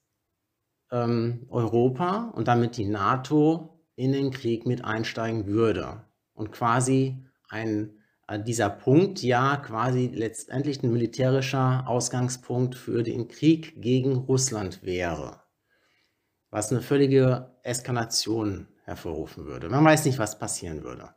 ähm, 0.91 1.47
Europa 1.51 2.33
und 2.35 2.49
damit 2.49 2.77
die 2.77 2.87
NATO 2.87 3.85
in 3.95 4.13
den 4.13 4.31
Krieg 4.31 4.67
mit 4.67 4.85
einsteigen 4.85 5.47
würde 5.47 6.05
und 6.33 6.51
quasi 6.51 7.25
ein 7.49 7.99
äh, 8.29 8.43
dieser 8.43 8.71
Punkt 8.71 9.23
ja 9.23 9.57
quasi 9.57 10.11
letztendlich 10.15 10.83
ein 10.83 10.93
militärischer 10.93 11.87
Ausgangspunkt 11.87 12.75
für 12.75 13.03
den 13.03 13.29
Krieg 13.29 13.83
gegen 13.83 14.15
Russland 14.15 14.83
wäre 14.83 15.43
was 16.53 16.71
eine 16.71 16.83
völlige 16.83 17.52
Eskalation 17.63 18.69
hervorrufen 18.85 19.47
würde. 19.47 19.69
Man 19.69 19.85
weiß 19.85 20.05
nicht, 20.05 20.19
was 20.19 20.39
passieren 20.39 20.83
würde. 20.83 21.11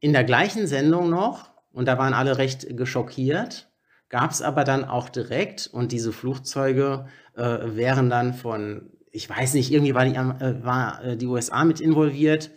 In 0.00 0.12
der 0.12 0.24
gleichen 0.24 0.66
Sendung 0.66 1.10
noch, 1.10 1.50
und 1.72 1.86
da 1.86 1.98
waren 1.98 2.14
alle 2.14 2.38
recht 2.38 2.76
geschockiert, 2.76 3.70
gab 4.08 4.30
es 4.30 4.42
aber 4.42 4.64
dann 4.64 4.84
auch 4.84 5.08
direkt, 5.08 5.68
und 5.68 5.92
diese 5.92 6.12
Flugzeuge 6.12 7.06
äh, 7.36 7.42
wären 7.42 8.10
dann 8.10 8.34
von, 8.34 8.90
ich 9.12 9.28
weiß 9.28 9.54
nicht, 9.54 9.72
irgendwie 9.72 9.94
war 9.94 10.04
die, 10.04 10.14
äh, 10.14 10.64
war, 10.64 11.04
äh, 11.04 11.16
die 11.16 11.26
USA 11.26 11.64
mit 11.64 11.80
involviert, 11.80 12.50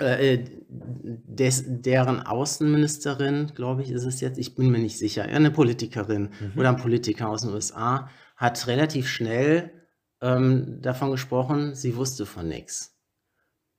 äh, 0.00 0.34
äh, 0.34 0.44
des, 0.68 1.64
deren 1.66 2.20
Außenministerin, 2.20 3.52
glaube 3.54 3.82
ich, 3.82 3.90
ist 3.90 4.04
es 4.04 4.20
jetzt, 4.20 4.38
ich 4.38 4.54
bin 4.54 4.70
mir 4.70 4.78
nicht 4.78 4.98
sicher, 4.98 5.22
eine 5.22 5.50
Politikerin 5.50 6.30
mhm. 6.40 6.52
oder 6.58 6.70
ein 6.70 6.76
Politiker 6.76 7.28
aus 7.28 7.42
den 7.42 7.52
USA, 7.52 8.08
hat 8.36 8.66
relativ 8.66 9.08
schnell 9.08 9.77
ähm, 10.20 10.78
davon 10.82 11.10
gesprochen, 11.10 11.74
sie 11.74 11.96
wusste 11.96 12.26
von 12.26 12.48
nichts. 12.48 12.96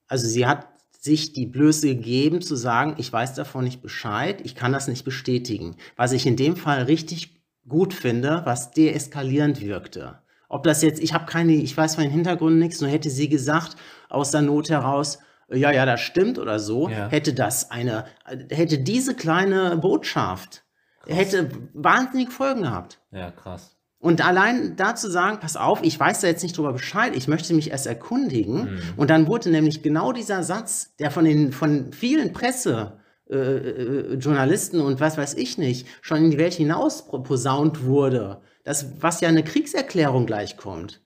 Also 0.08 0.28
sie 0.28 0.46
hat 0.48 0.68
sich 1.00 1.34
die 1.34 1.46
Blöße 1.46 1.88
gegeben, 1.88 2.42
zu 2.42 2.56
sagen, 2.56 2.96
ich 2.98 3.12
weiß 3.12 3.34
davon 3.36 3.64
nicht 3.64 3.82
Bescheid, 3.82 4.42
ich 4.44 4.56
kann 4.56 4.74
das 4.74 4.88
nicht 4.88 5.06
bestätigen. 5.06 5.78
Was 5.96 6.12
ich 6.12 6.26
in 6.26 6.36
dem 6.36 6.56
Fall 6.58 6.84
richtig 6.84 7.42
gut 7.68 7.94
finde, 7.94 8.42
was 8.46 8.72
deeskalierend 8.72 9.62
wirkte. 9.62 10.20
Ob 10.50 10.64
das 10.64 10.82
jetzt, 10.82 11.00
ich 11.02 11.14
habe 11.14 11.26
keine, 11.26 11.54
ich 11.54 11.78
weiß 11.78 11.96
von 11.96 12.04
den 12.04 12.12
Hintergründen 12.12 12.60
nichts, 12.60 12.82
nur 12.82 12.90
hätte 12.90 13.10
sie 13.10 13.30
gesagt, 13.30 13.76
aus 14.10 14.32
der 14.32 14.42
Not 14.42 14.70
heraus, 14.70 15.20
ja, 15.52 15.72
ja, 15.72 15.86
das 15.86 16.02
stimmt 16.02 16.38
oder 16.38 16.60
so, 16.60 16.90
Ja. 16.90 17.08
hätte 17.08 17.34
das 17.34 17.72
eine, 17.72 18.06
hätte 18.50 18.80
diese 18.80 19.16
kleine 19.16 19.78
Botschaft, 19.78 20.64
hätte 21.06 21.50
wahnsinnig 21.74 22.32
Folgen 22.32 22.64
gehabt. 22.64 23.00
Ja, 23.12 23.32
krass. 23.32 23.78
Und 24.02 24.26
allein 24.26 24.78
da 24.78 24.95
zu 24.95 25.12
sagen, 25.12 25.39
pass 25.41 25.58
auf, 25.58 25.80
ich 25.84 26.00
weiß 26.00 26.22
da 26.22 26.28
jetzt 26.28 26.41
nicht 26.43 26.58
drüber 26.58 26.72
Bescheid, 26.72 27.14
ich 27.16 27.28
möchte 27.28 27.54
mich 27.54 27.70
erst 27.72 27.86
erkundigen. 27.86 28.64
Mhm. 28.76 28.80
Und 28.95 29.10
dann 29.10 29.28
wurde 29.28 29.50
nämlich 29.50 29.84
genau 29.84 30.14
dieser 30.14 30.41
Satz, 30.43 30.95
der 31.00 31.12
von 31.12 31.26
den 31.26 31.52
von 31.52 31.91
vielen 31.91 32.32
Presse 32.32 33.00
äh, 33.30 33.36
äh, 33.38 34.14
Journalisten 34.16 34.80
und 34.80 35.02
was 35.02 35.18
weiß 35.18 35.34
ich 35.34 35.58
nicht, 35.58 35.86
schon 36.02 36.24
in 36.24 36.32
die 36.32 36.38
Welt 36.38 36.54
hinaus 36.54 37.08
posaunt 37.08 37.84
wurde, 37.84 38.39
das, 38.64 39.02
was 39.02 39.20
ja 39.20 39.28
eine 39.28 39.43
Kriegserklärung 39.43 40.26
gleichkommt. 40.26 41.02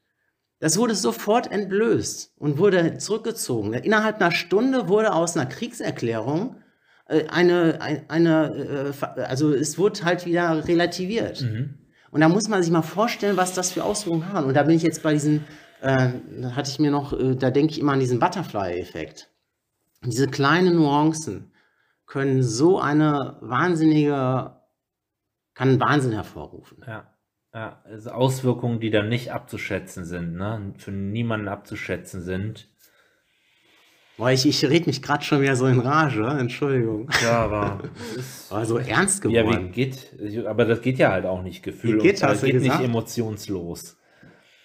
Das 0.59 0.77
wurde 0.77 0.93
sofort 0.95 1.51
entblößt 1.51 2.33
und 2.37 2.57
wurde 2.59 2.97
zurückgezogen. 2.97 3.73
Innerhalb 3.73 4.21
einer 4.21 4.31
Stunde 4.31 4.87
wurde 4.87 5.13
aus 5.13 5.35
einer 5.35 5.47
Kriegserklärung 5.47 6.57
äh, 7.07 7.27
eine, 7.27 7.81
ein- 7.81 8.03
eine, 8.07 8.93
äh, 9.03 9.21
also 9.23 9.51
es 9.51 9.77
wurde 9.79 10.05
halt 10.05 10.25
wieder 10.27 10.67
relativiert. 10.67 11.41
Mhm. 11.41 11.79
Und 12.13 12.21
da 12.21 12.29
muss 12.29 12.47
man 12.47 12.61
sich 12.61 12.71
mal 12.71 12.83
vorstellen, 12.83 13.37
was 13.37 13.55
das 13.55 13.71
für 13.71 13.83
Auswirkungen 13.83 14.31
hat. 14.31 14.45
Und 14.45 14.53
da 14.53 14.61
bin 14.61 14.75
ich 14.75 14.83
jetzt 14.83 15.01
bei 15.01 15.13
diesen, 15.13 15.45
äh, 15.81 16.11
da 16.41 16.55
hatte 16.55 16.69
ich 16.69 16.77
mir 16.77 16.91
noch, 16.91 17.11
äh, 17.11 17.35
da 17.35 17.49
denke 17.49 17.71
ich 17.71 17.79
immer 17.79 17.93
an 17.93 17.99
diesen 17.99 18.19
Butterfly-Effekt. 18.19 19.31
Diese 20.05 20.27
kleinen 20.27 20.75
Nuancen 20.75 21.51
können 22.05 22.43
so 22.43 22.79
eine 22.79 23.37
wahnsinnige, 23.41 24.55
kann 25.55 25.69
einen 25.69 25.79
Wahnsinn 25.79 26.11
hervorrufen. 26.11 26.83
Ja. 26.85 27.09
Ja, 27.55 27.81
also 27.83 28.11
Auswirkungen, 28.11 28.79
die 28.79 28.89
dann 28.89 29.09
nicht 29.09 29.31
abzuschätzen 29.31 30.05
sind, 30.05 30.33
ne? 30.33 30.73
Für 30.77 30.91
niemanden 30.91 31.47
abzuschätzen 31.47 32.21
sind. 32.21 32.67
Boah, 34.23 34.31
ich, 34.31 34.45
ich 34.45 34.63
rede 34.63 34.85
mich 34.85 35.01
gerade 35.01 35.21
schon 35.21 35.41
wieder 35.41 35.57
so 35.57 35.67
in 35.67 35.81
Rage, 35.81 36.25
Entschuldigung. 36.25 37.09
Ja, 37.21 37.43
aber 37.43 37.83
es 38.17 38.25
ist 38.25 38.51
Aber 38.53 38.65
so 38.65 38.77
ernst 38.77 39.21
Ja, 39.25 39.29
wie 39.29 39.35
geworden. 39.35 39.71
geht, 39.73 40.15
aber 40.47 40.63
das 40.63 40.81
geht 40.81 40.97
ja 40.97 41.11
halt 41.11 41.25
auch 41.25 41.41
nicht 41.43 41.61
Gefühl. 41.61 41.97
Wie 41.97 42.03
geht, 42.03 42.21
und, 42.21 42.23
äh, 42.23 42.27
hast 42.31 42.41
geht 42.45 42.53
nicht 42.53 42.63
gesagt? 42.63 42.85
emotionslos. 42.85 43.97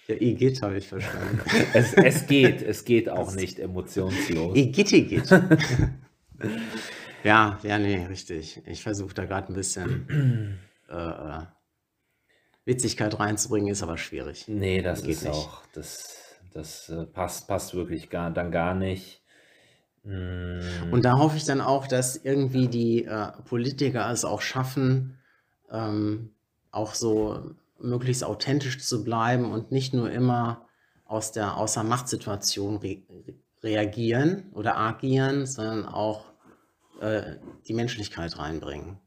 Ja, 0.07 0.15
Igitt 0.15 0.61
habe 0.61 0.77
ich 0.77 0.87
verstanden. 0.87 1.41
Es, 1.73 1.93
es 1.93 2.25
geht, 2.25 2.61
es 2.61 2.85
geht 2.85 3.09
auch 3.09 3.33
nicht 3.33 3.59
emotionslos. 3.59 4.55
Igitt, 4.55 4.93
Igitt. 4.93 5.29
ja, 7.25 7.59
ja, 7.61 7.79
nee, 7.79 8.05
richtig. 8.05 8.61
Ich 8.65 8.81
versuche 8.81 9.13
da 9.13 9.25
gerade 9.25 9.51
ein 9.51 9.55
bisschen 9.55 10.57
äh, 10.89 10.93
äh, 10.95 11.41
Witzigkeit 12.63 13.19
reinzubringen, 13.19 13.69
ist 13.69 13.83
aber 13.83 13.97
schwierig. 13.97 14.45
Nee, 14.47 14.81
das 14.81 15.01
Geht 15.01 15.11
ist 15.11 15.23
nicht. 15.25 15.33
auch, 15.33 15.63
das, 15.73 16.15
das 16.53 16.87
äh, 16.87 17.03
passt, 17.07 17.49
passt 17.49 17.73
wirklich 17.73 18.09
gar, 18.09 18.31
dann 18.31 18.51
gar 18.51 18.73
nicht. 18.73 19.18
Und 20.03 21.03
da 21.03 21.17
hoffe 21.17 21.37
ich 21.37 21.45
dann 21.45 21.61
auch, 21.61 21.87
dass 21.87 22.15
irgendwie 22.15 22.67
die 22.67 23.05
äh, 23.05 23.31
Politiker 23.45 24.09
es 24.11 24.25
auch 24.25 24.41
schaffen, 24.41 25.17
ähm, 25.69 26.31
auch 26.71 26.95
so 26.95 27.55
möglichst 27.79 28.23
authentisch 28.23 28.79
zu 28.79 29.03
bleiben 29.03 29.51
und 29.51 29.71
nicht 29.71 29.93
nur 29.93 30.09
immer 30.11 30.67
aus 31.05 31.31
der 31.31 31.57
außer 31.57 31.83
Machtsituation 31.83 32.77
re 32.77 33.03
reagieren 33.61 34.49
oder 34.53 34.77
agieren, 34.77 35.45
sondern 35.45 35.85
auch 35.85 36.31
äh, 37.01 37.35
die 37.67 37.73
Menschlichkeit 37.73 38.39
reinbringen. 38.39 38.99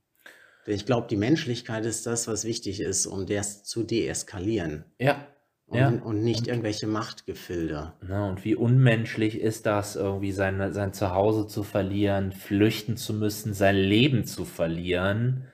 Denn 0.66 0.74
ich 0.74 0.84
glaube, 0.84 1.06
die 1.08 1.16
Menschlichkeit 1.16 1.86
ist 1.86 2.06
das, 2.06 2.28
was 2.28 2.44
wichtig 2.44 2.80
ist, 2.80 3.06
um 3.06 3.26
das 3.26 3.64
zu 3.64 3.82
deeskalieren. 3.82 4.84
Ja, 4.98 5.26
und, 5.66 5.78
Ja. 5.78 5.88
und 5.88 6.22
nicht 6.22 6.48
irgendwelche 6.48 6.86
Machtgefilde. 6.86 7.94
ne, 8.02 8.28
und 8.28 8.44
wie 8.44 8.54
unmenschlich 8.54 9.40
ist 9.40 9.66
das, 9.66 9.96
irgendwie 9.96 10.32
sein, 10.32 10.72
sein 10.72 10.92
Zuhause 10.92 11.46
zu 11.46 11.62
verlieren, 11.62 12.32
flüchten 12.32 12.96
zu 12.96 13.14
müssen, 13.14 13.54
sein 13.54 13.76
Leben 13.76 14.24
zu 14.24 14.44
verlieren. 14.44 15.46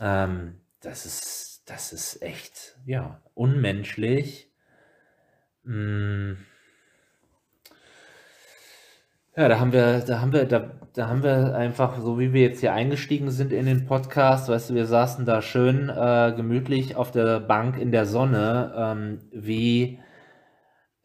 Ähm, 0.00 0.60
das 0.80 1.06
ist, 1.06 1.62
das 1.66 1.92
ist 1.92 2.22
echt, 2.22 2.76
ja, 2.86 3.22
unmenschlich. 3.34 4.50
Mm. 5.64 6.32
Ja, 9.34 9.48
da 9.48 9.58
haben 9.58 9.72
wir, 9.72 10.00
da 10.00 10.20
haben 10.20 10.32
wir, 10.34 10.44
da, 10.44 10.70
da 10.92 11.08
haben 11.08 11.22
wir 11.22 11.54
einfach, 11.54 11.98
so 11.98 12.18
wie 12.18 12.34
wir 12.34 12.42
jetzt 12.42 12.60
hier 12.60 12.74
eingestiegen 12.74 13.30
sind 13.30 13.50
in 13.52 13.64
den 13.64 13.86
Podcast, 13.86 14.50
weißt 14.50 14.70
du, 14.70 14.74
wir 14.74 14.84
saßen 14.84 15.24
da 15.24 15.40
schön 15.40 15.88
äh, 15.88 16.34
gemütlich 16.36 16.96
auf 16.96 17.12
der 17.12 17.40
Bank 17.40 17.78
in 17.78 17.92
der 17.92 18.04
Sonne, 18.04 18.74
ähm, 18.76 19.20
wie, 19.32 20.00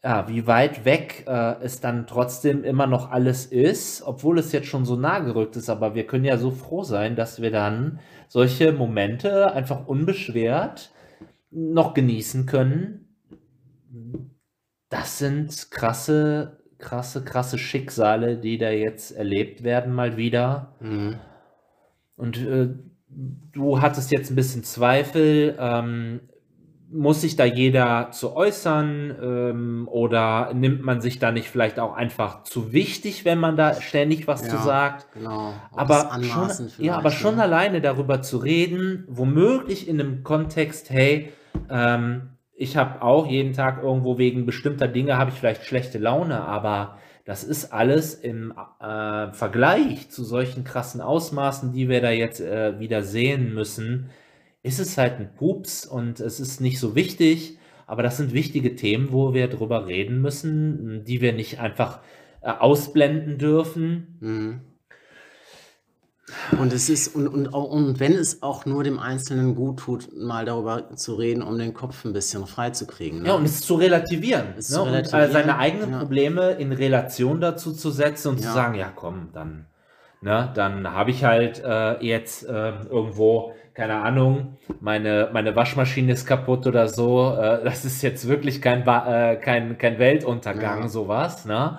ja, 0.04 0.28
wie 0.28 0.46
weit 0.46 0.84
weg 0.84 1.24
äh, 1.26 1.54
es 1.62 1.80
dann 1.80 2.06
trotzdem 2.06 2.64
immer 2.64 2.86
noch 2.86 3.10
alles 3.10 3.46
ist, 3.46 4.02
obwohl 4.02 4.38
es 4.38 4.52
jetzt 4.52 4.66
schon 4.68 4.84
so 4.84 4.96
nah 4.96 5.20
gerückt 5.20 5.56
ist, 5.56 5.70
aber 5.70 5.94
wir 5.94 6.06
können 6.06 6.26
ja 6.26 6.36
so 6.36 6.50
froh 6.50 6.82
sein, 6.82 7.16
dass 7.16 7.40
wir 7.40 7.50
dann 7.50 7.98
solche 8.28 8.72
Momente 8.74 9.52
einfach 9.54 9.86
unbeschwert 9.86 10.92
noch 11.50 11.94
genießen 11.94 12.44
können. 12.44 13.08
Das 14.90 15.18
sind 15.18 15.70
krasse, 15.70 16.57
krasse, 16.78 17.24
krasse 17.24 17.58
Schicksale, 17.58 18.36
die 18.36 18.58
da 18.58 18.70
jetzt 18.70 19.12
erlebt 19.12 19.64
werden, 19.64 19.94
mal 19.94 20.16
wieder. 20.16 20.74
Mhm. 20.80 21.16
Und 22.16 22.38
äh, 22.38 22.68
du 23.52 23.80
hattest 23.80 24.10
jetzt 24.10 24.30
ein 24.30 24.36
bisschen 24.36 24.64
Zweifel. 24.64 25.56
Ähm, 25.58 26.20
muss 26.90 27.20
sich 27.20 27.36
da 27.36 27.44
jeder 27.44 28.10
zu 28.12 28.34
äußern 28.34 29.14
ähm, 29.22 29.88
oder 29.90 30.52
nimmt 30.54 30.82
man 30.82 31.00
sich 31.00 31.18
da 31.18 31.30
nicht 31.32 31.48
vielleicht 31.50 31.78
auch 31.78 31.94
einfach 31.94 32.44
zu 32.44 32.72
wichtig, 32.72 33.24
wenn 33.24 33.38
man 33.38 33.56
da 33.56 33.74
ständig 33.74 34.26
was 34.26 34.42
zu 34.42 34.56
Ja, 34.56 34.62
sagt? 34.62 35.12
Genau. 35.12 35.52
Auch 35.70 35.78
Aber 35.78 36.18
schon, 36.22 36.70
ja, 36.78 36.96
aber 36.96 37.10
schon 37.10 37.36
ne? 37.36 37.42
alleine 37.42 37.80
darüber 37.80 38.22
zu 38.22 38.38
reden, 38.38 39.04
womöglich 39.08 39.86
in 39.86 40.00
einem 40.00 40.24
Kontext, 40.24 40.88
hey, 40.90 41.30
ähm, 41.68 42.30
ich 42.60 42.76
habe 42.76 43.02
auch 43.02 43.28
jeden 43.28 43.52
Tag 43.52 43.82
irgendwo 43.82 44.18
wegen 44.18 44.44
bestimmter 44.44 44.88
Dinge 44.88 45.16
habe 45.16 45.30
ich 45.30 45.36
vielleicht 45.36 45.64
schlechte 45.64 45.98
Laune, 45.98 46.40
aber 46.40 46.98
das 47.24 47.44
ist 47.44 47.72
alles 47.72 48.14
im 48.14 48.52
äh, 48.80 49.32
Vergleich 49.32 50.10
zu 50.10 50.24
solchen 50.24 50.64
krassen 50.64 51.00
Ausmaßen, 51.00 51.72
die 51.72 51.88
wir 51.88 52.00
da 52.00 52.10
jetzt 52.10 52.40
äh, 52.40 52.80
wieder 52.80 53.04
sehen 53.04 53.54
müssen, 53.54 54.10
ist 54.64 54.80
es 54.80 54.98
halt 54.98 55.20
ein 55.20 55.34
Pups 55.36 55.86
und 55.86 56.18
es 56.18 56.40
ist 56.40 56.60
nicht 56.60 56.80
so 56.80 56.96
wichtig, 56.96 57.58
aber 57.86 58.02
das 58.02 58.16
sind 58.16 58.32
wichtige 58.32 58.74
Themen, 58.74 59.12
wo 59.12 59.34
wir 59.34 59.46
drüber 59.46 59.86
reden 59.86 60.20
müssen, 60.20 61.04
die 61.04 61.20
wir 61.20 61.32
nicht 61.32 61.60
einfach 61.60 62.00
äh, 62.40 62.50
ausblenden 62.50 63.38
dürfen. 63.38 64.18
Mhm. 64.20 64.60
Und 66.58 66.72
es 66.72 66.88
ist, 66.88 67.14
und, 67.14 67.26
und, 67.28 67.54
auch- 67.54 67.70
und 67.70 68.00
wenn 68.00 68.12
es 68.12 68.42
auch 68.42 68.66
nur 68.66 68.84
dem 68.84 68.98
Einzelnen 68.98 69.54
gut 69.54 69.78
tut, 69.80 70.08
mal 70.16 70.44
darüber 70.44 70.94
zu 70.96 71.14
reden, 71.14 71.42
um 71.42 71.58
den 71.58 71.74
Kopf 71.74 72.04
ein 72.04 72.12
bisschen 72.12 72.46
frei 72.46 72.70
zu 72.70 72.86
kriegen. 72.86 73.22
Ne? 73.22 73.28
Ja, 73.28 73.34
und 73.34 73.44
es 73.44 73.60
zu 73.60 73.76
relativieren. 73.76 74.48
Es 74.56 74.70
ne? 74.70 74.76
zu 74.76 74.82
Und 74.82 74.88
äh, 74.88 74.90
relativieren, 74.96 75.32
seine 75.32 75.58
eigenen 75.58 75.90
ja. 75.92 75.98
Probleme 75.98 76.50
in 76.52 76.72
Relation 76.72 77.40
dazu 77.40 77.72
zu 77.72 77.90
setzen 77.90 78.28
und 78.28 78.38
zu 78.38 78.44
Ja. 78.46 78.52
sagen, 78.52 78.74
ja 78.74 78.92
komm, 78.94 79.28
dann, 79.32 79.66
ne, 80.20 80.50
dann 80.54 80.92
habe 80.92 81.10
ich 81.10 81.24
halt 81.24 81.62
äh, 81.64 82.04
jetzt 82.04 82.44
äh, 82.46 82.72
irgendwo, 82.90 83.52
keine 83.74 83.96
Ahnung, 84.02 84.56
meine, 84.80 85.30
meine 85.32 85.54
Waschmaschine 85.56 86.12
ist 86.12 86.26
kaputt 86.26 86.66
oder 86.66 86.88
so. 86.88 87.34
Äh, 87.40 87.64
das 87.64 87.84
ist 87.84 88.02
jetzt 88.02 88.28
wirklich 88.28 88.60
kein, 88.60 88.82
äh, 88.86 89.36
kein, 89.36 89.78
kein 89.78 89.98
Weltuntergang, 89.98 90.82
Ja. 90.82 90.88
sowas. 90.88 91.44
Ne? 91.46 91.78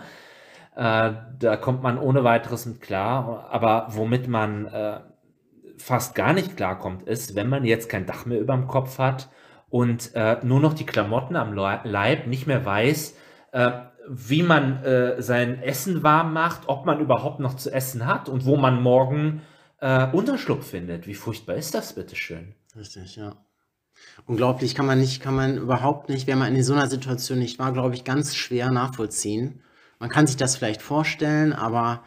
Äh, 0.75 1.11
da 1.39 1.57
kommt 1.57 1.83
man 1.83 1.97
ohne 1.97 2.23
weiteres 2.23 2.65
mit 2.65 2.81
klar. 2.81 3.47
Aber 3.51 3.87
womit 3.89 4.27
man 4.27 4.65
äh, 4.67 4.99
fast 5.77 6.15
gar 6.15 6.33
nicht 6.33 6.57
klarkommt, 6.57 7.03
ist, 7.03 7.35
wenn 7.35 7.49
man 7.49 7.65
jetzt 7.65 7.89
kein 7.89 8.05
Dach 8.05 8.25
mehr 8.25 8.39
über 8.39 8.55
dem 8.55 8.67
Kopf 8.67 8.99
hat 8.99 9.29
und 9.69 10.15
äh, 10.15 10.37
nur 10.43 10.59
noch 10.59 10.73
die 10.73 10.85
Klamotten 10.85 11.35
am 11.35 11.53
Leib 11.53 12.27
nicht 12.27 12.47
mehr 12.47 12.65
weiß, 12.65 13.15
äh, 13.51 13.71
wie 14.07 14.43
man 14.43 14.83
äh, 14.83 15.21
sein 15.21 15.61
Essen 15.61 16.01
warm 16.03 16.33
macht, 16.33 16.67
ob 16.67 16.85
man 16.85 16.99
überhaupt 16.99 17.39
noch 17.39 17.55
zu 17.55 17.71
essen 17.71 18.05
hat 18.07 18.27
und 18.27 18.45
wo 18.45 18.57
man 18.57 18.81
morgen 18.81 19.41
Unterschlupf 20.11 20.71
findet. 20.71 21.07
Wie 21.07 21.13
furchtbar 21.13 21.55
ist 21.55 21.73
das, 21.73 21.93
bitteschön? 21.93 22.53
Richtig, 22.75 23.15
ja. 23.15 23.37
Unglaublich 24.25 24.75
kann 24.75 24.85
man 24.85 24.99
nicht, 24.99 25.21
kann 25.21 25.35
man 25.35 25.57
überhaupt 25.57 26.09
nicht, 26.09 26.27
wenn 26.27 26.37
man 26.37 26.53
in 26.53 26.63
so 26.63 26.73
einer 26.73 26.87
Situation 26.87 27.39
nicht 27.39 27.59
war, 27.59 27.71
glaube 27.71 27.95
ich, 27.95 28.03
ganz 28.03 28.35
schwer 28.35 28.71
nachvollziehen. 28.71 29.61
Man 29.99 30.09
kann 30.09 30.27
sich 30.27 30.37
das 30.37 30.55
vielleicht 30.55 30.81
vorstellen, 30.81 31.53
aber 31.53 32.03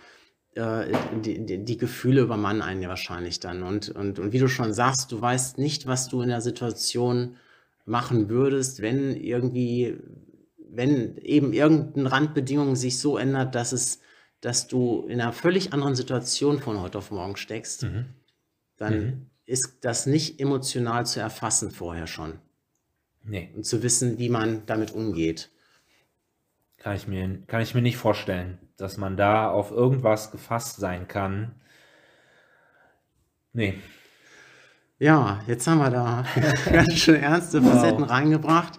äh, 0.54 0.86
die, 1.22 1.44
die, 1.44 1.64
die 1.64 1.76
Gefühle 1.76 2.22
übermannen 2.22 2.62
einen 2.62 2.82
ja 2.82 2.88
wahrscheinlich 2.88 3.40
dann. 3.40 3.62
Und, 3.62 3.90
und, 3.90 4.18
und 4.18 4.32
wie 4.32 4.38
du 4.38 4.48
schon 4.48 4.72
sagst, 4.72 5.12
du 5.12 5.20
weißt 5.20 5.58
nicht, 5.58 5.86
was 5.86 6.08
du 6.08 6.22
in 6.22 6.28
der 6.28 6.40
Situation 6.40 7.36
machen 7.84 8.28
würdest, 8.28 8.80
wenn 8.80 9.16
irgendwie, 9.16 9.98
wenn 10.70 11.16
eben 11.18 11.52
irgendeine 11.52 12.10
Randbedingung 12.12 12.76
sich 12.76 12.98
so 12.98 13.18
ändert, 13.18 13.54
dass 13.54 13.72
es 13.72 14.00
dass 14.40 14.66
du 14.66 15.06
in 15.06 15.20
einer 15.20 15.32
völlig 15.32 15.72
anderen 15.72 15.94
Situation 15.94 16.58
von 16.58 16.80
heute 16.80 16.98
auf 16.98 17.12
morgen 17.12 17.36
steckst, 17.36 17.84
Mhm. 17.84 18.06
dann 18.76 18.94
Mhm. 18.94 19.30
ist 19.46 19.78
das 19.82 20.06
nicht 20.06 20.40
emotional 20.40 21.06
zu 21.06 21.20
erfassen 21.20 21.70
vorher 21.70 22.06
schon 22.08 22.38
Nee, 23.24 23.50
und 23.54 23.64
zu 23.64 23.82
wissen, 23.84 24.18
wie 24.18 24.28
man 24.28 24.66
damit 24.66 24.92
umgeht. 24.92 25.50
Kann 26.82 26.96
ich 26.96 27.06
mir, 27.06 27.38
kann 27.46 27.62
ich 27.62 27.74
mir 27.74 27.82
nicht 27.82 27.96
vorstellen, 27.96 28.58
dass 28.76 28.96
man 28.96 29.16
da 29.16 29.50
auf 29.50 29.70
irgendwas 29.70 30.30
gefasst 30.32 30.78
sein 30.78 31.06
kann. 31.08 31.54
Nee, 33.52 33.74
Ja, 34.98 35.40
jetzt 35.46 35.66
haben 35.66 35.78
wir 35.78 35.90
da 35.90 36.24
ganz 36.72 36.94
schön 36.94 37.16
ernste 37.16 37.60
Facetten 37.62 38.04
reingebracht. 38.04 38.78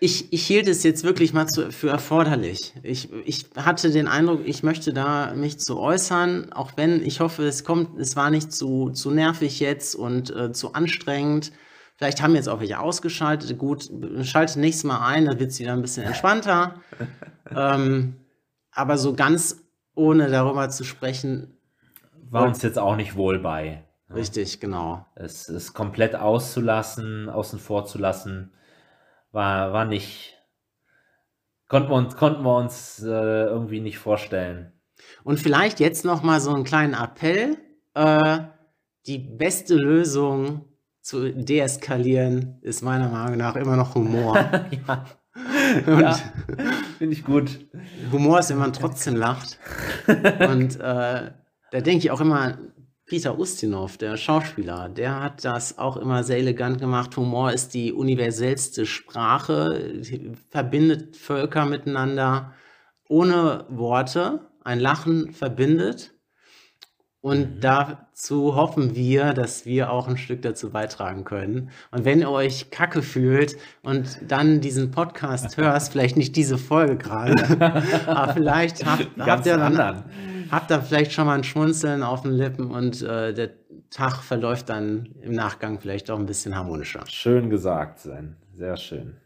Ich, 0.00 0.32
ich 0.32 0.46
hielt 0.46 0.68
es 0.68 0.82
jetzt 0.84 1.02
wirklich 1.04 1.32
mal 1.32 1.46
zu, 1.48 1.72
für 1.72 1.88
erforderlich. 1.90 2.74
Ich, 2.82 3.12
ich 3.24 3.46
hatte 3.56 3.90
den 3.90 4.06
Eindruck, 4.06 4.42
ich 4.46 4.62
möchte 4.62 4.92
da 4.92 5.34
mich 5.34 5.58
zu 5.58 5.78
äußern, 5.78 6.52
auch 6.52 6.72
wenn 6.76 7.02
ich 7.04 7.20
hoffe, 7.20 7.44
es 7.44 7.64
kommt, 7.64 7.98
es 7.98 8.16
war 8.16 8.30
nicht 8.30 8.52
zu, 8.52 8.90
zu 8.90 9.10
nervig 9.10 9.60
jetzt 9.60 9.96
und 9.96 10.34
äh, 10.34 10.52
zu 10.52 10.74
anstrengend. 10.74 11.52
Vielleicht 11.98 12.22
haben 12.22 12.36
jetzt 12.36 12.48
auch 12.48 12.60
welche 12.60 12.78
ausgeschaltet. 12.78 13.58
Gut, 13.58 13.90
schalte 14.22 14.60
nächstes 14.60 14.84
Mal 14.84 15.04
ein, 15.04 15.24
dann 15.24 15.40
wird 15.40 15.50
es 15.50 15.58
wieder 15.58 15.72
ein 15.72 15.82
bisschen 15.82 16.04
entspannter. 16.04 16.76
ähm, 17.50 18.20
aber 18.70 18.96
so 18.96 19.14
ganz 19.14 19.64
ohne 19.96 20.30
darüber 20.30 20.68
zu 20.70 20.84
sprechen, 20.84 21.58
war 22.30 22.44
uns 22.44 22.62
jetzt 22.62 22.78
auch 22.78 22.94
nicht 22.94 23.16
wohl 23.16 23.40
bei. 23.40 23.84
richtig, 24.14 24.60
genau. 24.60 25.06
Es 25.16 25.48
ist 25.48 25.74
komplett 25.74 26.14
auszulassen, 26.14 27.28
außen 27.28 27.58
vor 27.58 27.84
zu 27.86 27.98
lassen, 27.98 28.52
war, 29.32 29.72
war 29.72 29.84
nicht, 29.84 30.36
konnten 31.68 31.90
wir 31.90 31.96
uns, 31.96 32.16
konnten 32.16 32.42
wir 32.44 32.56
uns 32.56 33.02
äh, 33.02 33.06
irgendwie 33.06 33.80
nicht 33.80 33.98
vorstellen. 33.98 34.72
Und 35.24 35.40
vielleicht 35.40 35.80
jetzt 35.80 36.04
noch 36.04 36.22
mal 36.22 36.40
so 36.40 36.54
einen 36.54 36.64
kleinen 36.64 36.94
Appell. 36.94 37.56
Äh, 37.94 38.40
die 39.06 39.18
beste 39.18 39.74
Lösung 39.74 40.66
zu 41.08 41.32
deeskalieren 41.32 42.58
ist 42.60 42.82
meiner 42.82 43.08
Meinung 43.08 43.38
nach 43.38 43.56
immer 43.56 43.76
noch 43.76 43.94
Humor. 43.94 44.36
ja, 44.86 45.06
Und 45.86 46.00
ja 46.00 46.18
finde 46.98 47.14
ich 47.14 47.24
gut. 47.24 47.66
Humor 48.12 48.40
ist, 48.40 48.50
wenn 48.50 48.58
man 48.58 48.74
trotzdem 48.74 49.16
lacht. 49.16 49.58
Und 50.06 50.76
äh, 50.76 51.30
da 51.70 51.80
denke 51.80 51.98
ich 51.98 52.10
auch 52.10 52.20
immer 52.20 52.58
Peter 53.06 53.38
Ustinov, 53.38 53.96
der 53.96 54.18
Schauspieler. 54.18 54.90
Der 54.90 55.22
hat 55.22 55.46
das 55.46 55.78
auch 55.78 55.96
immer 55.96 56.24
sehr 56.24 56.36
elegant 56.36 56.78
gemacht. 56.78 57.16
Humor 57.16 57.52
ist 57.52 57.72
die 57.72 57.94
universellste 57.94 58.84
Sprache, 58.84 60.02
verbindet 60.50 61.16
Völker 61.16 61.64
miteinander 61.64 62.52
ohne 63.08 63.64
Worte. 63.70 64.40
Ein 64.62 64.78
Lachen 64.78 65.32
verbindet. 65.32 66.17
Und 67.28 67.56
Mhm. 67.56 67.60
dazu 67.60 68.54
hoffen 68.56 68.94
wir, 68.96 69.32
dass 69.34 69.66
wir 69.66 69.90
auch 69.90 70.08
ein 70.08 70.16
Stück 70.16 70.42
dazu 70.42 70.70
beitragen 70.70 71.24
können. 71.24 71.70
Und 71.90 72.04
wenn 72.04 72.20
ihr 72.20 72.30
euch 72.30 72.70
kacke 72.70 73.02
fühlt 73.02 73.56
und 73.82 74.18
dann 74.26 74.60
diesen 74.60 74.90
Podcast 74.90 75.56
hörst, 75.58 75.92
vielleicht 75.92 76.16
nicht 76.16 76.34
diese 76.36 76.58
Folge 76.58 76.96
gerade, 76.96 77.34
aber 78.06 78.32
vielleicht 78.34 78.84
habt, 78.86 79.08
habt 79.18 79.46
ihr 79.46 79.56
dann 79.56 79.78
anderen. 79.78 80.04
habt 80.50 80.70
ihr 80.70 80.80
vielleicht 80.82 81.12
schon 81.12 81.26
mal 81.26 81.34
ein 81.36 81.44
Schmunzeln 81.44 82.02
auf 82.02 82.22
den 82.22 82.32
Lippen 82.32 82.70
und 82.70 83.02
äh, 83.02 83.32
der 83.34 83.50
Tag 83.90 84.16
verläuft 84.22 84.68
dann 84.68 85.14
im 85.22 85.32
Nachgang 85.32 85.80
vielleicht 85.80 86.10
auch 86.10 86.18
ein 86.18 86.26
bisschen 86.26 86.54
harmonischer. 86.54 87.04
Schön 87.08 87.48
gesagt 87.50 88.00
sein. 88.00 88.36
Sehr 88.52 88.76
schön. 88.76 89.16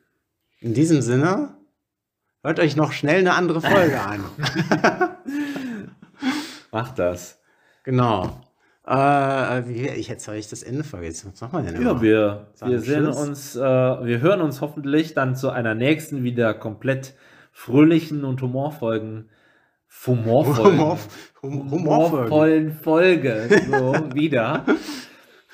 In 0.61 0.73
diesem 0.75 1.03
Sinne, 1.03 1.55
hört 2.45 2.61
euch 2.61 2.77
noch 2.77 2.93
schnell 2.93 3.19
eine 3.21 3.35
andere 3.35 3.61
Folge 3.61 4.01
an. 4.01 4.21
Macht 6.71 6.99
das. 6.99 7.42
Genau. 7.85 8.41
Äh, 8.87 9.63
wie, 9.67 9.89
ich, 9.89 10.09
jetzt 10.09 10.27
habe 10.27 10.39
ich 10.39 10.49
das 10.49 10.63
Ende 10.63 10.83
vergessen. 10.85 11.31
Was 11.33 11.41
machen 11.41 11.65
wir 11.65 11.73
denn 11.73 11.83
Ja, 11.83 11.91
immer? 11.93 12.03
wir, 12.03 12.47
Sagen 12.55 12.73
wir 12.73 12.81
sehen 12.81 13.05
Tschüss. 13.07 13.17
uns, 13.17 13.57
äh, 13.57 13.61
wir 13.61 14.21
hören 14.21 14.41
uns 14.41 14.61
hoffentlich 14.61 15.15
dann 15.15 15.37
zu 15.37 15.51
einer 15.51 15.75
nächsten 15.75 16.25
wieder 16.25 16.53
komplett 16.55 17.15
fröhlichen 17.53 18.25
und 18.25 18.43
humorvollen, 18.43 19.29
humorvollen, 20.07 20.73
Humor, 20.79 20.99
hum, 21.43 21.71
Humorfolge. 21.71 22.25
humorvollen 22.31 22.73
Folge 22.73 23.49
so 23.71 23.95
wieder. 24.15 24.65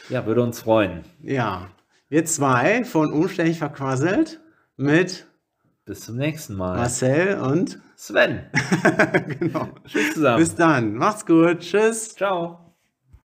Ja, 0.08 0.24
würde 0.24 0.42
uns 0.42 0.60
freuen. 0.60 1.04
Ja. 1.22 1.68
Wir 2.08 2.24
zwei 2.24 2.84
von 2.84 3.12
Umständlich 3.12 3.58
verquasselt 3.58 4.40
mit 4.78 5.26
Bis 5.84 6.00
zum 6.00 6.16
nächsten 6.16 6.54
Mal. 6.54 6.76
Marcel 6.76 7.38
und 7.40 7.78
Sven. 8.00 8.46
genau. 9.40 9.68
Tschüss 9.84 10.14
zusammen. 10.14 10.38
Bis 10.38 10.54
dann. 10.54 10.94
Macht's 10.94 11.26
gut. 11.26 11.58
Tschüss. 11.58 12.14
Ciao. 12.14 12.67